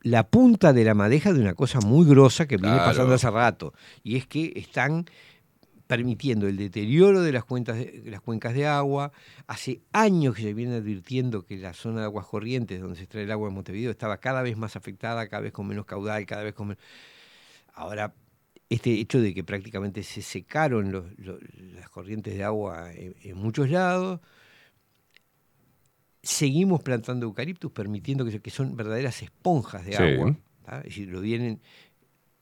[0.00, 3.74] la punta de la madeja de una cosa muy grosa que viene pasando hace rato.
[4.02, 5.04] Y es que están
[5.86, 9.12] permitiendo el deterioro de las, cuentas de, las cuencas de agua.
[9.46, 13.24] Hace años que se viene advirtiendo que la zona de aguas corrientes, donde se extrae
[13.24, 16.42] el agua en Montevideo, estaba cada vez más afectada, cada vez con menos caudal, cada
[16.42, 16.82] vez con menos...
[17.74, 18.14] Ahora,
[18.74, 21.40] este hecho de que prácticamente se secaron los- los-
[21.74, 24.20] las corrientes de agua en, en muchos lados,
[26.22, 30.02] seguimos plantando eucaliptus, permitiendo que, son verdaderas esponjas de Sí.
[30.02, 30.36] agua.
[30.64, 30.78] ¿tá?
[30.78, 31.60] Es decir, lo vienen...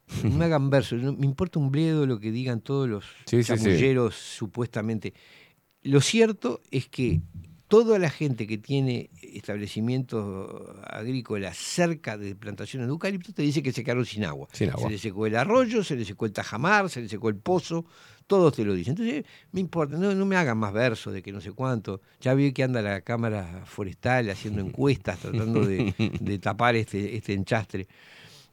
[0.25, 3.43] No me hagan verso, no- me importa un bledo lo que digan todos los Sí,
[4.15, 5.15] supuestamente.
[5.83, 7.21] Lo cierto es que
[7.71, 10.51] toda la gente que tiene establecimientos
[10.83, 14.49] agrícolas cerca de plantaciones de eucalipto te dice que se quedaron sin agua.
[14.53, 14.89] Sin agua.
[14.89, 17.87] Se le secó el arroyo, se le secó el tajamar, se le secó el pozo,
[18.27, 18.97] todos te lo dicen.
[18.99, 22.01] Entonces, me importa, no, no me hagan más versos de que no sé cuánto.
[22.21, 27.35] Ya vi que anda la Cámara Forestal haciendo encuestas, tratando de, de tapar este, este
[27.35, 27.87] enchastre.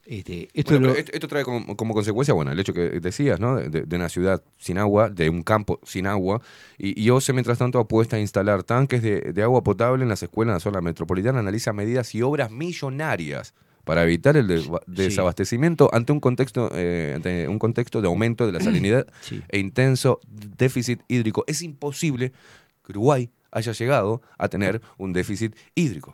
[0.10, 3.02] Este, esto Bueno, lo- pero esto, esto trae como, como consecuencia, bueno, el hecho que
[3.02, 3.58] decías, ¿no?
[3.58, 6.42] De, de una ciudad sin agua, de un campo sin agua,
[6.78, 10.24] y, y OCE, mientras tanto, apuesta a instalar tanques de, de agua potable en las
[10.24, 13.54] escuelas en la zona metropolitana, analiza medidas y obras millonarias
[13.84, 18.52] para evitar el de- desabastecimiento ante un contexto eh, ante un contexto de aumento de
[18.54, 19.42] la salinidad Sí.
[19.50, 20.20] e intenso
[20.58, 21.44] déficit hídrico.
[21.48, 22.32] Es imposible
[22.86, 26.14] que Uruguay haya llegado a tener un déficit hídrico.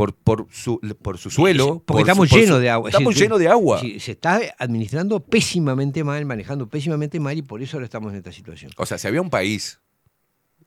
[0.00, 1.82] Por, por, su, por su suelo.
[1.84, 2.88] Porque por estamos su- llenos su- de agua.
[2.88, 3.80] Es Estamos decir, llenos de agua.
[3.80, 8.16] sí, se está administrando pésimamente mal, manejando pésimamente mal y por eso ahora estamos en
[8.18, 8.72] esta situación.
[8.78, 9.78] O sea, si había un país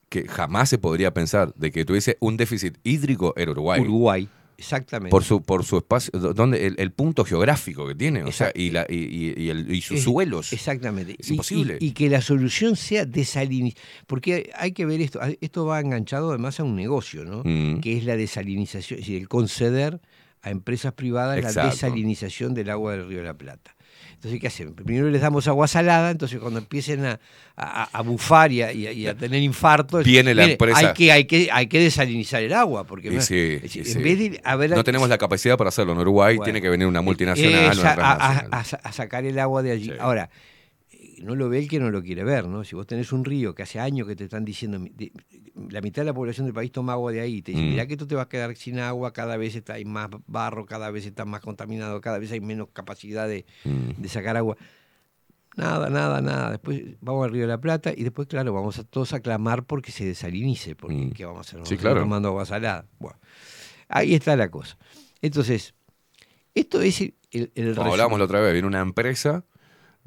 [0.08, 3.80] que jamás se podría pensar de que tuviese un déficit hídrico, era Uruguay.
[3.80, 4.28] Uruguay,
[4.58, 5.10] exactamente.
[5.10, 8.50] Por su, por su espacio, do- donde el, el punto geográfico que tiene, o sea,
[8.54, 10.52] y, la, y, y- y el- y sus Es- suelos.
[10.52, 11.16] Exactamente.
[11.18, 11.76] Es imposible.
[11.80, 13.84] Y, que la solución sea desalinización.
[14.06, 15.20] Porque hay que ver esto.
[15.40, 17.42] Esto va enganchado además a un negocio, ¿no?
[17.44, 17.80] Mm.
[17.80, 20.00] Que es la desalinización, es decir, el conceder
[20.42, 23.74] a empresas privadas la desalinización del agua del Río de la Plata.
[24.14, 24.74] Entonces, ¿qué hacen?
[24.74, 27.20] Primero les damos agua salada, entonces cuando empiecen a,
[27.56, 30.78] a- a bufar y a, y tener infartos, Viene la mire, empresa.
[30.78, 33.92] Hay que, hay, que, hay que desalinizar el agua, porque sí, decir, sí.
[33.92, 35.92] en vez de haber no tenemos la capacidad para hacerlo.
[35.92, 36.44] En Uruguay Bueno.
[36.44, 37.72] tiene que venir una multinacional.
[37.72, 39.92] Es una a, sacar el agua de allí.
[40.00, 40.30] Ahora,
[41.22, 42.64] no lo ve el que no lo quiere ver, ¿no?
[42.64, 44.78] Si vos tenés un río que hace años que te están diciendo,
[45.70, 47.70] la mitad de la población del país toma agua de ahí, te dicen, Mm.
[47.70, 50.66] mirá que tú te vas a quedar sin agua, cada vez está, hay más barro,
[50.66, 54.00] cada vez está más contaminado, cada vez hay menos capacidad de, Mm.
[54.02, 54.56] de sacar agua.
[55.56, 56.50] Nada, nada, nada.
[56.50, 59.64] Después vamos al Río de la Plata y después, claro, vamos a todos a clamar
[59.64, 61.54] porque se desalinice, porque ¿qué vamos a hacer?
[61.58, 61.74] Vamos Mm.
[61.74, 62.00] Sí, claro.
[62.00, 62.86] tomando agua salada.
[62.98, 63.18] Bueno,
[63.88, 64.76] ahí está la cosa.
[65.22, 65.74] Entonces,
[66.56, 69.44] esto es el, el, el Como hablábamos la otra vez, viene una empresa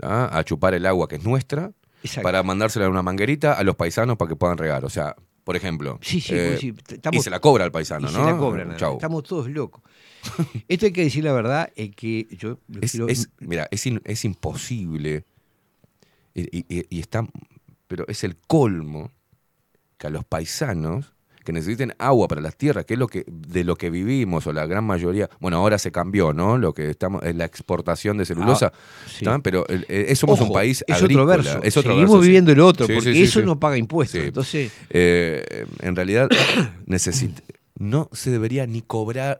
[0.01, 0.29] ¿ah?
[0.31, 1.71] a chupar el agua que es nuestra
[2.03, 2.23] Exacto.
[2.23, 4.85] para mandársela en una manguerita a los paisanos para que puedan regar.
[4.85, 5.97] O sea, por ejemplo.
[6.01, 8.19] Sí, sí, eh, sí, estamos- y se la cobra al paisano, y ¿no?
[8.25, 8.71] Se la cobran.
[8.71, 9.81] Estamos todos locos.
[10.67, 14.01] Esto hay que decir la verdad, es que yo Es, quiero- es- mira, es, in-
[14.03, 15.25] es imposible.
[16.33, 17.25] Y, y- y está.
[17.87, 19.11] Pero es el colmo
[19.97, 21.13] que a los paisanos
[21.47, 24.51] que necesiten agua para las tierras, que es lo que de lo que vivimos, o
[24.51, 26.57] la gran mayoría, bueno, ahora se cambió, ¿no?
[26.57, 28.73] Lo que estamos es la exportación de celulosa,
[29.25, 31.59] Ah, pero el- eh, somos un país es agrícola, otro verso.
[31.63, 32.27] es otro Seguimos verso, sí.
[32.27, 34.19] viviendo el otro, Sí, porque eso no paga impuestos.
[34.21, 36.27] Entonces, Eh, en realidad,
[36.85, 37.41] necesita,
[37.79, 39.37] no se debería ni cobrar.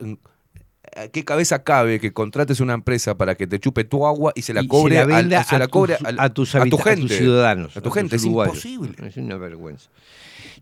[0.96, 4.40] ¿A ¿Qué cabeza cabe que contrates una empresa para que te chupe tu agua y
[4.42, 6.54] se la se cobre, la al- venda se la a, cobre tus, al- a tus
[6.54, 8.16] a tu habita- a gente, tus ciudadanos, a tu gente?
[8.16, 8.64] Es uruguayos.
[8.64, 9.08] imposible.
[9.08, 9.90] Es una vergüenza.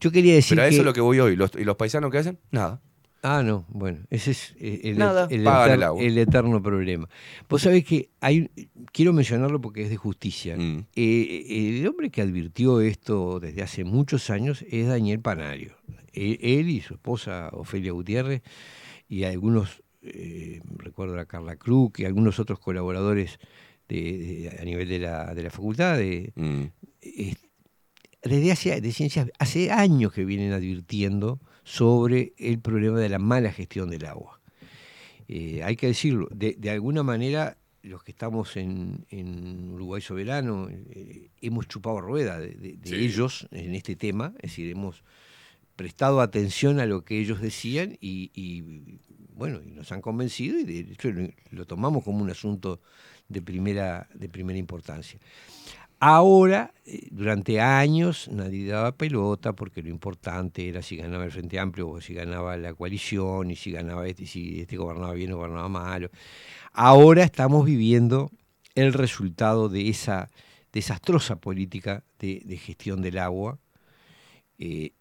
[0.01, 1.37] Yo quería decir Pero a que eso es lo que voy hoy.
[1.37, 2.39] Los- ¿Y los paisanos qué hacen?
[2.51, 2.81] Nada.
[3.23, 6.01] Ah, no, bueno, ese es eh, el, Nada, el el eter- agua.
[6.03, 7.09] el eterno problema.
[7.49, 8.49] Vos sabés que hay,
[8.93, 10.57] quiero mencionarlo porque es de justicia.
[10.57, 10.87] Mm.
[10.95, 15.73] Eh, el hombre que advirtió esto desde hace muchos años es Daniel Panario.
[16.13, 18.43] Él, él y su esposa Ofelia Gutiérrez
[19.09, 23.39] y algunos, eh, recuerdo a Carla Cruz y algunos otros colaboradores
[23.89, 24.19] de-
[24.53, 26.63] de- a nivel de la, de la facultad, de, Mm.
[28.29, 33.53] Desde hace, de ciencias, hace años que vienen advirtiendo sobre el problema de la mala
[33.53, 34.41] gestión del agua.
[35.29, 40.69] Eh, hay que decirlo, de, de alguna manera los que estamos en, en Uruguay Soberano
[40.71, 42.95] eh, hemos chupado rueda de, de- de Sí.
[42.97, 45.03] ellos en este tema, es decir, hemos
[45.77, 48.99] prestado atención a lo que ellos decían y, y,
[49.35, 52.81] bueno, y nos han convencido y de hecho lo, lo tomamos como un asunto
[53.29, 55.19] de primera, de primera importancia.
[55.99, 61.59] Ahora, eh, durante años, nadie daba pelota porque lo importante era si ganaba el Frente
[61.59, 65.37] Amplio o si ganaba la coalición y si ganaba este, si este gobernaba bien o
[65.37, 66.11] gobernaba mal.
[66.73, 68.31] Ahora estamos viviendo
[68.75, 70.31] el resultado de esa
[70.73, 73.59] desastrosa política de, gestión del agua.
[74.59, 74.93] eh,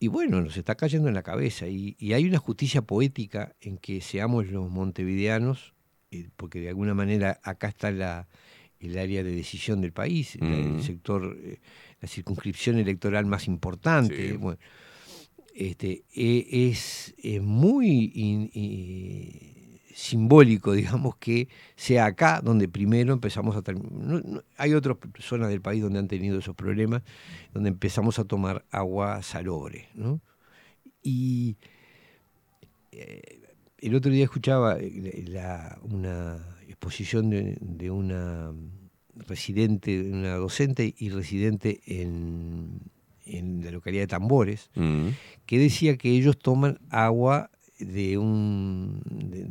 [0.00, 1.66] y bueno, nos está cayendo en la cabeza.
[1.66, 5.72] Y, y hay una justicia poética en que seamos los montevideanos,
[6.10, 8.28] eh, porque de alguna manera acá está la,
[8.84, 10.76] el área de decisión del país, la- Mm.
[10.76, 11.58] el sector, eh,
[12.00, 14.30] la circunscripción electoral más importante.
[14.32, 14.36] Sí.
[14.36, 14.58] Bueno,
[15.54, 18.50] este, eh, es, es muy in-
[19.94, 23.62] simbólico, digamos, que sea acá donde primero empezamos a...
[23.72, 27.02] no- no- hay otras zonas del país donde han tenido esos problemas,
[27.52, 30.20] donde empezamos a tomar agua salobre, ¿no?
[31.02, 31.56] Y
[32.92, 33.40] eh,
[33.78, 38.52] el otro día escuchaba eh, la- una exposición de, de una
[39.28, 42.80] residente, una docente y residente en,
[43.26, 45.08] en la localidad de Tambores, Mm.
[45.46, 49.48] que decía que ellos toman agua de un de-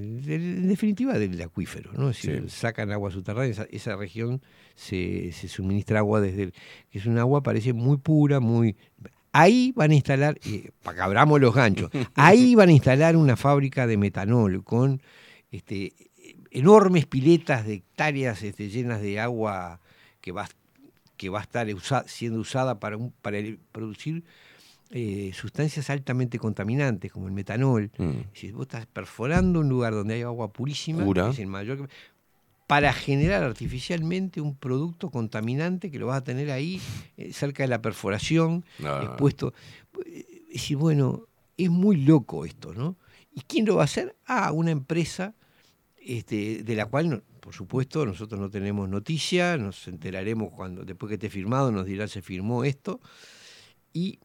[0.00, 2.10] de- de- en definitiva del acuífero, ¿no?
[2.10, 4.42] Es decir, sacan agua subterránea, esa, esa región
[4.74, 6.52] se, se suministra agua desde el,
[6.90, 8.76] que es un agua parece muy pura, muy
[9.32, 13.36] ahí van a instalar, eh, para que abramos los ganchos, ahí van a instalar una
[13.36, 15.00] fábrica de metanol con
[15.52, 15.92] este
[16.50, 19.80] enormes piletas de hectáreas este, llenas de agua
[20.20, 20.48] que va,
[21.16, 23.38] que va a estar usa- siendo usada para, un, para
[23.72, 24.24] producir
[24.90, 27.90] eh, sustancias altamente contaminantes como el metanol.
[27.98, 28.10] Mm.
[28.32, 31.26] Si vos estás perforando un lugar donde hay agua purísima, Pura.
[31.26, 31.94] que es el mayor que-
[32.66, 36.80] para generar artificialmente un producto contaminante que lo vas a tener ahí
[37.16, 39.02] eh, cerca de la perforación, No.
[39.02, 39.52] expuesto.
[40.06, 42.96] Eh, Es decir, bueno, es muy loco esto, ¿no?
[43.32, 44.16] ¿Y quién lo va a hacer?
[44.26, 45.34] Ah, una empresa
[46.00, 51.14] este, de la cual, por supuesto, nosotros no tenemos noticia, nos enteraremos cuando después que
[51.14, 53.00] esté firmado, nos dirán se firmó esto.
[53.92, 54.18] Y,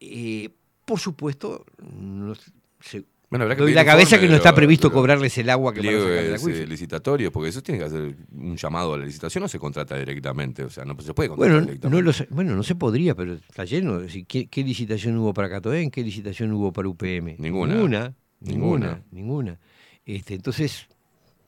[0.00, 0.48] eh,
[0.84, 2.34] por supuesto, no
[2.80, 5.48] se- Bueno, habrá que doy pedir la cabeza informe que no está previsto cobrarles el
[5.48, 6.64] agua que van a sacar acuífero.
[6.64, 9.96] eh, licitatorios, porque eso tiene que hacer un llamado a la licitación, no se contrata
[9.96, 11.96] directamente, o sea, no se puede contratar Bueno, directamente.
[11.96, 13.96] no lo sé- bueno, no se podría, pero está lleno.
[13.96, 15.90] Es decir, ¿qué, qué licitación hubo para Catoen?
[15.90, 17.36] ¿Qué licitación hubo para UPM?
[17.38, 17.74] Ninguna.
[17.74, 18.14] Ninguna.
[18.40, 18.86] Ninguna.
[18.86, 19.02] Ninguna.
[19.10, 19.60] ninguna.
[20.04, 20.88] Este, entonces,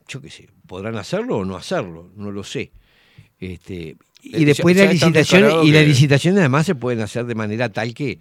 [0.07, 2.11] yo qué sé, ¿podrán hacerlo o no hacerlo?
[2.15, 2.71] No lo sé.
[3.39, 7.35] Este, y Eh, después la licitación, y las que- licitaciones además se pueden hacer de
[7.35, 8.19] manera tal que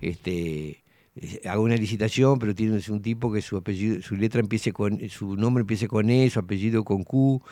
[0.00, 0.82] este
[1.14, 4.98] eh, haga una licitación, pero tiene un tipo que su apellido, su letra empiece con,
[5.10, 7.42] su nombre empiece con E, su apellido con Q,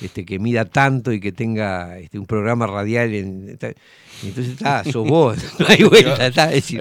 [0.00, 3.58] este, que mida tanto y que tenga este, un programa radial en,
[4.22, 6.80] entonces está, sos vos, no hay vuelta, está, es decir,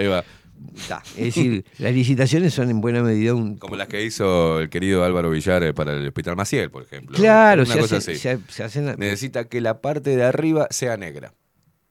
[1.18, 5.04] Es decir, las licitaciones son en buena medida un Como las que hizo el querido
[5.04, 7.16] Álvaro Villar eh, para el Hospital Maciel, por ejemplo.
[7.16, 8.20] Claro, Una se, cosa hace- así.
[8.22, 11.34] se, se hacen Necesita que la parte de arriba sea negra,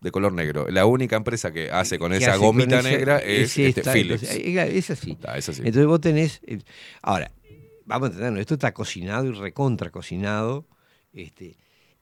[0.01, 0.66] de color negro.
[0.69, 3.69] La única empresa que hace con ¿Qué esa hace con gomita esa- negra es ese
[3.69, 4.23] este, Philips.
[4.23, 5.19] entonces, eh, es así.
[5.36, 5.61] Es así.
[5.65, 6.40] Entonces vos tenés.
[7.03, 7.32] Ahora,
[7.86, 10.66] vamos a entenderlo, esto está cocinado y recontra cocinado.
[11.12, 11.57] Este,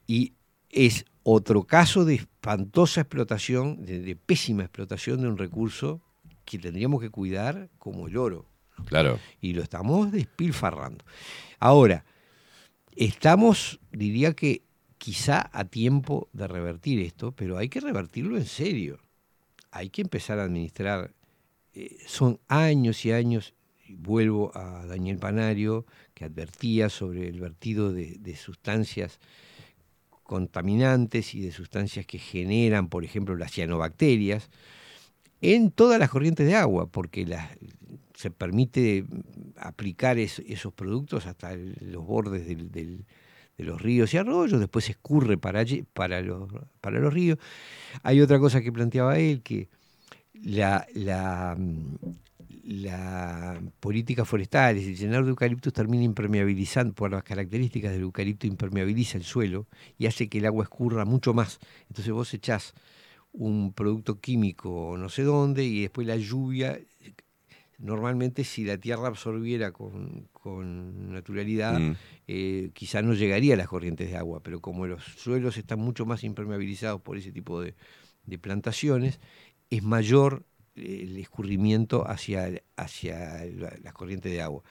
[0.06, 0.34] y
[0.68, 6.02] es otro caso de espantosa explotación, de, de pésima explotación de un recurso
[6.46, 8.46] que tendríamos que cuidar como el oro.
[8.86, 9.18] Claro.
[9.40, 11.04] Y lo estamos despilfarrando.
[11.58, 12.04] Ahora,
[12.94, 14.62] estamos, diría que
[14.98, 18.98] quizá a tiempo de revertir esto, pero hay que revertirlo en serio.
[19.70, 21.12] Hay que empezar a administrar.
[21.74, 23.54] eh, son años y años,
[23.86, 29.20] y vuelvo a Daniel Panario, que advertía sobre el vertido de, de sustancias
[30.22, 34.50] contaminantes y de sustancias que generan, por ejemplo, las cianobacterias,
[35.40, 37.26] en todas las corrientes de agua, porque
[38.14, 39.04] se permite
[39.56, 42.98] aplicar es- esos productos hasta los bordes de
[43.58, 46.48] los ríos y arroyos, después se escurre para, allí- para, los,
[47.12, 47.38] ríos.
[48.02, 49.68] Hay otra cosa que planteaba él, que
[50.34, 51.56] la, la,
[53.80, 59.24] política forestal, el llenador de eucaliptos termina impermeabilizando, por las características del eucalipto, impermeabiliza el
[59.24, 59.66] suelo
[59.98, 61.58] y hace que el agua escurra mucho más.
[61.88, 62.74] Entonces vos echás
[63.38, 66.78] un producto químico no sé dónde y después la lluvia,
[67.78, 71.96] normalmente si la tierra absorbiera con, con naturalidad, Mm.
[72.28, 76.06] eh, quizá no llegaría a las corrientes de agua, pero como los suelos están mucho
[76.06, 77.74] más impermeabilizados por ese tipo de,
[78.24, 79.20] de plantaciones,
[79.68, 80.44] es mayor
[80.74, 84.62] eh, el escurrimiento hacia, hacia la- las corrientes de agua.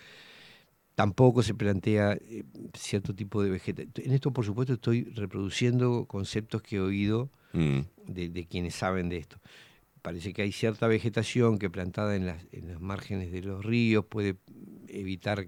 [0.96, 2.44] Tampoco se plantea eh,
[2.74, 3.92] cierto tipo de vegetación.
[3.98, 7.80] En esto, por supuesto, estoy reproduciendo conceptos que he oído Mm.
[8.08, 9.38] de, de quienes saben de esto.
[10.02, 14.04] Parece que hay cierta vegetación que plantada en las, en los márgenes de los ríos
[14.06, 14.36] puede
[14.90, 15.40] evitar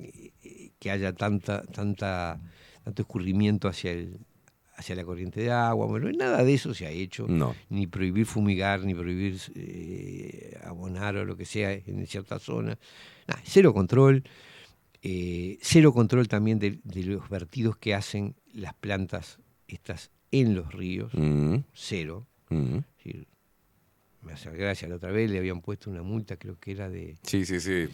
[0.00, 2.40] eh, eh, que haya tanta, tanta,
[2.82, 4.18] tanto escurrimiento hacia, el,
[4.76, 5.86] hacia la corriente de agua.
[5.86, 7.26] Bueno, nada de eso se ha hecho.
[7.28, 7.54] No.
[7.70, 12.78] Ni prohibir fumigar, ni prohibir eh, abonar o lo que sea en ciertas zonas.
[13.28, 14.24] Nada, cero control.
[15.06, 20.72] Eh, cero control también de, de los vertidos que hacen las plantas estas en los
[20.72, 21.12] ríos.
[21.14, 21.56] Mm.
[21.74, 22.26] Cero.
[22.48, 22.78] Mm.
[24.22, 27.16] Me hace gracia, la otra vez le habían puesto una multa, creo que era de,
[27.24, 27.86] Sí, sí, sí.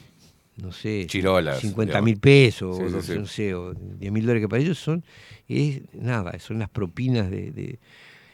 [0.58, 3.12] no sé, Chirolas, 50 mil pesos, Sí, no, sí.
[3.18, 5.02] no sé, o 10 mil dólares, que para ellos son,
[5.48, 7.50] es nada, son las propinas de...
[7.50, 7.78] de-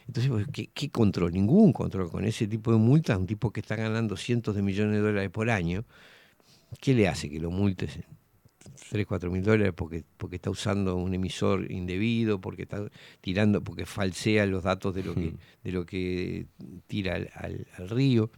[0.07, 1.33] entonces, pues, ¿qué, qué control?
[1.33, 4.93] Ningún control con ese tipo de multas, un tipo que está ganando cientos de millones
[4.93, 5.83] de dólares por año,
[6.79, 7.99] ¿qué le hace que lo multes
[8.89, 12.89] 3, 4 mil dólares porque, porque está usando un emisor indebido, porque está
[13.21, 15.33] tirando, porque falsea los datos de lo que,
[15.63, 16.45] de lo que
[16.87, 18.29] tira al, al- al río,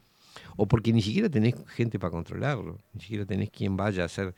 [0.58, 4.34] o porque ni siquiera tenés gente para controlarlo, ni siquiera tenés quien vaya a hacer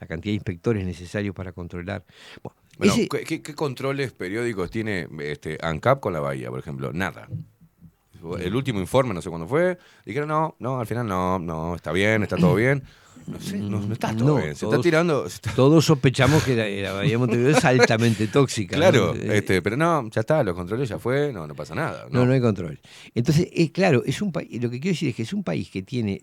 [0.00, 2.04] la cantidad de inspectores necesarios para controlar.
[2.42, 6.58] Bueno, Bueno, ese- ¿qué, qué- qué controles periódicos tiene este, ANCAP con la bahía, por
[6.58, 6.92] ejemplo?
[6.92, 7.28] Nada.
[8.38, 11.90] El último informe, no sé cuándo fue, dijeron no, no, al final no, no, está
[11.90, 12.82] bien, está todo bien.
[13.26, 14.48] No sé, no, no está todo No, bien.
[14.48, 15.28] Se está todos- tirando.
[15.28, 18.76] se está- Todos sospechamos que la, Bahía de Montevideo es altamente tóxica.
[18.76, 22.06] Claro, Eh, este, pero no, ya está, los controles ya fue, no, no pasa nada.
[22.10, 22.80] No, no hay control.
[23.14, 25.70] Entonces, eh, claro, es un país, lo que quiero decir es que es un país
[25.70, 26.22] que tiene,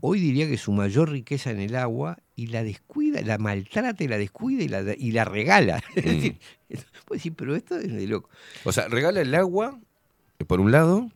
[0.00, 4.08] hoy diría que su mayor riqueza en el agua y la descuida, la maltrata y
[4.08, 5.82] la descuida y la, y la regala.
[5.96, 6.08] Es Mm.
[6.08, 6.36] decir,
[7.06, 8.28] puedes decir, pero esto es de loco.
[8.64, 9.78] O sea, regala el agua,
[10.38, 11.10] eh, por un lado,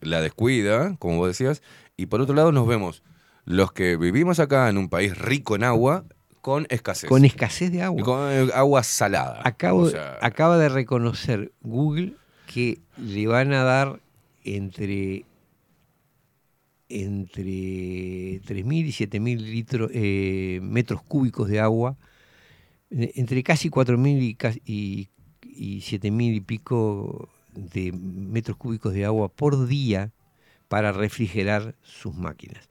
[0.00, 1.62] la descuida, como vos decías,
[1.96, 3.02] y por otro lado nos vemos
[3.46, 6.04] los que vivimos acá en un país rico en agua
[6.42, 7.08] con escasez.
[7.08, 8.00] Con escasez de agua.
[8.00, 9.40] Y con eh, agua salada.
[9.44, 12.14] Acabo, O sea, acaba de reconocer Google
[12.52, 14.00] que le van a dar
[14.44, 15.24] entre
[16.88, 21.96] entre 3.000 y 7.000 litros, eh, metros cúbicos de agua,
[22.90, 25.08] eh, entre casi 4.000 y, y,
[25.42, 30.12] y 7.000 y pico de metros cúbicos de agua por día
[30.68, 32.68] para refrigerar sus máquinas.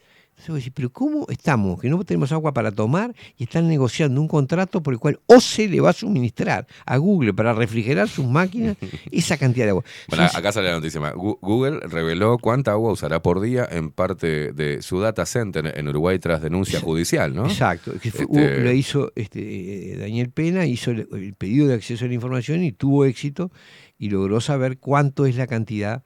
[0.53, 1.79] Decís, pero ¿cómo estamos?
[1.81, 5.67] Que no tenemos agua para tomar y están negociando un contrato por el cual OCE
[5.67, 8.77] le va a suministrar a Google para refrigerar sus máquinas
[9.11, 9.83] esa cantidad de agua.
[10.09, 10.99] bueno, acá sale la noticia.
[11.15, 16.19] Google reveló cuánta agua usará por día en parte de su data center en Uruguay
[16.19, 17.45] tras denuncia judicial, ¿no?
[17.45, 18.25] Exacto, Este-
[18.61, 22.63] lo hizo este, eh, Daniel Pena, hizo el, el pedido de acceso a la información
[22.63, 23.51] y tuvo éxito
[23.97, 26.03] y logró saber cuánto es la cantidad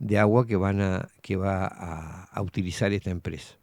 [0.00, 3.54] de agua que van a que va a, a utilizar esta empresa.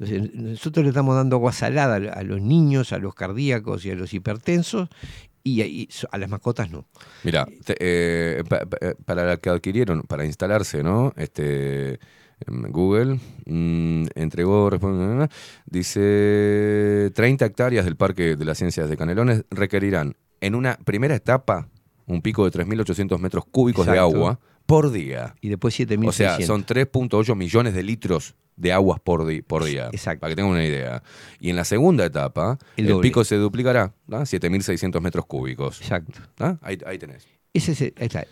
[0.00, 4.12] Nosotros le estamos dando agua salada a los niños, a los cardíacos y a los
[4.14, 4.88] hipertensos
[5.44, 6.86] y a, y a las mascotas no.
[7.22, 7.46] Mira,
[7.78, 11.12] eh, pa- pa- eh, para la que adquirieron, para instalarse, ¿no?
[11.16, 11.98] Este
[12.46, 15.28] Google mm, entregó, responde,
[15.66, 21.68] dice 30 hectáreas del Parque de las Ciencias de Canelones requerirán en una primera etapa
[22.06, 25.34] un pico de 3.800 metros cúbicos de agua por día.
[25.40, 26.08] Y después 7.600.
[26.08, 29.88] O sea, son 3.8 millones de litros de aguas por, di- por día.
[29.92, 30.20] Exacto.
[30.20, 31.02] Para que tengan una idea.
[31.40, 34.20] Y en la segunda etapa, El pico se duplicará, ¿no?
[34.20, 35.80] 7.600 metros cúbicos.
[35.80, 36.20] Exacto.
[36.38, 36.56] ¿Ah?
[36.62, 37.26] Ahí, ahí tenés.
[37.52, 38.24] Ese es ahí está.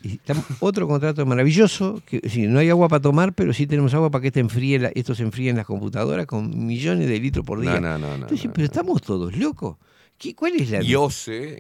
[0.61, 4.23] Otro contrato maravilloso, que sí, no hay agua para tomar, pero sí tenemos agua para
[4.23, 7.61] que este enfríe la- esto se enfríe en las computadoras con millones de litros por
[7.61, 7.81] día.
[7.81, 9.77] No, no, no, no, Entonces, pero estamos todos locos.
[10.19, 10.83] ¿Qué, ¿Cuál es la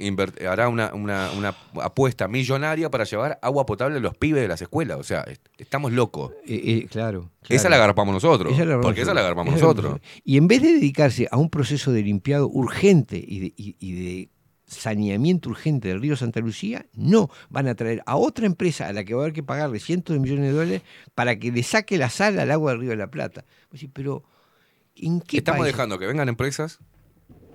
[0.00, 4.48] invert- hará una, una- una apuesta millonaria para llevar agua potable a los pibes de
[4.48, 4.98] las escuelas.
[4.98, 6.32] O sea, est- estamos locos.
[6.44, 8.52] Eh, eh, claro, Esa la agarpamos nosotros.
[8.52, 10.00] Esa la agarramos porque esa la Esa la nosotros.
[10.24, 13.92] Y en vez de dedicarse a un proceso de limpiado urgente y de, y- y
[13.92, 14.28] de
[14.66, 19.04] saneamiento urgente del río Santa Lucía, no, van a traer a otra empresa a la
[19.04, 20.82] que va a haber que pagarle cientos de millones de dólares
[21.14, 23.44] para que le saque la sal al agua del río de la Plata.
[23.92, 24.24] Pero
[24.96, 25.72] ¿en qué Estamos país?
[25.72, 26.80] dejando que vengan empresas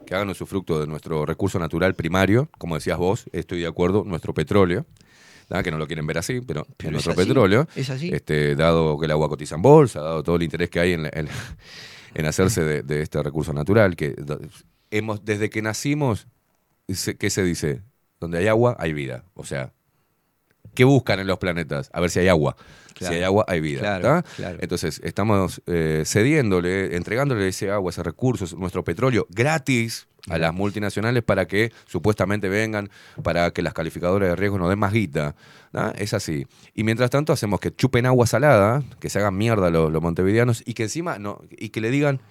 [0.05, 4.33] que hagan usufructo de nuestro recurso natural primario, como decías vos, estoy de acuerdo, nuestro
[4.33, 4.85] petróleo.
[5.49, 5.63] ¿verdad?
[5.63, 8.09] que no lo quieren ver así, pero, Pero es nuestro es así, petróleo, es así.
[8.13, 11.05] Este, dado que el agua cotiza en bolsa, dado todo el interés que hay en
[11.05, 11.27] en
[12.15, 14.15] en hacerse de, de este recurso natural que
[14.89, 16.27] hemos desde que nacimos
[16.87, 17.81] ¿qué se dice?
[18.19, 19.73] Donde hay agua hay vida, o sea,
[20.73, 21.89] ¿qué buscan en los planetas?
[21.93, 22.55] A ver si hay agua.
[22.93, 23.13] Claro.
[23.13, 23.79] Si hay agua, hay vida.
[23.79, 24.23] Claro, ¿tá?
[24.35, 24.57] claro.
[24.61, 31.21] Entonces, estamos eh, cediéndole, entregándole ese agua, ese recurso, nuestro petróleo gratis a las multinacionales
[31.23, 32.89] para que supuestamente vengan,
[33.23, 35.35] para que las calificadoras de riesgo nos den más guita.
[35.71, 35.93] ¿tá?
[35.97, 36.45] Es así.
[36.73, 40.63] Y mientras tanto hacemos que chupen agua salada, que se hagan mierda los, los montevideanos
[40.65, 42.21] y que encima no, y que le digan,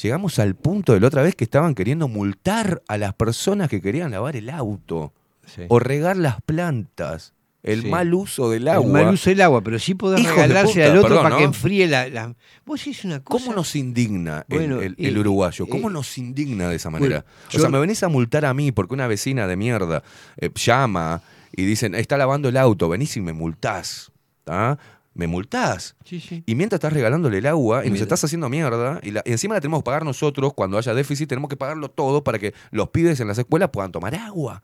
[0.00, 3.82] llegamos al punto de la otra vez que estaban queriendo multar a las personas que
[3.82, 5.12] querían lavar el auto
[5.46, 5.62] Sí.
[5.68, 7.32] o regar las plantas.
[7.68, 7.88] El Sí.
[7.88, 8.92] mal uso del El agua.
[9.04, 11.86] mal uso del agua, pero sí podés Hijos puta, al otro perdón, para que enfríe
[11.86, 12.34] la, la-
[12.64, 13.44] Vos decís una cosa.
[13.44, 15.66] ¿Cómo nos indigna el- Bueno, el, el uruguayo?
[15.66, 17.24] ¿Cómo eh, nos indigna de esa manera?
[17.24, 20.02] bueno, o sea, me venís a multar a mí porque una vecina de mierda
[20.36, 21.22] eh, llama
[21.56, 24.10] y dicen, está lavando el auto, venís y me multás.
[24.44, 24.78] ¿tá?
[25.14, 25.96] Me multás.
[26.04, 26.44] Sí, sí.
[26.46, 28.02] Y mientras estás regalándole el agua y nos Mira.
[28.04, 31.28] estás haciendo mierda, y, la- y encima la tenemos que pagar nosotros, cuando haya déficit,
[31.28, 34.62] tenemos que pagarlo todo para que los pibes en las escuelas puedan tomar agua.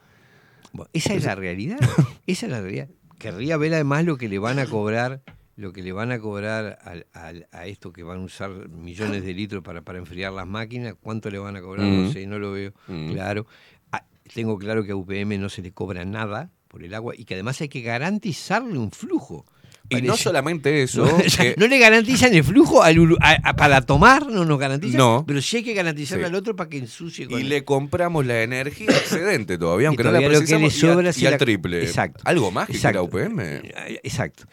[0.75, 1.79] Bueno, esa es la realidad.
[2.27, 2.89] Esa es la realidad.
[3.19, 5.23] Querría ver además lo que le van a cobrar,
[5.57, 9.25] lo que le van a cobrar al- al- a esto que van a usar millones
[9.25, 10.95] de litros para, para enfriar las máquinas.
[11.01, 11.87] ¿Cuánto le van a cobrar?
[11.87, 12.05] Mm.
[12.07, 13.13] No sé, no lo veo Mm.
[13.13, 13.47] claro.
[13.93, 17.25] Ah, tengo claro que a UPM no se le cobra nada por el agua y
[17.25, 19.47] que además hay que garantizarle un flujo.
[19.91, 23.51] Y no solamente eso, No, o sea, que- no le garantizan el flujo al a-
[23.51, 25.25] a- para tomar, no nos garantizan, No.
[25.27, 26.29] pero sí hay que garantizarle Sí.
[26.31, 27.49] al otro para que ensucie con y él.
[27.51, 30.87] le compramos la energía excedente todavía, aunque no la todavía lo que le precisamos, y
[30.87, 31.83] a- sobra y, si al la- triple.
[31.83, 32.21] Exacto.
[32.25, 33.09] Algo más que Exacto.
[33.11, 33.63] quiera UPM.
[34.03, 34.45] Exacto.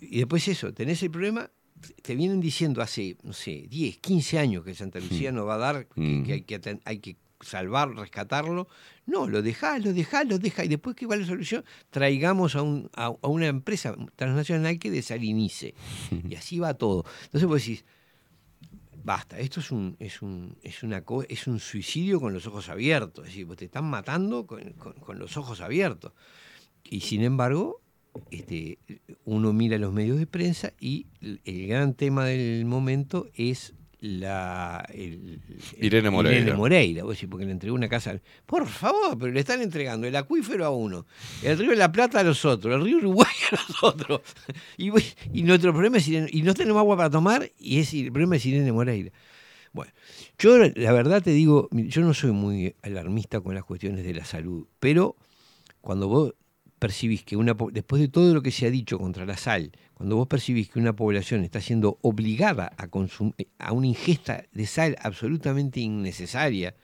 [0.00, 1.50] Y después eso, tenés el problema,
[2.02, 5.58] te vienen diciendo hace, no sé, 10, 15 años que Santa Lucía no va a
[5.58, 6.24] dar, que, Mm.
[6.24, 8.68] que hay, que hay que salvar, rescatarlo.
[9.06, 10.66] No, lo dejás, lo dejás, lo dejás.
[10.66, 15.74] Y después que va la solución, traigamos a, un, a, una empresa transnacional que desalinice.
[16.28, 17.04] Y así va todo.
[17.24, 17.84] Entonces vos decís,
[19.04, 23.24] basta, esto es un, es un, es una es un suicidio con los ojos abiertos.
[23.26, 26.12] Es decir, vos te están matando con, con- con los ojos abiertos.
[26.84, 27.80] Y sin embargo,
[28.30, 28.78] este,
[29.24, 35.40] uno mira los medios de prensa y el gran tema del momento es la el-
[35.80, 36.38] Irene Moreira.
[36.40, 38.20] Irene Moreira, vos decís, porque le entregó una casa.
[38.46, 41.06] Por favor, pero le están entregando el acuífero a uno,
[41.42, 44.20] el río de la Plata a los otros, el río Uruguay a los otros.
[44.76, 44.90] Y,
[45.42, 48.46] nuestro problema es Irene- y no tenemos agua para tomar, y es, el problema es
[48.46, 49.10] Irene Moreira.
[49.72, 49.92] Bueno,
[50.38, 54.24] yo la verdad te digo, yo no soy muy alarmista con las cuestiones de la
[54.24, 55.16] salud, pero
[55.80, 56.34] cuando vos
[56.78, 60.14] percibís que una después de todo lo que se ha dicho contra la sal, cuando
[60.14, 64.96] vos percibís que una población está siendo obligada a consumir a una ingesta de sal
[65.02, 66.76] absolutamente innecesaria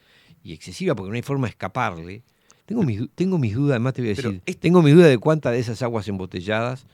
[0.42, 2.22] y excesiva porque no hay forma de escaparle,
[2.66, 5.52] tengo mis, tengo mis dudas, además te voy a decir, tengo mis dudas de cuántas
[5.52, 6.86] de esas aguas embotelladas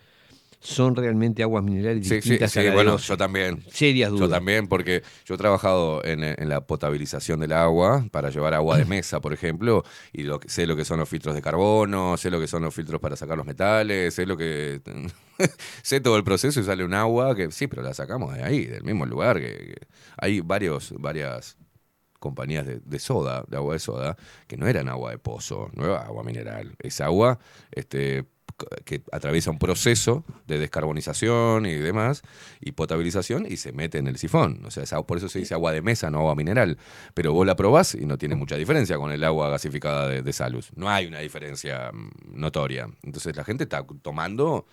[0.60, 3.64] son realmente aguas minerales Sí, sí, distintas sí, de bueno, yo también.
[3.70, 4.28] Serias dudas.
[4.28, 8.76] Yo también, porque yo he trabajado en, en la potabilización del agua para llevar agua
[8.78, 12.16] de mesa, por ejemplo, y lo, que- sé lo que son los filtros de carbono,
[12.16, 14.80] sé lo que son los filtros para sacar los metales, sé lo que.
[15.82, 18.66] sé todo el proceso y sale un agua que sí, pero la sacamos de ahí,
[18.66, 19.38] del mismo lugar.
[19.40, 19.86] Que, que
[20.18, 21.56] hay varios, varias
[22.18, 24.16] compañías de, de soda, de agua de soda,
[24.46, 26.74] que no eran agua de pozo, no era agua mineral.
[26.78, 27.38] Es agua
[27.70, 28.26] este,
[28.84, 32.22] que atraviesa un proceso de descarbonización y demás,
[32.60, 34.62] y potabilización, y se mete en el sifón.
[34.64, 36.78] O sea, por eso se dice agua de mesa, no agua mineral.
[37.14, 40.32] Pero vos la probás y no tiene mucha diferencia con el agua gasificada de, de
[40.32, 40.70] Salus.
[40.76, 42.88] No hay una diferencia mm, notoria.
[43.02, 44.66] Entonces la gente está tomando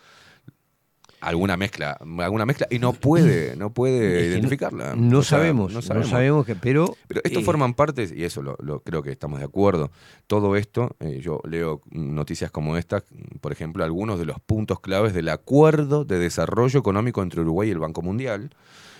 [1.22, 4.95] alguna mezcla, alguna mezcla y no puede, no puede Es que no- identificarla.
[4.95, 8.56] no sea, sabemos, no sabemos que- pero, Pero estos eh, forman parte, y eso lo,
[8.61, 9.91] lo- creo que estamos de acuerdo,
[10.27, 13.03] todo esto, eh, yo leo noticias como esta,
[13.41, 17.72] por ejemplo, algunos de los puntos claves del acuerdo de desarrollo económico entre Uruguay y
[17.72, 18.52] el Banco Mundial.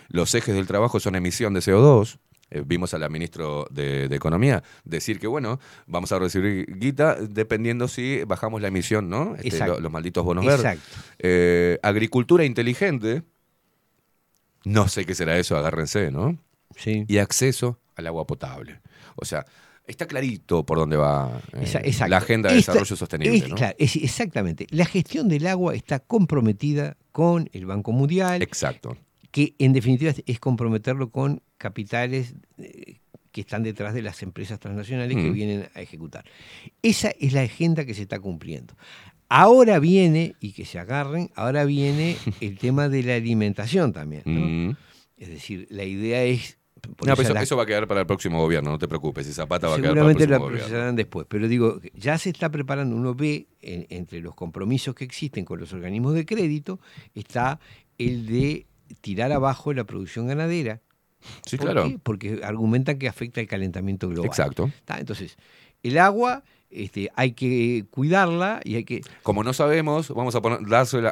[0.10, 2.18] Los ejes del trabajo son emisión de CO2.
[2.49, 7.15] Eh, vimos a la ministra de, de Economía decir que, bueno, vamos a recibir guita
[7.15, 9.36] dependiendo si bajamos la emisión, ¿no?
[9.44, 10.65] Este, lo- los malditos bonos verdes.
[10.65, 10.98] Exacto.
[11.19, 13.24] Eh, agricultura inteligente.
[14.64, 16.38] No sé qué será eso, agárrense, ¿no?
[16.76, 17.06] Sí.
[17.07, 18.80] Y acceso al agua potable.
[19.15, 19.45] O sea,
[19.86, 23.56] está clarito por dónde va eh, la agenda de Esta- desarrollo sostenible, es- ¿no?
[23.56, 24.68] claro, es- exactamente.
[24.69, 28.41] La gestión del agua está comprometida con el Banco Mundial.
[28.41, 28.98] Exacto.
[29.32, 32.99] Que en definitiva es comprometerlo con capitales eh,
[33.31, 35.34] que están detrás de las empresas transnacionales que Mm.
[35.34, 36.25] vienen a ejecutar.
[36.81, 38.75] Esa es la agenda que se está cumpliendo.
[39.29, 44.23] Ahora viene, y que se agarren, ahora viene el tema de la alimentación también.
[44.25, 44.39] ¿no?
[44.71, 44.75] Mm.
[45.17, 46.57] Es decir, la idea es...
[46.88, 49.27] No, pero eso, la- eso va a quedar para el próximo gobierno, no te preocupes.
[49.27, 50.67] Y Zapata va a quedar para el Seguramente próximo la gobierno.
[50.67, 55.03] procesarán después, pero digo, ya se está preparando, uno ve en- entre los compromisos que
[55.03, 56.79] existen con los organismos de crédito,
[57.13, 57.59] está
[57.97, 58.67] el de
[59.01, 60.81] tirar abajo la producción ganadera,
[61.45, 61.89] Sí, ¿Por claro.
[61.89, 61.99] qué?
[62.01, 64.27] Porque argumentan que afecta el calentamiento global.
[64.27, 64.71] Exacto.
[64.97, 65.37] Entonces,
[65.83, 69.01] el agua este, hay que cuidarla y hay que...
[69.23, 70.59] Como no sabemos, vamos a poner,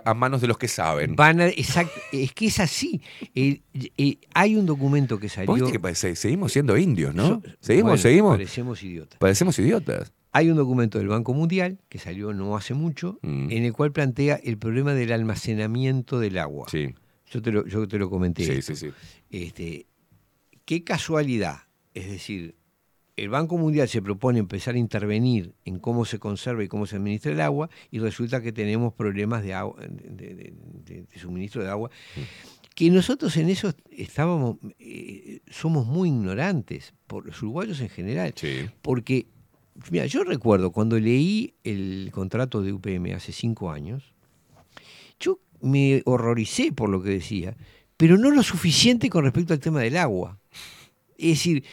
[0.04, 1.16] a manos de los que saben.
[1.16, 3.02] Van a, exact- es que es así.
[3.34, 3.62] Eh,
[3.98, 5.48] eh, hay un documento que salió...
[5.48, 7.42] Vos viste que seguimos siendo indios, ¿no?
[7.62, 8.32] Seguimos, bueno, seguimos.
[8.32, 9.18] Parecemos idiotas.
[9.20, 10.12] Parecemos idiotas.
[10.34, 13.50] Hay un documento del Banco Mundial que salió no hace mucho, Mm.
[13.52, 16.68] en el cual plantea el problema del almacenamiento del agua.
[16.70, 16.94] Sí.
[17.32, 18.44] Yo te lo, yo te lo comenté.
[18.44, 18.76] Sí, esto.
[18.76, 18.94] sí, sí.
[19.32, 19.86] Este,
[20.66, 21.60] qué casualidad.
[21.94, 22.56] Es decir,
[23.16, 26.98] el Banco Mundial se propone empezar a intervenir en cómo se conserva y cómo se
[26.98, 31.64] administra el agua y resulta que tenemos problemas de, agua, de, de- de- de suministro
[31.64, 31.90] de agua.
[32.76, 38.34] Que nosotros en eso estábamos, eh, somos muy ignorantes, por los uruguayos en general.
[38.36, 38.66] Sí.
[38.82, 39.28] Porque,
[39.92, 44.14] mira, yo recuerdo cuando leí el contrato de UPM hace cinco años,
[45.22, 47.56] yo me horroricé por lo que decía,
[47.98, 50.40] pero no lo suficiente con respecto al tema del agua.
[51.18, 51.64] Es decir,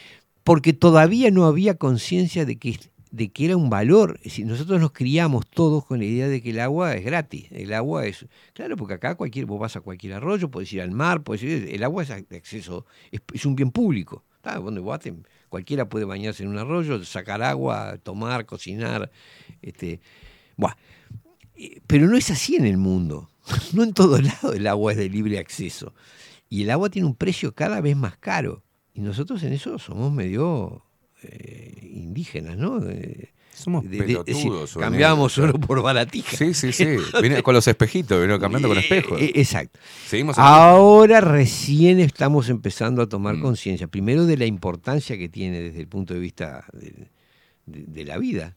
[0.43, 2.79] porque todavía no había conciencia de que,
[3.11, 4.17] de que era un valor.
[4.19, 7.47] Es decir, nosotros nos criamos todos con la idea de que el agua es gratis.
[7.51, 8.25] El agua es.
[8.53, 11.69] Claro, porque acá cualquier, vos vas a cualquier arroyo, podés ir al mar, podés ir,
[11.71, 14.23] el agua es de acceso, es, un bien público.
[14.43, 14.59] Ah,
[15.01, 15.13] te-
[15.47, 19.11] cualquiera puede bañarse en un arroyo, sacar agua, tomar, cocinar.
[19.61, 20.01] Este,
[20.57, 20.75] buah.
[21.55, 23.29] Eh, Pero no es así en el mundo.
[23.73, 25.93] No en todo lado el agua es de libre acceso.
[26.49, 28.63] Y el agua tiene un precio cada vez más caro.
[28.93, 30.83] Y nosotros en eso somos medio
[31.23, 32.79] eh, indígenas, ¿no?
[32.87, 34.75] Eh, Somos de- de- pelotudos.
[34.75, 36.35] cambiamos oro por baratija.
[36.37, 36.85] Sí, sí, sí.
[37.21, 39.19] Viene con los espejitos, vino cambiando con espejos.
[39.21, 39.79] Eh, Exacto.
[40.07, 43.41] Seguimos Ahora recién estamos empezando a tomar Mm.
[43.41, 46.65] conciencia, primero de la importancia que tiene desde el punto de vista
[47.65, 48.55] de la vida.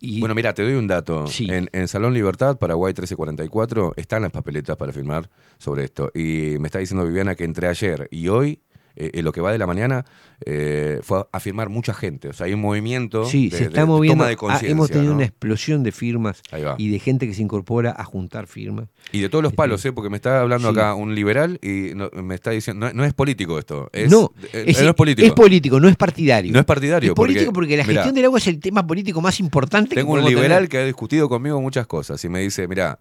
[0.00, 1.26] Y, Bueno, mira, te doy un dato.
[1.26, 1.46] Sí.
[1.50, 5.28] En, en Salón Libertad, Paraguay 1344, están las papeletas para firmar
[5.58, 6.10] sobre esto.
[6.14, 8.60] Y me está diciendo Viviana que entre ayer y hoy,
[8.96, 10.04] eh, en lo que va de la mañana,
[10.44, 12.28] eh, fue a firmar mucha gente.
[12.28, 14.24] O sea, hay un movimiento sí, de, se de- está de moviendo.
[14.24, 15.16] toma de Ah, hemos tenido ¿no?
[15.16, 16.42] una explosión de firmas
[16.78, 18.88] y de gente que se incorpora a juntar firmas.
[19.12, 19.92] Y de todos los palos, ¿eh?
[19.92, 20.78] porque me está hablando Sí.
[20.78, 23.90] acá un liberal y no- me está diciendo, no, no es político esto.
[23.92, 25.26] Es, no, es, no es político.
[25.26, 26.52] es político, no es partidario.
[26.52, 27.10] No es partidario.
[27.12, 29.94] Es político porque, porque, la mirá, gestión del agua es el tema político más importante
[29.94, 30.68] Tengo que un liberal tener.
[30.68, 32.96] que ha discutido conmigo muchas cosas y me dice, mira,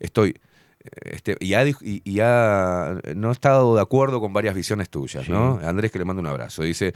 [0.00, 0.34] estoy...
[1.02, 4.88] Este, y, ha, dis- y- y ha- no ha estado de acuerdo con varias visiones
[4.90, 5.60] tuyas, ¿no?
[5.62, 6.62] Andrés, que le mando un abrazo.
[6.62, 6.94] Dice,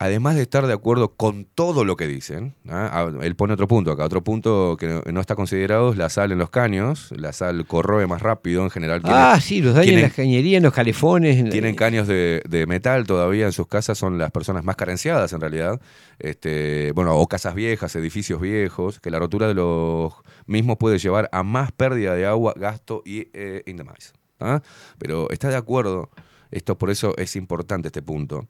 [0.00, 2.88] además de estar de acuerdo con todo lo que dicen, ¿ah?
[2.92, 6.30] Ah, él pone otro punto acá, otro punto que no, está considerado es la sal
[6.30, 9.00] en los caños, la sal corroe más rápido en general.
[9.02, 11.36] Ah, sí, los daños en las cañerías, en los calefones.
[11.38, 14.76] en la- tienen caños de, de metal todavía en sus casas, son las personas más
[14.76, 15.80] carenciadas en realidad.
[16.20, 20.12] Este, bueno, o casas viejas, edificios viejos, que la rotura de los
[20.48, 24.62] mismos puede llevar a más pérdida de agua, gasto y eh, mice, ¿ah?
[24.98, 26.10] Pero está de acuerdo,
[26.50, 28.48] esto por eso es importante este punto.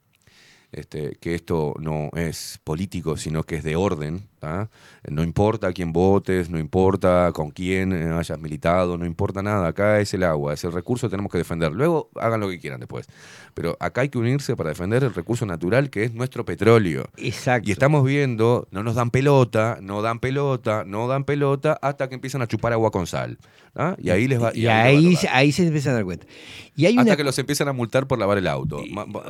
[0.70, 4.27] Este, que esto no es político, sino que es de orden.
[4.38, 4.68] ¿Tá?
[5.08, 9.68] No importa quién votes, no importa con quién eh, hayas militado, no importa nada.
[9.68, 11.72] Acá es el agua, es el recurso que tenemos que defender.
[11.72, 13.06] Luego hagan lo que quieran después.
[13.54, 17.08] Pero acá hay que unirse para defender el recurso natural que es nuestro petróleo.
[17.16, 17.68] Exacto.
[17.68, 22.14] Y estamos viendo, no nos dan pelota, no dan pelota, no dan pelota, hasta que
[22.14, 23.38] empiezan a chupar agua con sal.
[23.72, 23.96] ¿tá?
[24.00, 24.50] Y ahí les va.
[24.54, 26.26] Y, ahí va ahí, se empiezan a dar cuenta.
[26.76, 28.80] Y hay hasta una, que los empiezan a multar por lavar el auto.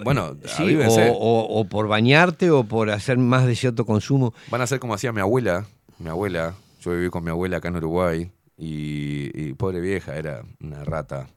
[0.05, 0.77] Bueno, sí,
[1.19, 4.35] o- o por bañarte o por hacer más de cierto consumo.
[4.51, 5.65] Van a ser como hacía mi abuela.
[5.99, 10.85] Mi abuela, yo viví con mi abuela acá en Uruguay y, pobre vieja, era una
[10.85, 11.29] rata.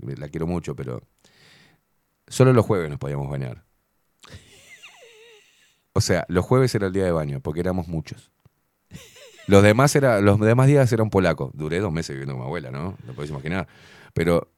[0.00, 1.02] La quiero mucho, pero
[2.26, 3.64] solo los jueves nos podíamos bañar.
[5.92, 8.30] O sea, los jueves era el día de baño, porque éramos muchos.
[9.46, 11.50] Los demás, era, los demás días eran polacos.
[11.54, 12.96] Duré dos meses viviendo con mi abuela, ¿no?
[13.06, 13.68] Lo podéis imaginar.
[14.14, 14.50] Pero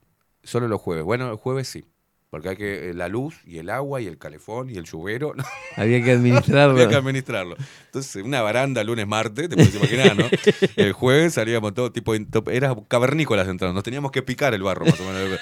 [0.44, 1.04] solo los jueves.
[1.04, 1.84] Bueno, el jueves sí.
[2.30, 5.34] Porque hay que eh, la luz y el agua y el calefón y el lluvero.
[5.76, 6.74] Había que administrarlo.
[6.74, 7.56] Había que administrarlo.
[7.86, 10.26] Entonces, una baranda lunes, martes, te puedes imaginar, ¿no?
[10.76, 12.14] El jueves salíamos todo tipo.
[12.14, 13.74] Era cavernícolas entrando.
[13.74, 15.40] Nos teníamos que picar el barro, más o menos.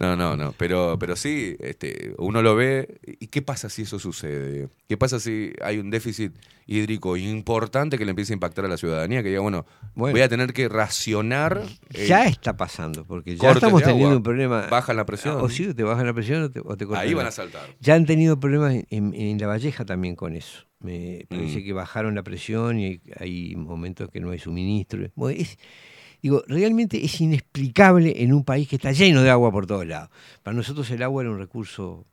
[0.00, 0.52] No, no, no.
[0.56, 2.98] Pero, pero sí, este, uno lo ve.
[3.20, 4.68] ¿Y qué pasa si eso sucede?
[4.88, 6.32] ¿Qué pasa si hay un déficit
[6.66, 9.22] hídrico importante que le empiece a impactar a la ciudadanía?
[9.22, 10.12] Que diga, bueno, Bueno.
[10.14, 11.62] voy a tener que racionar.
[11.92, 14.16] eh, Ya está pasando, porque ya estamos teniendo agua.
[14.16, 14.66] un problema.
[14.70, 15.36] Bajan la presión.
[15.40, 17.62] O sí, te bajan la presión o te, o te cortan Ahí van a saltar.
[17.80, 20.64] Ya han tenido problemas en, en- en La Valleja también con eso.
[20.78, 21.64] Me parece Mm.
[21.64, 25.06] que bajaron la presión y hay, hay momentos que no hay suministro.
[25.14, 25.58] Bueno, es-
[26.22, 30.10] digo, realmente es inexplicable en un país que está lleno de agua por todos lados.
[30.42, 32.06] Para nosotros el agua era un recurso,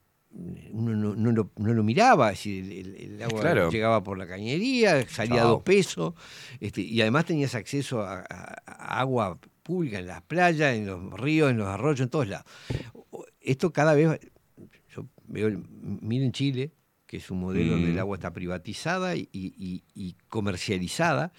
[0.71, 3.71] uno no, no lo, no lo miraba, es decir, el, agua Claro.
[3.71, 6.13] llegaba por la cañería, salía a dos pesos,
[6.59, 11.11] este, y además tenías acceso a, a- a agua pública en las playas, en los
[11.19, 12.45] ríos, en los arroyos, en todos lados.
[13.41, 14.19] Esto cada vez
[15.27, 15.63] veo, el-
[16.01, 16.71] miren Chile,
[17.05, 17.91] que es un modelo donde Mm.
[17.93, 21.31] el agua está privatizada y, y- y comercializada,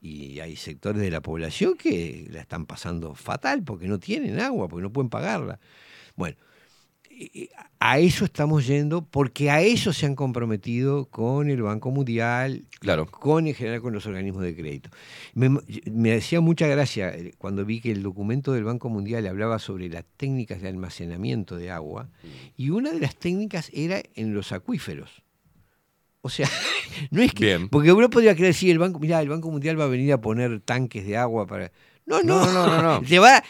[0.00, 4.68] y hay sectores de la población que la están pasando fatal porque no tienen agua,
[4.68, 5.58] porque no pueden pagarla.
[6.14, 6.36] Bueno,
[7.78, 13.06] a eso estamos yendo porque a eso se han comprometido con el Banco Mundial, Claro.
[13.06, 14.90] con en general con los organismos de crédito.
[15.34, 15.48] Me,
[15.90, 19.88] me hacía mucha gracia eh, cuando vi que el documento del Banco Mundial hablaba sobre
[19.88, 22.10] las técnicas de almacenamiento de agua
[22.56, 25.22] y una de las técnicas era en los acuíferos.
[26.26, 26.48] O sea,
[27.10, 27.44] no es que.
[27.44, 27.68] Bien.
[27.68, 30.20] Porque uno podría creer, sí, el Banco, mirá, el Banco Mundial va a venir a
[30.20, 31.72] poner tanques de agua para.
[32.04, 33.04] No, no, No, no, no, no.
[33.08, 33.42] Se va,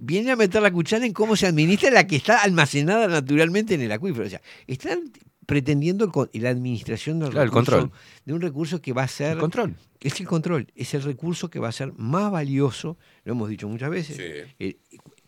[0.00, 3.82] viene a meter la cuchara en cómo se administra la que está almacenada naturalmente en
[3.82, 4.26] el acuífero.
[4.26, 5.12] O sea, están
[5.46, 8.00] pretendiendo el la administración del Claro, el recurso, control.
[8.24, 9.76] de un recurso que va a ser El control.
[10.00, 13.68] es el control, es el recurso que va a ser más valioso, lo hemos dicho
[13.68, 14.18] muchas veces.
[14.58, 14.78] Eh,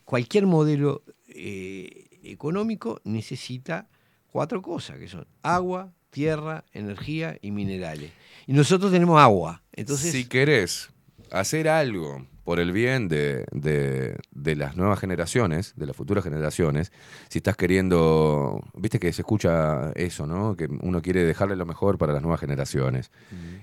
[0.04, 3.88] cualquier modelo eh, económico necesita
[4.26, 8.10] cuatro cosas, que son agua, tierra, energía y minerales.
[8.46, 9.62] Y nosotros tenemos agua.
[9.72, 10.90] Entonces, si querés
[11.30, 16.92] hacer algo por el bien de, de- de las nuevas generaciones, de las futuras generaciones,
[17.28, 20.56] si estás queriendo, viste que se escucha eso, ¿no?
[20.56, 23.10] Que uno quiere dejarle lo mejor para las nuevas generaciones.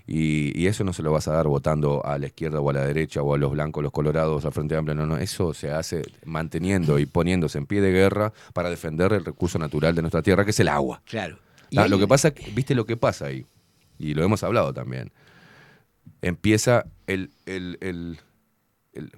[0.06, 2.74] y, y eso no se lo vas a dar votando a la izquierda o a
[2.74, 5.72] la derecha o a los blancos, los colorados, al Frente Amplio, no, no, eso se
[5.72, 10.22] hace manteniendo y poniéndose en pie de guerra para defender el recurso natural de nuestra
[10.22, 11.02] tierra, que es el agua.
[11.06, 11.40] claro.
[11.76, 13.46] Ah, lo que pasa, viste lo que pasa ahí,
[14.00, 15.12] y lo hemos hablado también.
[16.22, 18.20] Empieza el, el- el-
[18.94, 19.12] el-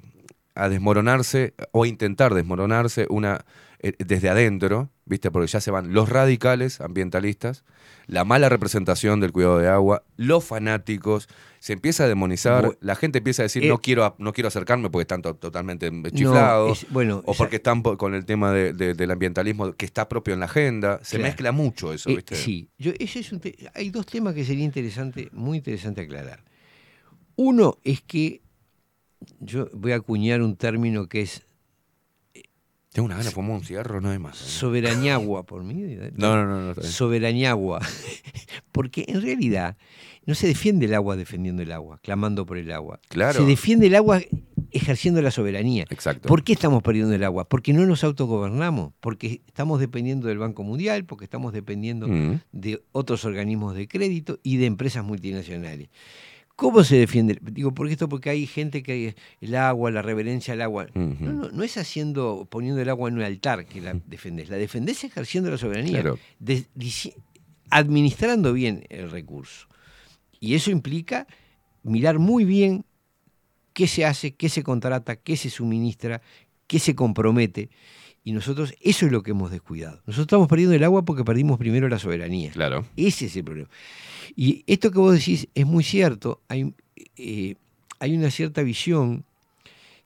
[0.56, 3.46] a desmoronarse o a intentar desmoronarse una
[3.80, 7.64] eh, desde adentro, viste, porque ya se van los radicales ambientalistas,
[8.08, 11.30] la mala representación del cuidado de agua, los fanáticos,
[11.68, 14.32] se empieza a demonizar, Bu- la gente empieza a decir Eh, no quiero a- no
[14.32, 18.72] quiero acercarme porque están to- totalmente chiflados, bueno, o porque están con el tema de-
[18.72, 21.24] de- del ambientalismo que está propio en la agenda, se Claro.
[21.30, 22.36] mezcla mucho eso, Eh, viste.
[22.38, 26.42] sí, yo, ese es un te- hay dos temas que sería interesante, muy interesante aclarar.
[27.36, 28.42] Uno es que
[29.42, 31.42] yo voy a acuñar un término que es
[32.98, 34.42] Tengo una gana fumar un cigarro, no hay más.
[34.42, 34.46] ¿eh?
[34.50, 35.76] soberañagua por mí.
[36.16, 36.82] No, no, no, no.
[36.82, 37.80] Soberañagua.
[38.72, 39.78] Porque en realidad
[40.26, 43.00] no se defiende el agua defendiendo el agua, clamando por el agua.
[43.10, 43.38] Claro.
[43.40, 44.22] Se defiende el agua
[44.72, 45.86] ejerciendo la soberanía.
[45.92, 46.28] Exacto.
[46.28, 47.48] ¿Por qué estamos perdiendo el agua?
[47.48, 52.40] Porque no nos autogobernamos, porque estamos dependiendo del Banco Mundial, porque estamos dependiendo Mm.
[52.52, 55.90] de otros organismos de crédito y de empresas multinacionales.
[56.58, 57.38] ¿Cómo se defiende?
[57.42, 60.88] Digo, porque esto porque hay gente que el agua, la reverencia al agua.
[60.96, 64.50] No, no, no es haciendo, poniendo el agua en un altar que la defendés.
[64.50, 66.20] La defendés ejerciendo la soberanía, Claro.
[66.40, 67.14] de- dici-
[67.70, 69.68] administrando bien el recurso.
[70.40, 71.28] Y eso implica
[71.84, 72.86] mirar muy bien
[73.74, 76.22] qué se hace, qué se contrata, qué se suministra,
[76.66, 77.70] qué se compromete.
[78.24, 79.98] Y nosotros, eso es lo que hemos descuidado.
[80.08, 82.52] Nosotros estamos perdiendo el agua porque perdimos primero la soberanía.
[82.52, 82.86] Claro.
[82.98, 83.70] Ese es el problema.
[84.36, 86.42] Y esto que vos decís es muy cierto.
[86.48, 86.74] Hay,
[87.18, 87.56] eh,
[88.00, 89.24] hay una cierta visión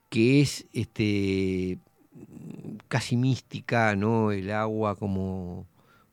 [0.09, 1.77] que es este,
[2.87, 4.31] casi mística, ¿no?
[4.31, 5.65] El agua como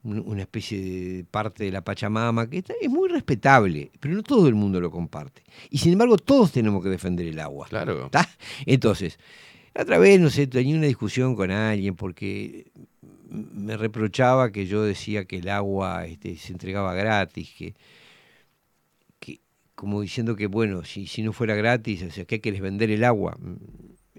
[0.04, 4.46] un- una especie de parte de la Pachamama, que es muy respetable, pero no todo
[4.48, 5.42] el mundo lo comparte.
[5.70, 7.66] Y sin embargo, todos tenemos que defender el agua.
[7.68, 8.06] Claro.
[8.06, 8.28] ¿Está?
[8.64, 9.18] Entonces,
[9.78, 12.66] otra vez, no sé, tenía una discusión con alguien porque
[13.30, 17.74] me reprochaba que yo decía que el agua este, se entregaba gratis, que
[19.78, 23.04] como diciendo que, bueno, si, si no fuera gratis, o sea, ¿qué querés vender el
[23.04, 23.36] agua?
[23.40, 23.54] Mm,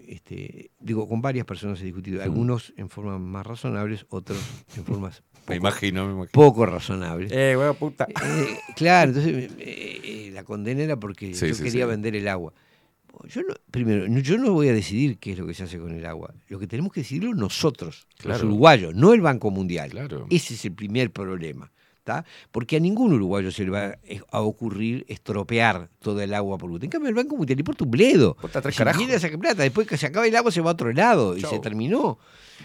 [0.08, 4.40] Este, digo, con varias personas he discutido, algunos en formas más razonables, otros
[4.78, 6.32] en formas Me imagino, me imagino.
[6.32, 7.30] poco razonables.
[7.34, 8.08] Eh, huevo puta.
[8.10, 11.90] Eh, claro, entonces eh, eh, la condena era porque Sí, yo sí, quería sí.
[11.90, 12.54] vender el agua.
[13.28, 15.78] Yo no, primero, no- yo no voy a decidir qué es lo que se hace
[15.78, 16.34] con el agua.
[16.48, 19.90] Lo que tenemos que decidirlo nosotros, los uruguayos, no el Banco Mundial.
[19.90, 20.26] Claro.
[20.30, 21.70] Ese es el primer problema.
[22.10, 22.26] ¿Tá?
[22.52, 23.98] Porque a ningún uruguayo se le va a-
[24.32, 27.92] a ocurrir estropear toda el agua por En cambio, el Banco Mundial le importa un
[27.92, 28.30] bledo.
[28.36, 30.74] Importa tres Si quiere sacar plata, después que se acaba el agua se va a
[30.74, 32.18] otro lado y se terminó.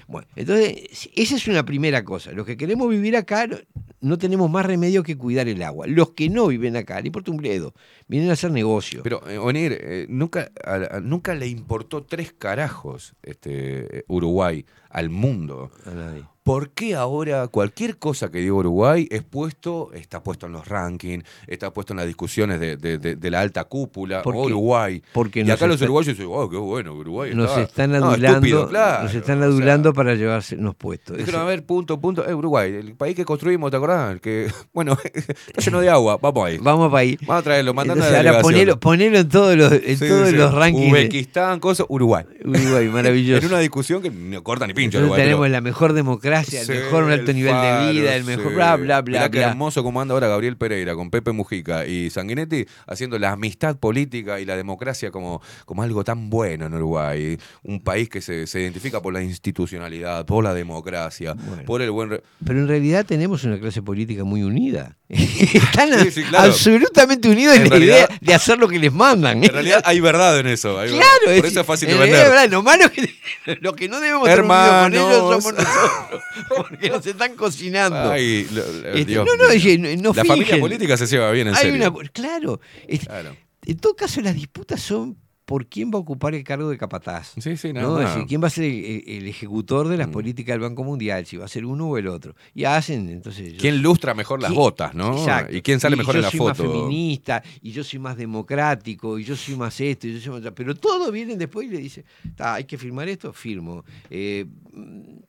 [0.09, 2.33] Bueno, entonces, esa es una primera cosa.
[2.33, 3.57] Los que queremos vivir acá no,
[4.01, 5.87] no tenemos más remedio que cuidar el agua.
[5.87, 7.75] Los que no viven acá, le importa un bledo.
[8.09, 9.03] Vienen a hacer negocio.
[9.03, 14.65] Pero, eh, Onir, eh, nunca, a- a- nunca le importó tres carajos este, eh, Uruguay
[14.91, 15.71] al mundo.
[15.87, 16.25] A nadie.
[16.45, 21.25] ¿Por qué ahora cualquier cosa que diga Uruguay es puesto, está puesto en los rankings,
[21.47, 25.03] está puesto en las discusiones de, de- de- de la alta cúpula, Porque- oh, Uruguay?
[25.15, 27.63] porque y acá los está- uruguayos dicen, oh, qué bueno, Uruguay Nos está".
[27.63, 31.17] están No, adulando, estúpido, claro, nos están o sea, adulando para llevarnos puestos.
[31.17, 34.13] Dijeron, a ver, punto, punto, eh, Uruguay, el país que construimos, ¿te acordás?
[34.13, 36.59] El que, bueno, está lleno de agua, vamos ahí.
[36.61, 37.17] Vamos para ahí.
[37.23, 40.29] Vamos a traerlo, mandando Entonces, a ahora ponelo, ponelo en todos los, en Sí, todos
[40.29, 40.89] sí, los rankings.
[40.93, 42.27] Uzbekistán, cosas, Uruguay.
[42.45, 43.41] Uruguay, maravilloso.
[43.47, 44.99] En una discusión que no corta ni pincho.
[44.99, 47.87] Uruguay, tenemos pero- la mejor democracia democracia, el Sí, mejor, un alto el nivel faro,
[47.87, 48.29] de vida, el sí.
[48.29, 49.49] mejor, bla, bla, bla, Mirá qué bla.
[49.51, 54.41] hermoso como anda ahora Gabriel Pereira con Pepe Mujica y Sanguinetti haciendo la amistad política
[54.41, 57.39] y la democracia como, como algo tan bueno en Uruguay.
[57.63, 61.35] Un país que se, se identifica por la institucionalidad, por la democracia,
[61.67, 62.11] por el buen...
[62.11, 64.97] re- Pero en realidad tenemos una clase política muy unida.
[65.55, 66.51] Están Sí, sí, claro.
[66.53, 69.43] absolutamente unidos en, En la realidad- idea de hacer lo que les mandan.
[69.45, 70.79] En realidad hay verdad en eso.
[70.79, 71.37] hay Claro, verdad.
[71.41, 72.29] por eso es fácil de en vender.
[72.31, 73.15] verdad, lo malo que
[73.61, 75.13] lo que no debemos estar unidos con Hermanos.
[75.13, 76.23] ellos somos nosotros,
[76.57, 78.11] porque nos están cocinando.
[78.11, 81.31] Ay, lo- lo- Este, Dios no, no, oye, no- no La familia política se lleva
[81.31, 81.91] bien, en Hay serio.
[81.91, 83.37] una- claro, este, Claro.
[83.67, 87.35] En todo caso, las disputas son por quién va a ocupar el cargo de capataz.
[87.39, 87.95] Sí, sí, nada ¿no?
[87.97, 88.03] Mm.
[88.03, 91.37] Es decir, quién va a ser el, ejecutor de las políticas del Banco Mundial, si
[91.37, 92.35] va a ser uno o el otro.
[92.55, 93.53] Y hacen, entonces.
[93.53, 95.19] yo- ¿Quién lustra mejor las ¿Quién- botas, no?
[95.19, 95.55] Exacto.
[95.55, 96.49] Y quién sale Y mejor yo en la soy foto.
[96.51, 100.41] más feminista, y yo soy más democrático, y yo soy más esto, y yo soy
[100.41, 100.53] más...
[100.55, 102.05] Pero todos vienen después y le dicen,
[102.37, 103.85] "Ta, hay que firmar esto, firmo.
[104.11, 104.47] Eh,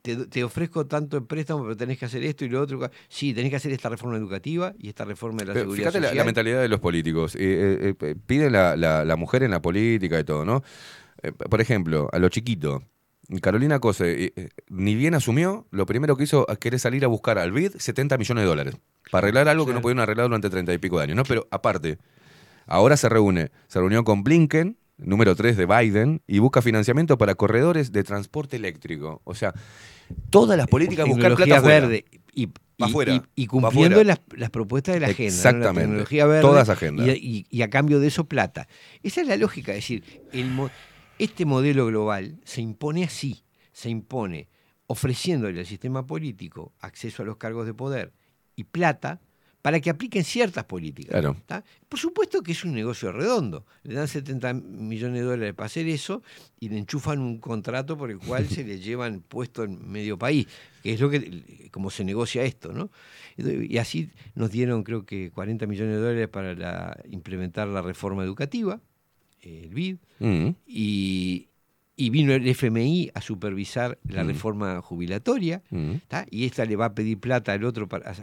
[0.02, 2.90] te, te ofrezco tanto en préstamo, pero tenés que hacer esto y lo otro.
[3.08, 6.00] Sí, tenés que hacer esta reforma educativa y esta reforma de la Pero seguridad fíjate
[6.02, 6.18] la, social.
[6.18, 7.36] la mentalidad de los políticos.
[7.36, 10.64] Eh, eh, eh, piden la, la- la mujer en la política y todo, ¿no?
[11.24, 12.84] Eh, por ejemplo, a lo chiquito.
[13.42, 14.34] Carolina Cose,
[14.70, 18.20] ni bien asumió, lo primero que hizo es querer salir a buscar al BID 70
[18.20, 18.76] millones de dólares.
[19.10, 21.24] Para arreglar algo que no pudieron arreglar durante 30 y pico de años, ¿no?
[21.24, 21.98] Pero aparte,
[22.68, 27.36] ahora se reúne, se reunió con Blinken, número 3 de Biden, y busca financiamiento para
[27.36, 29.22] corredores de transporte eléctrico.
[29.24, 29.54] O sea,
[30.30, 32.06] todas las políticas buscar plata verde.
[32.34, 35.32] Y, cumpliendo las, las propuestas de la agenda.
[35.32, 35.36] ¿no?
[35.38, 35.80] Exactamente.
[35.80, 36.42] La tecnología verde.
[36.42, 37.08] Todas agendas.
[37.18, 38.68] Y, a cambio de eso, plata.
[39.02, 39.72] Esa es la lógica.
[39.72, 40.04] Es decir,
[40.34, 40.70] el mo-
[41.18, 43.44] este modelo global se impone así.
[43.72, 44.50] Se impone
[44.88, 48.14] ofreciéndole al sistema político acceso a los cargos de poder
[48.56, 49.20] y plata
[49.66, 51.10] para que apliquen ciertas políticas.
[51.10, 51.36] Claro.
[51.90, 53.66] Por supuesto que es un negocio redondo.
[53.82, 56.22] Le dan 70 millones de dólares para hacer eso
[56.60, 60.46] y le enchufan un contrato por el cual se le llevan puesto en medio país,
[60.84, 62.92] que es lo que como se negocia esto, ¿no?
[63.38, 68.24] Y así nos dieron creo que 40 millones de dólares para la- implementar la reforma
[68.24, 68.80] educativa,
[69.42, 70.50] el BID, Mm.
[70.68, 71.48] y,
[71.98, 74.28] y vino el FMI a supervisar la Mm.
[74.28, 75.94] reforma jubilatoria, Mm.
[76.30, 78.14] y esta le va a pedir plata al otro para...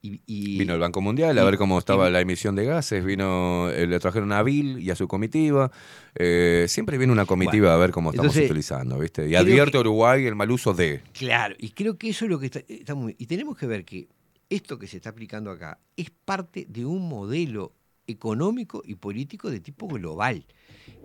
[0.00, 3.68] Y, y- Vino el Banco Mundial a ver cómo estaba la emisión de gases, vino,
[3.70, 5.70] eh, le trajeron a Bill y a su comitiva.
[6.14, 9.28] Eh, siempre viene una comitiva Bueno, a ver cómo estamos entonces, utilizando, ¿viste?
[9.28, 11.02] Y advierte que- a Uruguay el mal uso de.
[11.12, 13.14] Claro, y creo que eso es lo que está, está muy...
[13.18, 14.08] Y tenemos que ver que
[14.48, 17.74] esto que se está aplicando acá es parte de un modelo
[18.06, 20.46] económico y político de tipo global.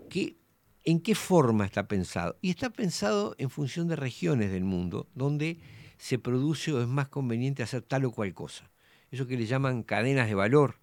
[0.09, 0.37] Que,
[0.85, 2.37] ¿En qué forma está pensado?
[2.41, 5.59] Y está pensado en función de regiones del mundo donde
[5.97, 8.69] se produce o es más conveniente hacer tal o cual cosa.
[9.09, 10.79] Eso que le llaman cadenas de valor.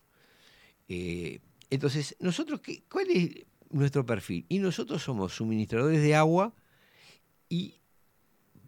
[0.88, 4.46] Eh, entonces, nosotros, qué, ¿cuál es nuestro perfil?
[4.48, 6.54] Y nosotros somos suministradores de agua
[7.48, 7.80] y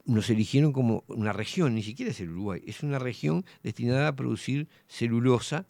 [0.04, 4.16] nos eligieron como una región, ni siquiera es el Uruguay, es una región destinada a
[4.16, 5.66] producir celulosa,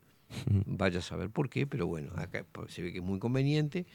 [0.67, 3.87] vaya a saber por qué, pero bueno, acá se ve que es muy conveniente.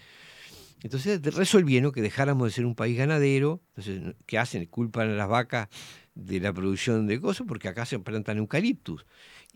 [0.83, 4.65] Entonces resolvieron que dejáramos de ser un país ganadero, entonces, ¿qué hacen?
[4.65, 5.69] Culpan a las vacas
[6.15, 9.05] de la producción de cosas porque acá se plantan eucaliptus.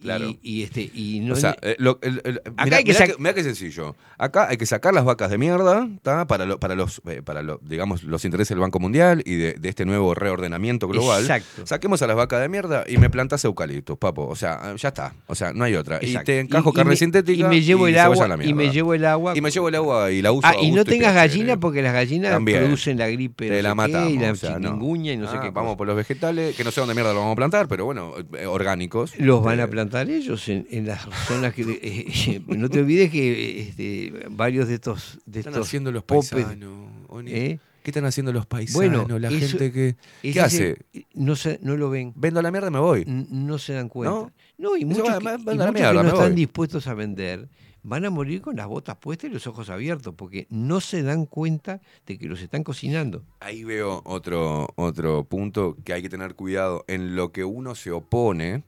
[0.01, 0.25] Claro.
[0.29, 2.93] Y, y este, y no, o sea, eh, lo- el- el- Acá mirá, hay que
[2.93, 3.95] mirá sac- que- mirá qué sencillo.
[4.17, 6.25] Acá hay que sacar las vacas de mierda ¿tá?
[6.27, 9.53] para, lo- para, los, eh, para lo- digamos, los intereses del Banco Mundial y de,
[9.53, 11.21] de este nuevo reordenamiento global.
[11.21, 11.65] Exacto.
[11.67, 14.27] Saquemos a las vacas de mierda y me plantas eucaliptos, papo.
[14.27, 15.13] O sea, ya está.
[15.27, 15.97] O sea, no hay otra.
[15.97, 16.31] Exacto.
[16.31, 18.71] Y te encajo Y- carne me- sintética y me llevo el agua la y me
[18.71, 21.13] llevo el agua Y me llevo el agua y la uso Ah, y no tengas
[21.13, 22.59] gallinas porque las gallinas También.
[22.59, 24.95] producen la gripe Te no la y la o sea, no.
[24.95, 25.77] y no sé Ah, qué Vamos cosa.
[25.77, 28.45] por los vegetales, que no sé dónde mierda los vamos a plantar, pero bueno, eh,
[28.45, 29.17] orgánicos.
[29.17, 31.61] Los van Eh, a plantar ellos en, en las zonas que...
[31.81, 35.19] eh, no te olvides que este, varios de estos...
[35.25, 36.89] De están estos haciendo los paisanos?
[37.27, 37.59] ¿eh?
[37.83, 39.05] ¿Qué están haciendo los paisanos?
[39.07, 39.95] Bueno, la eso- gente que.
[40.21, 40.77] ¿Qué hace?
[41.15, 42.13] no, se, no lo ven.
[42.15, 43.01] Vendo la mierda y me voy.
[43.07, 44.11] N- No se dan cuenta.
[44.13, 44.31] ¿No?
[44.59, 46.35] No, y muchos, va- que, va- va que no están voy.
[46.35, 47.49] dispuestos a vender
[47.83, 51.25] van a morir con las botas puestas y los ojos abiertos porque no se dan
[51.25, 53.23] cuenta de que los están cocinando.
[53.39, 57.89] Ahí veo otro, otro punto que hay que tener cuidado en lo que uno se
[57.89, 58.61] opone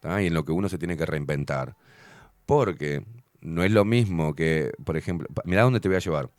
[0.00, 0.22] ¿tá?
[0.22, 1.76] y en lo que uno se tiene que reinventar.
[2.46, 3.04] Porque
[3.40, 6.30] no es lo mismo que, por ejemplo, mirá dónde te voy a llevar.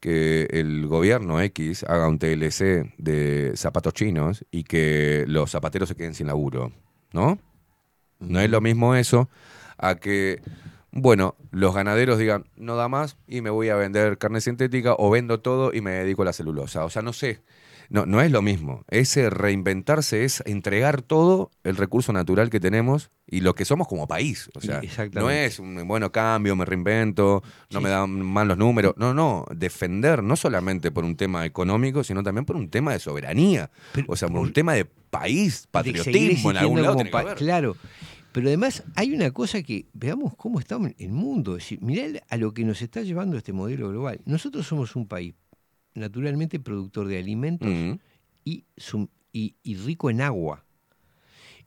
[0.00, 5.96] Que el gobierno X haga un TLC de zapatos chinos y que los zapateros se
[5.96, 6.72] queden sin laburo,
[7.12, 7.38] ¿no?
[8.20, 9.28] No es lo mismo eso
[9.76, 10.40] a que
[10.90, 15.10] bueno, los ganaderos digan, no da más y me voy a vender carne sintética o
[15.10, 16.84] vendo todo y me dedico a la celulosa.
[16.84, 17.42] O sea, no sé.
[17.90, 18.84] No, no es lo mismo.
[18.90, 24.06] Ese reinventarse es entregar todo el recurso natural que tenemos y lo que somos como
[24.06, 24.50] país.
[24.54, 24.80] O sea,
[25.14, 28.94] no es un bueno cambio, me reinvento, no me dan mal los números.
[28.98, 29.46] No, no.
[29.54, 33.70] Defender no solamente por un tema económico, sino también por un tema de soberanía.
[34.06, 36.94] o sea, por un tema de país, de patriotismo en algún lado.
[36.94, 37.36] como tiene que pa- haber.
[37.36, 37.76] Claro.
[38.32, 41.56] Pero además hay una cosa que veamos cómo está el mundo.
[41.56, 44.20] Es decir, mirá a lo que nos está llevando este modelo global.
[44.26, 45.34] Nosotros somos un país
[45.98, 47.68] naturalmente productor de alimentos
[48.44, 50.64] y, sum- y- y rico en agua.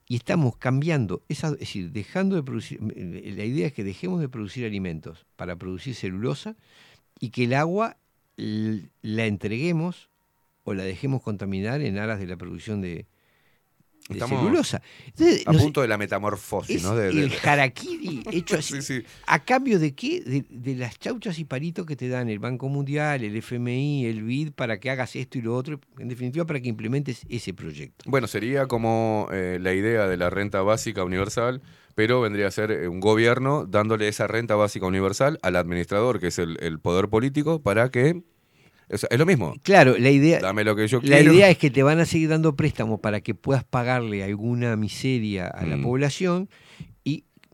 [0.08, 4.28] Y estamos cambiando, esa, es decir, dejando de producir, la idea es que dejemos de
[4.28, 6.56] producir alimentos para producir celulosa
[7.20, 7.98] y que el agua
[8.38, 10.10] la entreguemos
[10.64, 13.06] o la dejemos contaminar en aras de la producción de,
[14.10, 14.82] de Estamos celulosa.
[15.08, 16.96] Entonces, a punto de la metamorfosis, es ¿no?
[16.96, 18.82] De- de- el harakiri hecho así.
[18.82, 19.04] Sí, sí.
[19.28, 20.22] ¿A cambio de qué?
[20.22, 24.24] De, de las chauchas y palitos que te dan el Banco Mundial, el FMI, el
[24.24, 28.04] BID, para que hagas esto y lo otro, en definitiva para que implementes ese proyecto.
[28.10, 31.62] Bueno, sería como eh, la idea de la renta básica universal,
[31.96, 36.28] pero vendría a ser eh, un gobierno dándole esa renta básica universal al administrador, que
[36.28, 38.24] es el, el poder político, para que...
[38.94, 39.56] o sea, es lo mismo.
[39.64, 41.34] Claro, la idea, Dame lo que yo la quiero.
[41.34, 45.48] idea es que te van a seguir dando préstamos para que puedas pagarle alguna miseria
[45.48, 45.84] a la Mm.
[45.84, 46.50] población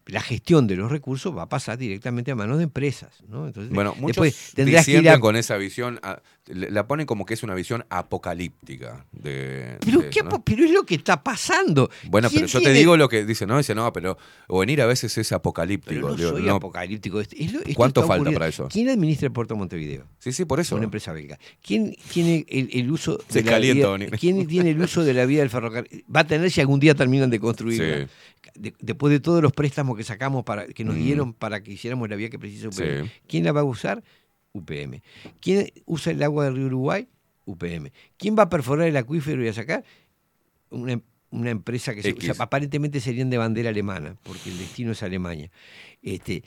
[0.07, 3.11] la gestión de los recursos va a pasar directamente a manos de empresas.
[3.27, 3.47] ¿no?
[3.47, 4.25] Entonces, Bueno, muchos
[4.55, 7.85] tendrás que ir a con esa visión, a- la ponen como que es una visión
[7.89, 9.05] apocalíptica.
[9.11, 10.35] De, Pero, de ¿qué eso, ¿no?
[10.37, 11.89] apo- pero es lo que está pasando.
[12.09, 13.57] Bueno, ¿Quién pero yo te digo lo que dice, ¿no?
[13.57, 14.17] Dice, no, pero
[14.49, 15.93] venir a veces es apocalíptico.
[15.93, 16.55] Pero no Digo, soy no.
[16.55, 17.19] apocalíptico.
[17.21, 17.35] Esto
[17.75, 18.39] ¿Cuánto falta ocurriendo.
[18.39, 18.67] para eso?
[18.71, 20.05] ¿Quién administra el puerto de Montevideo?
[20.19, 20.75] Sí, sí, por eso.
[20.75, 21.37] Una empresa belga.
[21.61, 24.11] ¿Quién tiene el, el uso Se de la calienta, vía, Bonini.
[24.17, 26.05] ¿Quién tiene el uso de la vía del ferrocarril?
[26.13, 28.05] Va a tener si algún día terminan de construirla.
[28.05, 28.11] Sí.
[28.57, 31.03] De- después de todos los préstamos que sacamos para que nos Mm.
[31.03, 33.05] dieron para que hiciéramos la vía que precisa UPM.
[33.05, 33.11] Sí.
[33.27, 34.03] ¿Quién la va a usar?
[34.53, 35.01] UPM.
[35.39, 37.07] ¿Quién usa el agua del río Uruguay?
[37.45, 37.91] UPM.
[38.17, 39.83] ¿Quién va a perforar el acuífero y a sacar?
[40.69, 42.29] Una, una empresa que se- X.
[42.31, 45.49] o sea, aparentemente serían de bandera alemana, porque el destino es Alemania.
[46.01, 46.43] Este,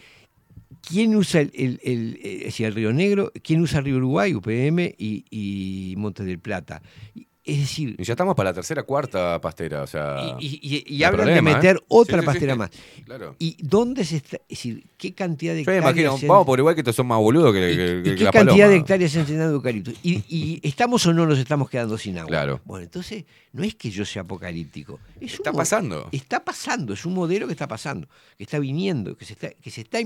[0.82, 3.32] ¿Quién usa el, el- el- eh, el Río Negro?
[3.42, 6.82] ¿Quién usa el Río Uruguay, UPM y, y Montes del Plata?
[7.14, 10.36] Y- Es decir, Y ya estamos para la tercera, cuarta pastera, o sea...
[10.38, 11.84] y, y- y no hay hablan problema, de meter ¿eh?
[11.88, 12.58] otra Sí, sí, sí, pastera sí.
[12.58, 12.70] más.
[13.06, 13.34] Claro.
[13.38, 14.36] ¿Y dónde se está?
[14.36, 16.94] Es decir, ¿qué cantidad de Yo me hectáreas imagino, han- vamos por igual que estos
[16.96, 18.68] son más boludos que, que- ¿Y que qué la cantidad paloma.
[18.68, 19.90] de hectáreas se han llenado de eucalipto?
[20.02, 22.28] ¿Y, estamos o no nos estamos quedando sin agua?
[22.28, 22.60] Claro.
[22.66, 25.00] Bueno, entonces no es que yo sea apocalíptico.
[25.20, 26.08] Es Está un pasando.
[26.12, 28.06] Está pasando, es un modelo que está pasando,
[28.36, 29.98] que está viniendo, que se está, que se está,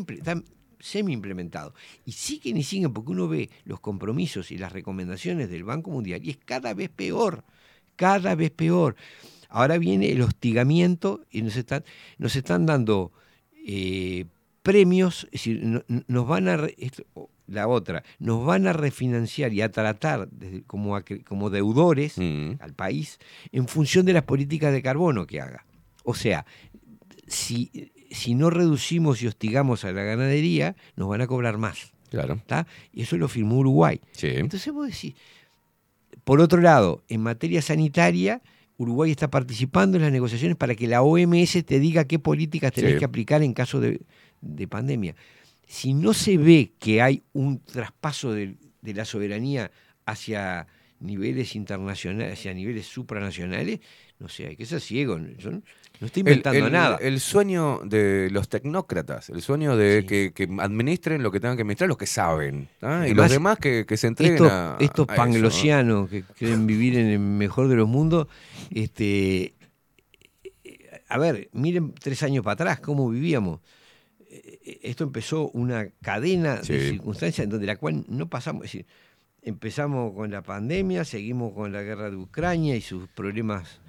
[0.85, 1.75] está semi-implementado.
[2.05, 6.21] Y siguen y siguen porque uno ve los compromisos y las recomendaciones del Banco Mundial
[6.25, 7.45] y es cada vez peor,
[7.97, 8.97] cada vez peor.
[9.49, 11.85] Ahora viene el hostigamiento y nos están,
[12.19, 13.13] nos están dando
[13.67, 14.27] eh,
[14.63, 16.67] premios, es decir, no- no- nos van a...
[16.79, 17.05] esto-
[17.47, 22.53] la otra, nos van a refinanciar y a tratar desde- como, como deudores Mm.
[22.59, 23.19] al país
[23.53, 25.67] en función de las políticas de carbono que haga.
[26.05, 26.47] O sea,
[27.27, 27.71] si,
[28.15, 31.93] si no reducimos y hostigamos a la ganadería, nos van a cobrar más.
[32.11, 32.35] Claro.
[32.35, 32.67] ¿está?
[32.93, 34.01] Y eso lo firmó Uruguay.
[34.13, 34.29] Sí.
[34.29, 35.15] Entonces vos decís,
[36.25, 38.41] por otro lado, en materia sanitaria,
[38.77, 42.93] Uruguay está participando en las negociaciones para que la OMS te diga qué políticas tenés
[42.95, 42.99] Sí.
[42.99, 44.01] que aplicar en caso de,
[44.41, 45.15] de pandemia.
[45.67, 49.71] Si no se ve que hay un traspaso de, de la soberanía
[50.07, 50.67] hacia
[51.01, 53.81] niveles internacionales, hacia niveles supranacionales,
[54.19, 55.19] no sé, hay que ser ciego.
[55.39, 55.51] Yo
[56.01, 56.97] no, estoy inventando el, el- nada.
[57.01, 61.63] El sueño de los tecnócratas, el sueño de que, que administren lo que tengan que
[61.63, 62.69] administrar los que saben.
[62.83, 63.07] ¿ah?
[63.09, 65.33] y los demás que, que se entreguen estos, a, estos a eso, ¿no?
[65.33, 68.27] panglosianos que creen vivir en el mejor de los mundos,
[68.71, 69.55] este,
[71.09, 73.61] a ver, miren tres años para atrás cómo vivíamos.
[74.29, 78.87] Eh, Esto empezó una cadena de circunstancias en donde la cual no pasamos, es decir,
[79.43, 83.81] empezamos con la pandemia, seguimos con la guerra de Ucrania y sus problemas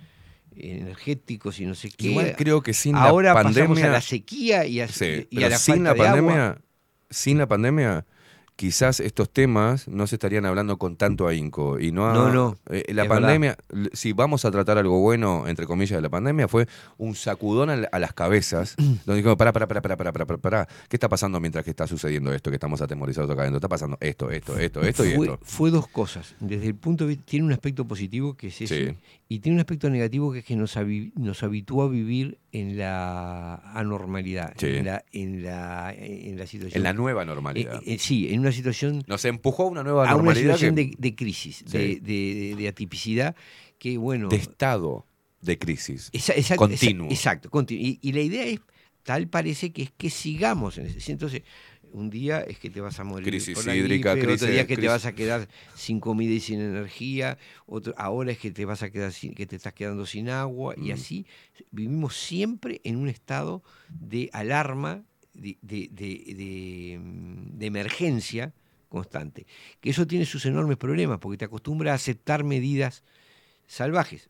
[0.57, 2.07] energéticos y no sé qué.
[2.07, 3.89] Igual creo que sin Ahora la pasamos a pandemia.
[3.91, 6.15] la sequía y a, Sí, y a la sin falta la de agua.
[6.21, 6.61] pandemia,
[7.09, 8.05] sin la pandemia,
[8.55, 11.79] quizás estos temas no se estarían hablando con tanto ahínco.
[11.79, 13.57] Y no, ha, no, eh, la pandemia,
[13.93, 16.67] si vamos a tratar algo bueno, entre comillas, de la pandemia, fue
[16.97, 18.75] un sacudón a, a las cabezas,
[19.05, 21.87] donde dijo, pará, pará, pará, pará, pará, pará, pará, ¿qué está pasando mientras que está
[21.87, 23.57] sucediendo esto, que estamos atemorizados acá adentro?
[23.57, 25.39] Está pasando esto, esto, esto, esto y esto.
[25.43, 26.35] Fue dos cosas.
[26.39, 28.97] Desde el punto de vista, tiene un aspecto positivo que es ese, sí.
[29.27, 30.77] y tiene un aspecto negativo que es que nos,
[31.15, 36.77] nos habitúa a vivir en la anormalidad, en, la, en, la, en la situación.
[36.77, 37.81] En la nueva normalidad.
[37.85, 40.85] Eh, eh, sí, en una situación, Nos empujó a una nueva a una situación que-
[40.85, 41.77] de, de crisis, Sí.
[41.77, 43.35] de, de- de atipicidad,
[43.79, 44.29] que bueno...
[44.29, 45.05] de estado
[45.41, 46.09] de crisis.
[46.13, 47.07] Esa- continuo.
[47.07, 48.59] esa- Exacto, Y, y la idea es
[49.03, 51.11] tal parece que es que sigamos en ese.
[51.11, 51.43] Entonces,
[51.91, 54.51] un día es que te vas a morir Crisis por la hídrica, gripe, crisis- otro
[54.51, 58.37] día es que te vas a quedar sin comida y sin energía, otro, ahora es
[58.39, 60.93] que te vas a quedar sin, que te estás quedando sin agua y Mm.
[60.93, 61.25] así
[61.71, 65.03] vivimos siempre en un estado de alarma,
[65.35, 68.53] mm, de emergencia
[68.89, 69.45] constante.
[69.81, 73.03] Que eso tiene sus enormes problemas porque te acostumbra a aceptar medidas
[73.67, 74.29] salvajes.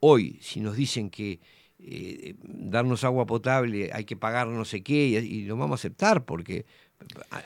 [0.00, 1.40] Hoy, si nos dicen que
[1.80, 6.24] eh, darnos agua potable hay que pagar no sé qué, y, lo vamos a aceptar
[6.24, 6.66] porque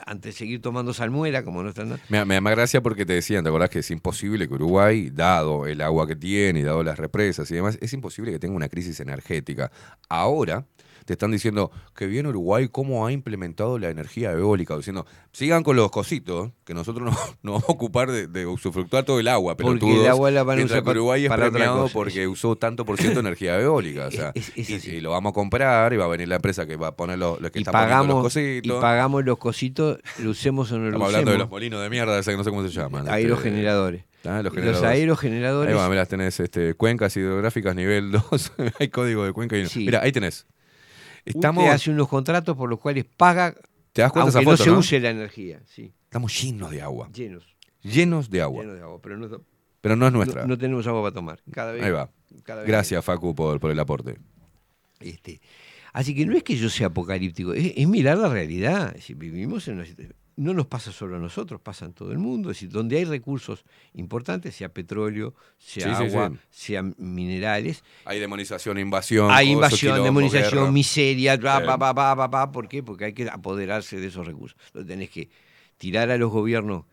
[0.06, 2.00] antes de seguir tomando salmuera, como no están...
[2.08, 5.10] Me, me da más gracia porque te decían, ¿te acordás que es imposible que Uruguay,
[5.10, 8.56] dado el agua que tiene y dado las represas y demás, es imposible que tenga
[8.56, 9.70] una crisis energética?
[10.08, 10.66] Ahora
[11.04, 15.76] te están diciendo que bien Uruguay cómo ha implementado la energía eólica, diciendo, sigan con
[15.76, 19.56] los cositos, que nosotros nos, nos vamos a ocupar de, de usufructuar todo el agua,
[19.56, 22.56] pero Porque el agua la van a usar Uruguay es para premiado cosa, porque usó
[22.56, 25.92] tanto por ciento de energía eólica, o sea, Es- es y, lo vamos a comprar
[25.92, 27.72] y va a venir la empresa que va a poner los, los que Y está
[27.72, 28.80] poniendo los pagamos, y cositos.
[28.80, 32.18] pagamos los cositos, lo usemos o no lo Estamos hablando de los molinos de mierda,
[32.18, 33.02] ese que no sé cómo se llaman.
[33.02, 34.04] este, Aerogeneradores.
[34.24, 34.90] Ah, los, Los generadores.
[35.00, 38.52] aerogeneradores- Ahí va, mirá, tenés este, cuencas hidrográficas nivel 2.
[38.78, 39.68] Hay código de cuenca y no.
[39.68, 39.80] Sí.
[39.84, 40.46] Mira, ahí tenés.
[41.24, 43.54] Estamos, Usted hace unos contratos por los cuales paga,
[43.92, 44.78] ¿Te das cuenta aunque esa no se no?
[44.78, 45.60] use la energía.
[45.66, 47.08] Sí, estamos llenos de agua.
[47.12, 47.44] llenos.
[47.82, 48.62] Llenos de agua.
[48.62, 49.28] Llenos de agua, pero no,
[49.80, 50.42] Pero no es nuestra.
[50.42, 51.40] no- no tenemos agua para tomar.
[51.52, 52.10] Cada vez, Ahí va.
[52.44, 54.18] cada vez Gracias, Facu, por, por el aporte.
[55.00, 55.40] Este,
[55.92, 58.96] así que no es que yo sea apocalíptico, es, es mirar la realidad.
[59.00, 62.18] Si vivimos en una situación- no nos pasa solo a nosotros, pasa en todo el
[62.18, 62.50] mundo.
[62.50, 63.64] Es decir, donde hay recursos
[63.94, 66.38] importantes, sea petróleo, sea Sí, agua, sí.
[66.50, 69.30] sean minerales, Hay demonización, invasión.
[69.30, 70.70] hay invasión, quilombo, demonización, guerra.
[70.72, 71.76] miseria, bla, bla,
[72.28, 72.52] bla.
[72.52, 72.82] ¿por qué?
[72.82, 74.58] Porque hay que apoderarse de esos recursos.
[74.74, 75.30] Lo tenés que
[75.78, 76.84] tirar a los gobiernos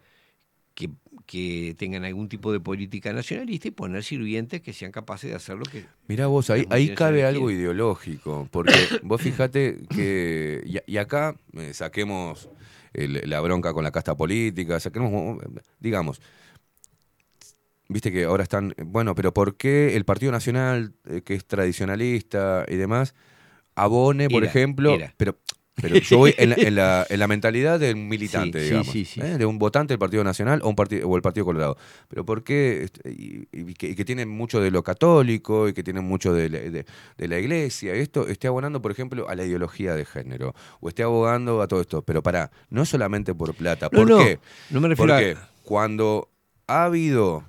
[0.73, 0.89] que,
[1.25, 5.57] que tengan algún tipo de política nacionalista y poner sirvientes que sean capaces de hacer
[5.57, 10.97] lo que Mirá vos, ahí, ahí cabe algo ideológico, porque vos fíjate que, y, y
[10.97, 12.49] acá eh, saquemos
[12.93, 15.39] el- la bronca con la casta política, saquemos,
[15.79, 16.21] digamos,
[17.87, 22.65] viste que ahora están, bueno, pero ¿por qué el Partido Nacional, eh, que es tradicionalista
[22.67, 23.15] y demás,
[23.75, 25.15] abone, por Era, ejemplo, era.
[25.17, 25.37] pero...
[25.81, 28.87] Pero yo voy en la, en la- en la mentalidad de un militante, Sí, digamos,
[28.91, 29.21] sí, sí.
[29.21, 29.37] ¿eh?
[29.37, 31.77] de un votante del Partido Nacional o, un partido, o el Partido Colorado.
[32.07, 32.83] Pero ¿por qué?
[32.83, 36.33] este, Y, y que, y que tienen mucho de lo católico y que tienen mucho
[36.33, 36.85] de, la- de-
[37.17, 37.93] de la iglesia.
[37.93, 40.53] Esto esté abonando, por ejemplo, a la ideología de género.
[40.79, 42.01] O esté abogando a todo esto.
[42.01, 43.89] Pero para, no solamente por plata.
[43.89, 44.39] ¿Por no, qué?
[44.69, 46.29] no me refiero a- Porque cuando
[46.67, 47.43] ha habido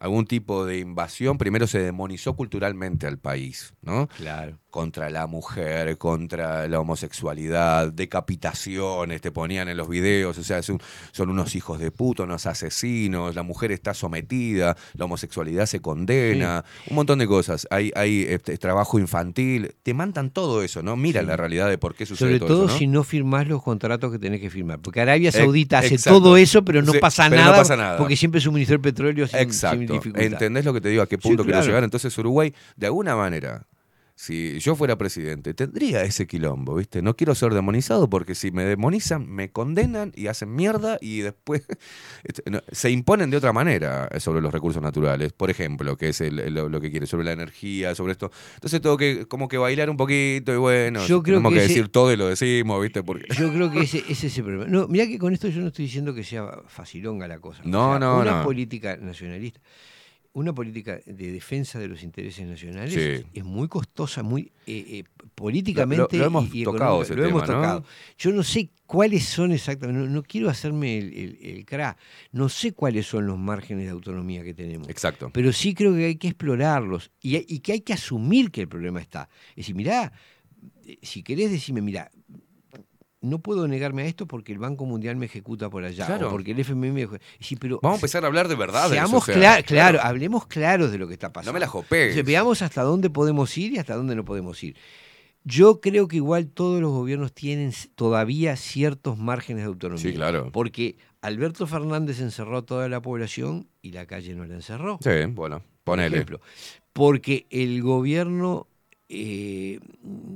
[0.00, 4.06] algún tipo de invasión, primero se demonizó culturalmente al país, ¿no?
[4.16, 4.58] Claro.
[4.70, 10.78] Contra la mujer, contra la homosexualidad, decapitaciones, te ponían en los videos, o sea, son,
[11.10, 16.64] son unos hijos de puto, unos asesinos, la mujer está sometida, la homosexualidad se condena,
[16.90, 17.66] un montón de cosas.
[17.70, 20.96] Hay, hay este, trabajo infantil, te mandan todo eso, ¿no?
[20.96, 22.78] Mira la realidad de por qué sucede Sobre todo, todo eso, ¿no?
[22.78, 24.80] si no firmás los contratos que tenés que firmar.
[24.80, 26.20] Porque Arabia Saudita hace exacto.
[26.20, 27.96] todo eso, pero no, Sí, pasa, pero no nada, pasa nada.
[27.96, 29.92] Porque siempre suministró el petróleo sin, sin Exacto.
[29.94, 30.22] dificultad.
[30.22, 31.02] ¿Entendés lo que te digo?
[31.02, 31.66] ¿A qué punto quiero claro.
[31.66, 31.84] llegar?
[31.84, 33.66] Entonces Uruguay, de alguna manera,
[34.20, 37.02] si yo fuera presidente, tendría ese quilombo, ¿viste?
[37.02, 41.62] No quiero ser demonizado porque si me demonizan, me condenan y hacen mierda y después
[42.24, 45.32] este, se imponen de otra manera sobre los recursos naturales.
[45.32, 48.32] Por ejemplo, que es el- lo, lo que quiere, sobre la energía, sobre esto.
[48.54, 51.64] Entonces tengo que como que bailar un poquito y bueno, Yo creo tenemos que que,
[51.66, 53.04] ese- decir todo y lo decimos, ¿viste?
[53.04, 53.26] Porque...
[53.38, 54.64] Yo creo que ese, ese es el problema.
[54.66, 57.62] No, mirá que con esto yo no estoy diciendo que sea facilonga la cosa.
[57.64, 58.42] No, no, Una no.
[58.42, 59.60] política nacionalista,
[60.32, 63.26] una política de defensa de los intereses nacionales Sí.
[63.32, 67.24] es muy costosa, muy eh, eh, políticamente Lo- lo hemos y, y tocado ese Lo
[67.24, 67.84] hemos tocado.
[68.18, 71.96] Yo no sé cuáles son exactamente, no, no quiero hacerme el, el, el cra,
[72.32, 74.88] no sé cuáles son los márgenes de autonomía que tenemos.
[74.88, 75.30] Exacto.
[75.32, 78.68] Pero sí creo que hay que explorarlos y, y que hay que asumir que el
[78.68, 79.28] problema está.
[79.50, 80.12] Es decir, mirá,
[80.84, 82.10] eh, si querés decirme, mirá,
[83.20, 86.28] no puedo negarme a esto porque el Banco Mundial me ejecuta por allá, Claro.
[86.28, 87.24] o porque el FMI me ejecuta.
[87.40, 88.88] Sí, pero Vamos a empezar a hablar de verdad.
[88.90, 91.50] seamos cla- claro, hablemos claros de lo que está pasando.
[91.52, 92.24] No me la jopees.
[92.24, 94.76] Veamos hasta dónde podemos ir y hasta dónde no podemos ir.
[95.44, 100.02] Yo creo que igual todos los gobiernos tienen todavía ciertos márgenes de autonomía.
[100.02, 100.50] Sí, claro.
[100.52, 104.98] Porque Alberto Fernández encerró a toda la población y la calle no la encerró.
[105.02, 106.16] Sí, bueno, por ponele.
[106.16, 106.40] ejemplo.
[106.92, 108.66] Porque el gobierno
[109.08, 109.80] eh,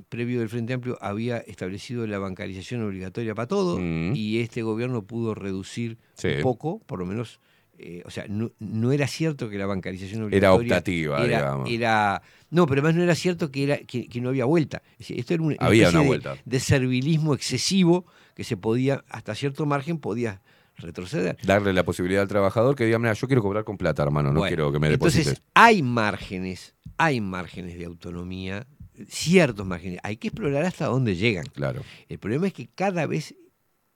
[0.09, 4.13] previo del Frente Amplio había establecido la bancarización obligatoria para todo Mm.
[4.15, 6.29] y este gobierno pudo reducir Sí.
[6.37, 7.41] un poco, por lo menos,
[7.79, 11.71] eh, o sea, no, no era cierto que la bancarización Era obligatoria optativa, era, digamos.
[11.71, 14.83] era- no, pero además no era cierto que, era, que, que no había vuelta.
[14.93, 16.37] Es decir, esto era una Había una de- vuelta.
[16.45, 20.41] de servilismo excesivo que se podía, hasta cierto margen, podía
[20.83, 21.39] retroceder.
[21.45, 24.41] Darle la posibilidad al trabajador que diga, mira, yo quiero cobrar con plata, hermano, no
[24.41, 25.49] Bueno, quiero que me Entonces, deposites.
[25.55, 28.67] hay márgenes, hay márgenes de autonomía
[29.09, 29.99] ciertos márgenes.
[30.03, 31.47] Hay que explorar hasta dónde llegan.
[31.47, 31.83] Claro.
[32.09, 33.35] El problema es que cada vez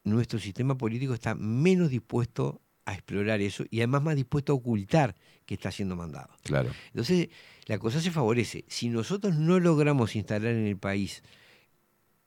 [0.05, 5.16] nuestro sistema político está menos dispuesto a explorar eso y además más dispuesto a ocultar
[5.44, 6.28] que está siendo mandado.
[6.44, 6.70] Claro.
[6.89, 7.28] Entonces,
[7.66, 8.65] la cosa se favorece.
[8.68, 11.23] Si nosotros no logramos instalar en el país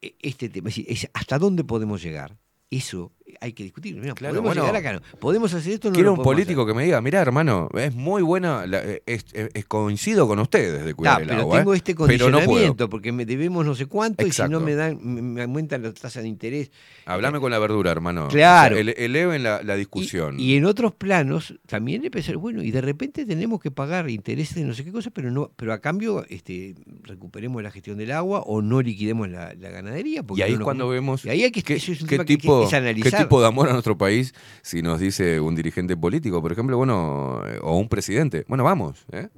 [0.01, 2.37] eh, este tema, es decir, es hasta dónde podemos llegar,
[2.71, 3.93] eso hay que discutir.
[4.01, 5.19] Claro, podemos bueno, llegar acá, no.
[5.19, 8.65] podemos hacer esto, no Quiero un político que me diga, mira, hermano, es muy buena,
[8.65, 11.73] la- eh, es- es- es- coincido con ustedes de cuidar Ah, el pero agua, tengo
[11.73, 11.77] ¿eh?
[11.77, 12.29] este Pero no puedo.
[12.39, 15.83] condicionamiento porque me debemos no sé cuánto y si no me dan me, me aumentan
[15.83, 16.71] las tasas de interés.
[17.05, 18.27] Hablame con la verdura, hermano.
[18.29, 18.73] Claro.
[18.73, 20.39] O sea, ele- eleven la, la discusión.
[20.39, 24.63] Y en otros planos también empezar, bueno, y de repente tenemos que pagar intereses de
[24.63, 28.41] no sé qué cosa, pero no, pero a cambio este, recuperemos la gestión del agua
[28.41, 30.23] o no liquidemos la, la ganadería.
[30.23, 32.15] porque Y ahí es cuando vemos Y ahí hay que, qué, eso es un qué
[32.15, 35.55] tema que- que tipo, qué tipo de amor a nuestro país si nos dice un
[35.55, 38.45] dirigente político, por ejemplo, bueno, eh, o un presidente.
[38.47, 39.29] Bueno, vamos, ¿eh?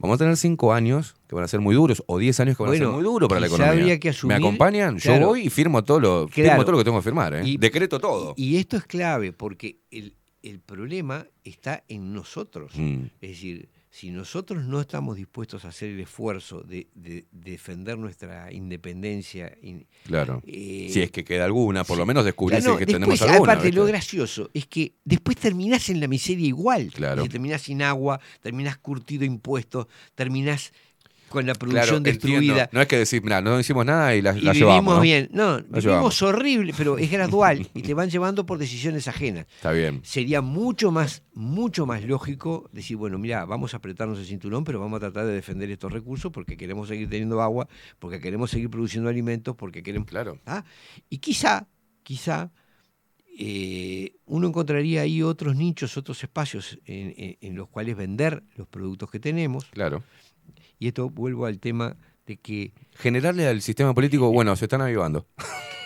[0.00, 2.62] Vamos a tener cinco años que van a ser muy duros, o diez años que
[2.62, 3.72] van a ser muy duros para la economía.
[3.72, 4.96] habría que asumir- ¿Me acompañan?
[4.98, 7.42] Yo voy y firmo todo lo, firmo todo lo que tengo que firmar, ¿eh?
[7.44, 8.34] Y- Decreto todo.
[8.36, 10.14] Y esto es clave porque el,
[10.44, 12.72] el problema está en nosotros.
[12.76, 13.06] Mm.
[13.20, 18.52] Es decir, si nosotros no estamos dispuestos a hacer el esfuerzo de, de defender nuestra
[18.52, 20.40] independencia, in- Claro.
[20.46, 23.52] Eh, si es que queda alguna, por lo menos descubrirse Claro, que después, tenemos alguna.
[23.54, 26.92] Aparte, lo gracioso es que después terminás en la miseria igual.
[26.94, 27.26] Claro.
[27.26, 30.72] Terminás sin agua, terminás curtido impuestos, terminás
[31.28, 32.38] con la producción Claro, destruida.
[32.38, 32.68] entiendo.
[32.72, 34.94] No es que decir, mira, no hicimos nada y la, Y la vivimos llevamos.
[34.96, 35.00] ¿no?
[35.00, 35.28] bien.
[35.32, 36.22] No, La vivimos llevamos.
[36.22, 39.46] horrible, pero es gradual y te van llevando por decisiones ajenas.
[39.56, 40.00] Está bien.
[40.04, 44.80] Sería mucho más, mucho más lógico decir, bueno, mira, vamos a apretarnos el cinturón, pero
[44.80, 48.70] vamos a tratar de defender estos recursos porque queremos seguir teniendo agua, porque queremos seguir
[48.70, 50.08] produciendo alimentos, porque queremos.
[50.08, 50.38] Claro.
[50.46, 50.64] ¿Ah?
[51.10, 51.66] Y quizá,
[52.02, 52.50] quizá,
[53.40, 58.66] eh, uno encontraría ahí otros nichos, otros espacios en, en- en los cuales vender los
[58.66, 59.66] productos que tenemos.
[59.66, 60.02] Claro.
[60.78, 65.26] Y esto vuelvo al tema de que Generarle al sistema político, bueno, se están avivando.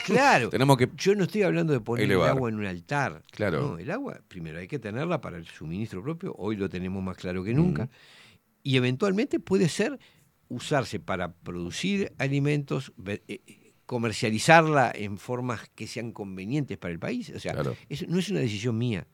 [0.04, 0.48] Claro.
[0.50, 2.30] Tenemos que Yo no estoy hablando de poner elevar.
[2.30, 3.22] el agua en un altar.
[3.30, 3.60] Claro.
[3.60, 6.34] No, el agua, primero hay que tenerla para el suministro propio.
[6.36, 7.88] Hoy lo tenemos más claro que nunca.
[8.62, 9.98] Y eventualmente puede ser
[10.48, 17.32] usarse para producir alimentos, eh, eh, comercializarla en formas que sean convenientes para el país.
[17.34, 17.76] O sea, Claro.
[17.88, 19.06] eso no es una decisión mía.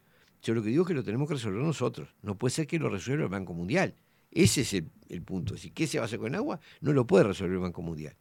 [0.42, 2.08] Yo lo que digo es que lo tenemos que resolver nosotros.
[2.22, 3.94] No puede ser que lo resuelva el Banco Mundial.
[4.30, 5.56] Ese es el, el punto.
[5.56, 8.14] Si qué se va a hacer con agua, no lo puede resolver el Banco Mundial.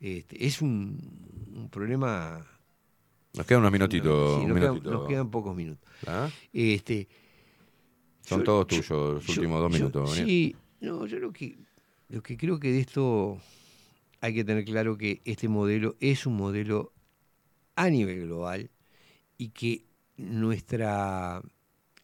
[0.00, 0.98] Este, es un,
[1.54, 2.46] un problema.
[3.34, 4.40] Nos quedan unos minutitos.
[4.40, 4.90] Sí, nos, quedan, minutito.
[4.90, 5.88] nos quedan pocos minutos.
[6.06, 6.28] ¿Ah?
[6.52, 7.06] Este,
[8.22, 10.10] Son yo- todos yo- tuyos los yo- últimos dos minutos.
[10.14, 11.58] Sí, no, yo lo que,
[12.08, 13.38] lo que creo que de esto
[14.20, 16.92] hay que tener claro que este modelo es un modelo
[17.76, 18.70] a nivel global
[19.38, 19.84] y que
[20.16, 21.42] nuestra.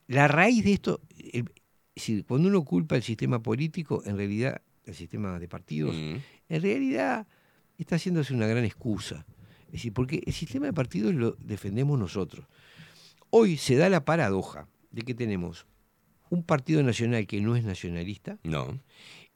[0.07, 1.01] La raíz de esto.
[1.33, 1.51] el-
[1.97, 6.17] es decir, cuando uno culpa el sistema político, en realidad, el sistema de partidos, Mm.
[6.51, 7.27] en realidad
[7.79, 9.27] está haciéndose una gran excusa.
[9.67, 12.47] Es decir, porque el sistema de partidos lo defendemos nosotros.
[13.31, 15.67] Hoy se da la paradoja de que tenemos
[16.31, 18.79] un partido nacional que no es nacionalista No.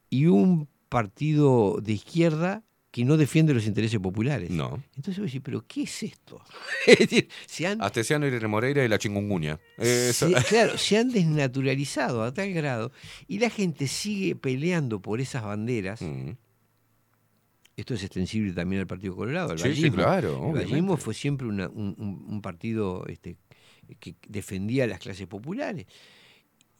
[0.09, 4.49] y un partido de izquierda que no defiende los intereses populares.
[4.49, 4.83] No.
[4.97, 6.43] Entonces voy a decir, ¿pero qué es esto?
[7.47, 9.59] se han, Astesiano y Moreira y la chingunguña.
[9.79, 12.91] Se- claro, se han desnaturalizado a tal grado
[13.27, 16.01] y la gente sigue peleando por esas banderas.
[16.01, 16.31] Mm.
[17.77, 21.47] Esto es extensible también al Partido Colorado, al Sí, sí, claro, El vallismo fue siempre
[21.47, 23.37] una- un, un- un partido este,
[23.99, 25.85] que defendía a las clases populares.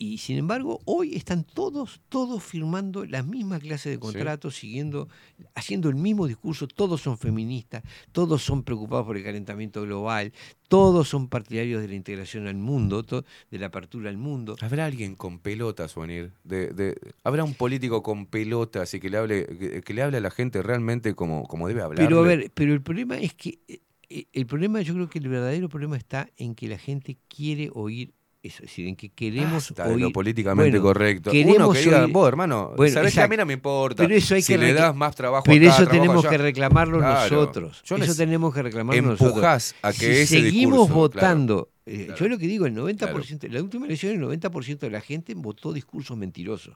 [0.03, 5.07] Y sin embargo, hoy están todos, todos firmando la misma clase de contratos, siguiendo,
[5.53, 10.33] haciendo el mismo discurso, todos son feministas, todos son preocupados por el calentamiento global,
[10.67, 14.55] todos son partidarios de la integración al mundo, de la apertura al mundo.
[14.61, 16.31] ¿Habrá alguien con pelotas, Juanir?
[16.43, 20.17] De, de- ¿Habrá un político con pelotas y que le hable, que, que le hable
[20.17, 22.07] a la gente realmente como, como debe hablar?
[22.07, 25.27] Pero a ver, pero el problema es que eh, el problema, yo creo que el
[25.29, 29.69] verdadero problema está en que la gente quiere oír eso, es decir, en que queremos
[29.69, 31.29] Basta de oír lo políticamente Bueno, correcto.
[31.29, 34.03] Uno Queremos que diga, oír- vos, hermano, Bueno, sabés que a mí no me importa.
[34.03, 36.29] Pero eso hay si que le das más trabajo Pero acá, eso trabajo tenemos allá.
[36.31, 37.35] que reclamarlo Claro.
[37.35, 37.81] nosotros.
[37.85, 39.75] Yo eso tenemos que reclamarlo nosotros.
[39.83, 43.53] a que si ese seguimos discurso, votando, eh, yo lo que digo, el 90%, Claro.
[43.53, 46.75] la última elección, el 90% de la gente votó discursos mentirosos.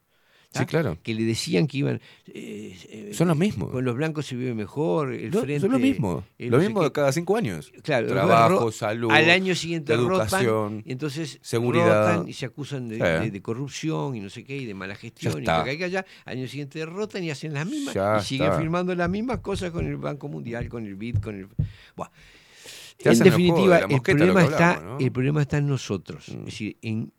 [0.59, 0.97] Sí, claro.
[1.03, 2.01] Que le decían que iban.
[2.27, 3.71] eh, eh, Son los mismos.
[3.71, 5.13] Con los blancos se vive mejor.
[5.13, 6.23] El No, frente, son lo mismo.
[6.37, 7.71] eh, lo no mismo de cada cinco años.
[7.83, 10.45] Claro, Trabajo, salud, Al año siguiente educación,
[10.77, 12.13] rotan, y entonces seguridad.
[12.15, 13.01] rotan y se acusan de, Sí.
[13.01, 16.05] de- de corrupción y no sé qué, y de mala gestión, y hay que allá.
[16.25, 18.59] Al año siguiente derrotan y hacen las mismas, Ya y siguen está.
[18.59, 21.47] firmando las mismas cosas con el Banco Mundial, con el BID, con el...
[21.95, 22.09] Buah.
[22.99, 24.81] En hacen el juego definitiva, el problema, está.
[24.97, 25.01] Mm.
[25.03, 26.29] el problema está en nosotros.
[26.29, 27.11] Es decir, en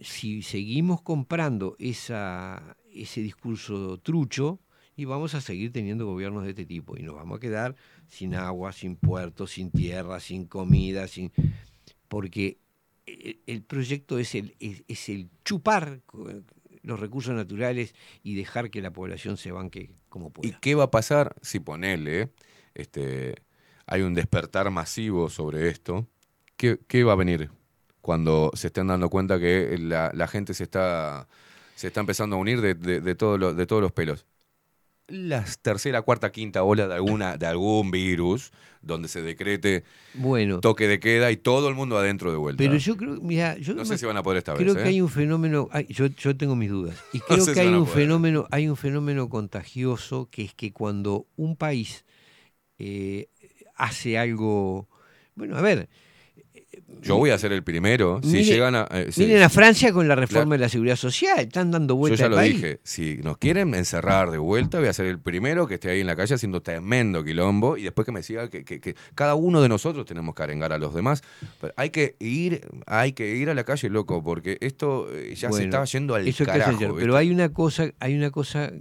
[0.00, 4.60] si seguimos comprando esa, ese discurso trucho
[4.96, 7.76] y vamos a seguir teniendo gobiernos de este tipo y nos vamos a quedar
[8.08, 11.32] sin agua, sin puertos, sin tierra, sin comida, sin
[12.08, 12.58] porque
[13.06, 16.02] el, proyecto es el, es, el chupar
[16.82, 20.48] los recursos naturales y dejar que la población se banque como pueda.
[20.48, 22.30] ¿Y qué va a pasar si ponele,
[22.74, 23.36] este,
[23.86, 26.06] hay un despertar masivo sobre esto?
[26.56, 27.50] ¿Qué, qué va a venir
[28.08, 31.28] cuando se estén dando cuenta que la, la gente se está,
[31.74, 34.24] se está empezando a unir de, de, de todo lo- de todos los pelos?
[35.08, 40.88] La tercera, cuarta, quinta ola de, alguna, de algún virus donde se decrete Bueno, toque
[40.88, 42.62] de queda y todo el mundo adentro de vuelta.
[42.62, 44.76] pero yo creo, mira, yo no sé si van a poder esta creo vez.
[44.76, 44.88] que ¿eh?
[44.92, 47.74] hay un fenómeno, yo, yo tengo mis dudas, y No creo sé que si hay
[47.74, 48.04] un poder.
[48.04, 52.04] fenómeno, hay un fenómeno contagioso que es que cuando un país
[52.78, 53.28] eh,
[53.76, 54.88] hace algo,
[55.36, 55.88] bueno, a ver,
[57.00, 58.20] Yo voy a ser el primero.
[58.24, 58.88] Si llegan a.
[58.90, 62.16] eh, miren a Francia con la reforma de la seguridad social, están dando Yo vuelta
[62.24, 62.54] ya lo país.
[62.56, 66.00] dije, si nos quieren encerrar de vuelta, voy a ser el primero que esté ahí
[66.00, 69.34] en la calle haciendo tremendo quilombo y después que me siga que, que- que cada
[69.36, 71.22] uno de nosotros tenemos que arengar a los demás.
[71.60, 75.52] Pero hay que ir, hay que ir a la calle, loco, porque esto eh, ya
[75.52, 76.70] se estaba yendo al eso que carajo.
[76.76, 77.00] ayer, ¿viste?
[77.02, 78.72] pero hay una cosa, hay una cosa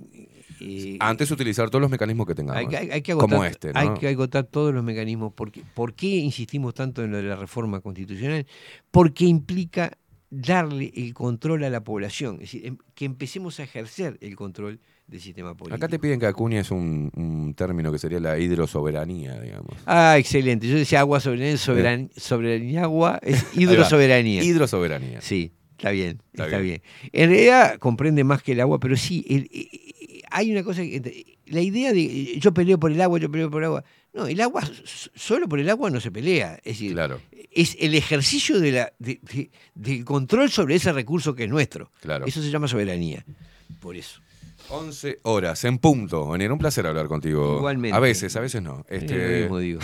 [0.59, 2.59] eh, Antes utilizar todos los mecanismos que tengamos.
[2.59, 3.79] hay, que- hay- hay que agotar, como este, ¿no?
[3.79, 5.33] hay que agotar todos los mecanismos.
[5.35, 8.45] Porque, ¿Por qué insistimos tanto en lo de la reforma constitucional?
[8.91, 9.91] Porque implica
[10.29, 14.79] darle el control a la población, es decir, em- que empecemos a ejercer el control
[15.07, 15.75] del sistema político.
[15.77, 19.77] Acá te piden que acuñes un, un término que sería la hidrosoberanía, digamos.
[19.85, 20.67] Ah, excelente.
[20.67, 24.43] Yo decía agua soberanía, soberan, soberanía agua, es hidrosoberanía.
[24.43, 25.21] Hidrosoberanía.
[25.21, 26.81] Sí, está bien, Está está, bien.
[26.83, 27.11] bien.
[27.13, 29.69] En realidad comprende más que el agua, pero sí, el- eh,
[30.31, 31.37] hay una cosa que...
[31.47, 33.83] La idea de yo peleo por el agua, yo peleo por el agua.
[34.13, 34.69] No, el agua,
[35.15, 36.55] solo por el agua no se pelea.
[36.57, 41.33] Es decir, Claro, es el ejercicio de la, de- de- del control sobre ese recurso
[41.35, 41.91] que es nuestro.
[42.01, 42.25] claro.
[42.25, 43.23] Eso se llama soberanía.
[43.79, 44.21] Por eso.
[44.69, 46.29] 11 horas en punto.
[46.29, 47.57] Venir, un placer hablar contigo.
[47.57, 47.95] Igualmente.
[47.95, 48.85] A veces, a veces no.
[48.87, 49.79] Este, lo mismo digo.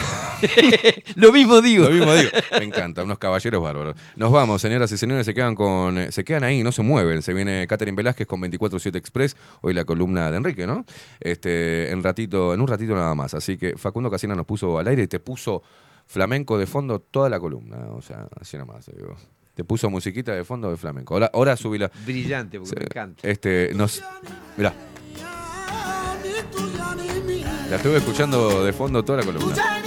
[1.15, 1.85] lo mismo digo.
[1.85, 2.29] Lo mismo digo.
[2.57, 3.95] Me encanta, unos caballeros bárbaros.
[4.15, 7.21] Nos vamos, señoras y señores, se quedan con se quedan ahí, no se mueven.
[7.21, 10.85] Se viene Catherine Velázquez con 24/7 Express, hoy la columna de Enrique, ¿no?
[11.19, 13.33] Este, en ratito, en un ratito nada más.
[13.33, 15.63] Así que Facundo Casina nos puso al aire y te puso
[16.05, 19.15] flamenco de fondo toda la columna, o sea, así nomás, digo.
[19.53, 21.13] Te puso musiquita de fondo de flamenco.
[21.13, 21.91] Ahora, ahora subila.
[22.05, 23.27] Brillante, porque me encanta.
[23.27, 24.03] Este, nos.
[24.57, 24.73] Mirá.
[27.69, 29.82] La estuve escuchando de fondo toda la columna.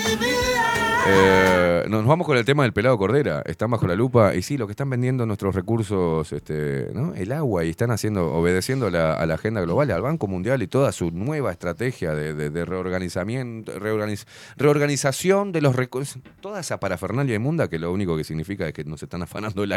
[1.09, 3.43] Eh, nos vamos con el tema del pelado Cordera.
[3.47, 7.15] Están bajo la lupa y sí, lo que están vendiendo nuestros recursos, este, ¿no?
[7.15, 8.91] el agua, y están haciendo, obedeciendo a
[9.27, 14.27] la agenda global, al Banco Mundial y toda su nueva estrategia de, reorganizamiento, reorganiz-
[14.57, 18.85] reorganización de los recursos, toda esa parafernalia inmunda que lo único que significa es que
[18.85, 19.73] nos están afanando el,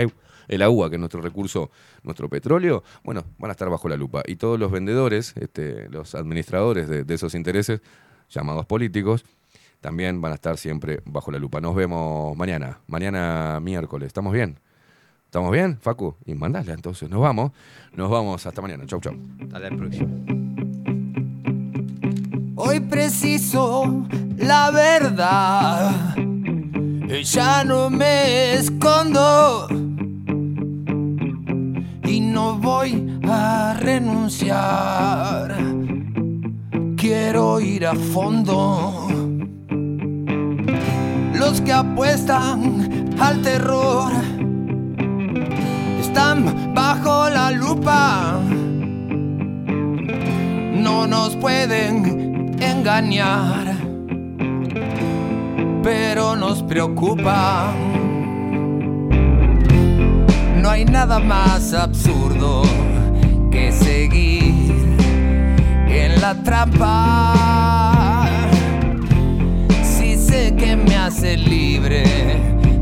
[0.64, 1.70] agua, que es nuestro recurso,
[2.04, 4.24] nuestro petróleo, bueno, van a estar bajo la lupa.
[4.26, 7.82] Y todos los vendedores, este, los administradores de esos intereses,
[8.30, 9.26] llamados políticos,
[9.82, 11.62] también van a estar siempre bajo la lupa.
[11.62, 14.08] Nos vemos mañana, mañana miércoles.
[14.08, 14.60] ¿Estamos bien?
[15.26, 16.16] ¿Estamos bien, Facu?
[16.26, 17.10] Y mandala entonces.
[17.10, 17.52] Nos vamos.
[17.94, 18.46] Nos vamos.
[18.46, 18.86] Hasta mañana.
[18.88, 19.16] Chau, chau.
[19.42, 20.10] Hasta la próxima.
[22.56, 24.06] Hoy preciso
[24.38, 26.16] la verdad.
[27.24, 29.68] Ya no me escondo.
[32.04, 35.58] Y no voy a renunciar.
[36.98, 39.39] Quiero ir a fondo.
[41.40, 44.12] Los que apuestan al terror
[46.00, 48.40] están bajo la lupa
[50.80, 53.76] no nos pueden engañar,
[55.84, 57.72] pero nos preocupa.
[60.62, 62.64] No hay nada más absurdo
[63.52, 64.74] que seguir
[65.88, 67.79] en la trampa.
[70.30, 72.04] Sé que me hace libre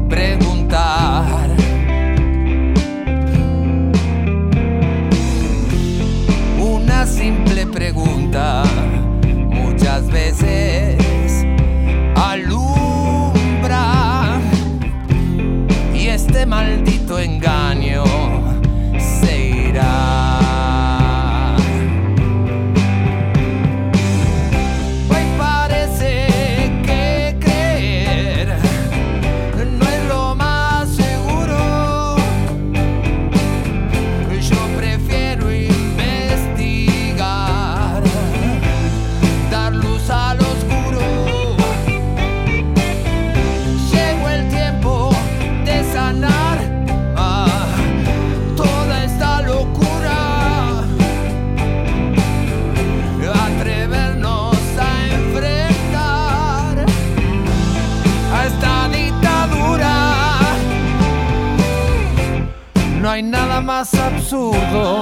[0.09, 1.49] preguntar.
[6.59, 8.63] Una simple pregunta
[9.49, 10.46] muchas veces
[64.27, 64.96] absurdo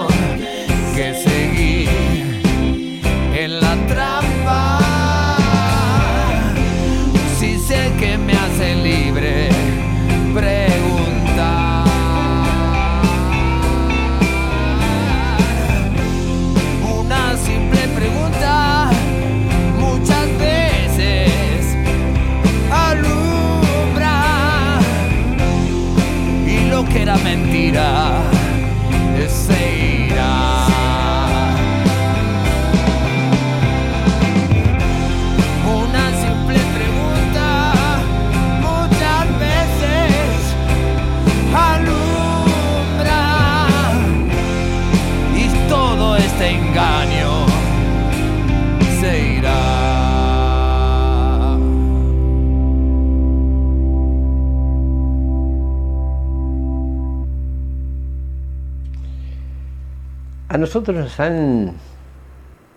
[60.66, 61.74] nosotros nos han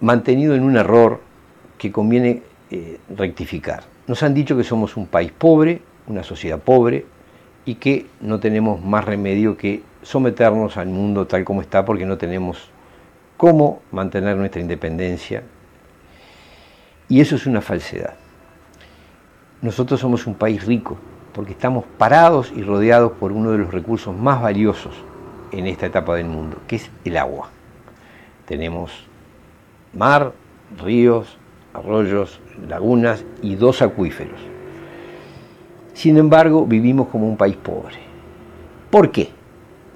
[0.02, 1.22] mantenido en un error
[1.78, 3.82] que conviene eh, rectificar.
[4.06, 7.06] Nos han dicho que somos un país pobre, una sociedad pobre,
[7.64, 12.18] y que no tenemos más remedio que someternos al mundo tal como está porque no
[12.18, 12.68] tenemos
[13.38, 15.44] cómo mantener nuestra independencia.
[17.08, 18.16] Y eso es una falsedad.
[19.62, 20.98] Nosotros somos un país rico
[21.32, 24.92] porque estamos parados y rodeados por uno de los recursos más valiosos
[25.52, 27.48] en esta etapa del mundo, que es el agua.
[28.48, 28.90] Tenemos
[29.92, 30.32] mar,
[30.82, 31.36] ríos,
[31.74, 34.40] arroyos, lagunas y dos acuíferos.
[35.92, 37.96] Sin embargo, vivimos como un país pobre.
[38.90, 39.28] ¿Por qué?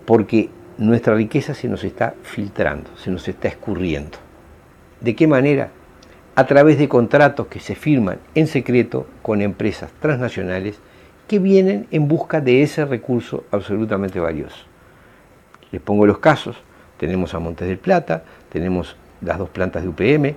[0.05, 4.19] Porque nuestra riqueza se nos está filtrando, se nos está escurriendo.
[5.01, 5.71] ¿De qué manera?
[6.35, 10.79] A través de contratos que se firman en secreto con empresas transnacionales
[11.27, 14.67] que vienen en busca de ese recurso absolutamente valioso.
[15.71, 16.57] Les pongo los casos.
[16.99, 18.23] Tenemos a Montes del Plata,
[18.53, 20.35] tenemos las dos plantas de UPM,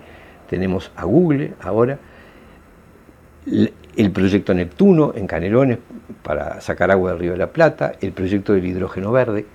[0.49, 1.99] tenemos a Google ahora,
[3.45, 5.79] el proyecto Neptuno en Canelones
[6.23, 9.45] para sacar agua del Río de la Plata, el proyecto del hidrógeno verde,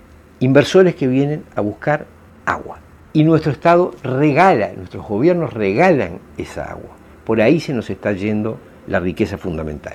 [0.41, 2.07] inversores que vienen a buscar
[2.45, 2.79] agua.
[3.13, 6.91] Y nuestro Estado regala, nuestros gobiernos regalan esa agua.
[7.25, 9.95] Por ahí se nos está yendo la riqueza fundamental.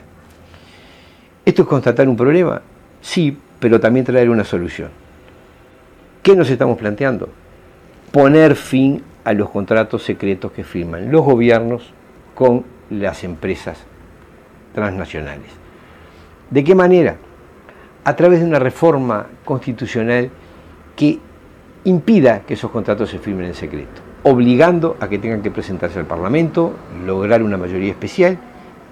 [1.45, 2.61] ¿Esto es constatar un problema?
[3.02, 4.90] Sí, pero también traer una solución.
[6.22, 7.30] ¿Qué nos estamos planteando?
[8.16, 11.92] Poner fin a los contratos secretos que firman los gobiernos
[12.34, 13.77] con las empresas
[14.74, 15.52] transnacionales.
[16.50, 17.18] ¿De qué manera?
[18.06, 20.30] A través de una reforma constitucional
[20.95, 21.19] que
[21.84, 26.06] impida que esos contratos se firmen en secreto, obligando a que tengan que presentarse al
[26.06, 26.74] Parlamento,
[27.06, 28.38] lograr una mayoría especial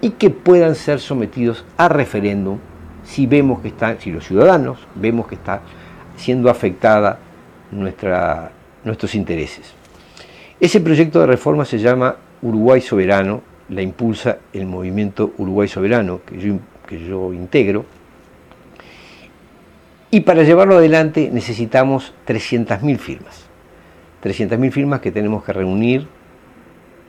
[0.02, 2.58] y que puedan ser sometidos a referéndum
[3.06, 5.62] si vemos que están, si los ciudadanos vemos que está
[6.18, 7.20] siendo afectada
[7.72, 8.52] nuestra,
[8.84, 9.74] nuestros intereses.
[10.60, 16.40] Ese proyecto de reforma se llama Uruguay Soberano, la impulsa el movimiento Uruguay Soberano, que
[16.40, 16.56] yo,
[16.88, 17.86] que yo integro,
[20.12, 23.46] y para llevarlo adelante necesitamos 300.000 firmas.
[24.24, 26.08] 300.000 firmas que tenemos que reunir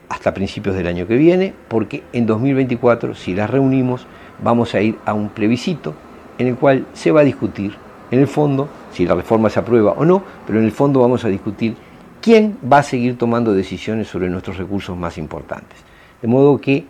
[0.09, 4.07] hasta principios del año que viene, porque en 2024, si las reunimos,
[4.43, 5.93] vamos a ir a un plebiscito
[6.37, 7.75] en el cual se va a discutir,
[8.11, 11.25] en el fondo, si la reforma se aprueba o no, pero en el fondo vamos
[11.25, 11.75] a discutir
[12.21, 15.77] quién va a seguir tomando decisiones sobre nuestros recursos más importantes.
[16.21, 16.85] De modo que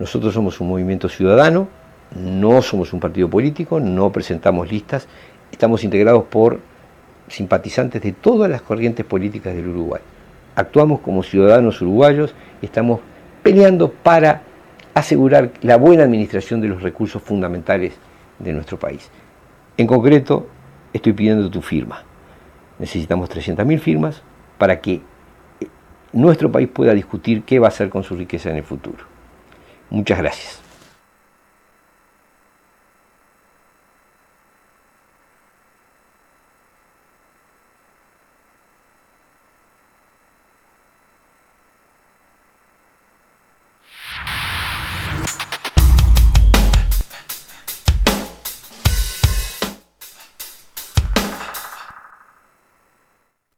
[0.00, 1.68] nosotros somos un movimiento ciudadano,
[2.16, 5.06] no somos un partido político, no presentamos listas,
[5.52, 6.58] estamos integrados por
[7.28, 10.02] simpatizantes de todas las corrientes políticas del Uruguay.
[10.56, 13.00] Actuamos como ciudadanos uruguayos estamos
[13.44, 14.42] peleando para
[14.92, 17.94] asegurar la buena administración de los recursos fundamentales
[18.40, 19.08] de nuestro país.
[19.76, 20.48] En concreto,
[20.92, 22.02] estoy pidiendo tu firma.
[22.78, 24.22] Necesitamos 300.000 firmas
[24.56, 25.00] para que
[26.12, 29.04] nuestro país pueda discutir qué va a hacer con su riqueza en el futuro.
[29.90, 30.67] Muchas gracias.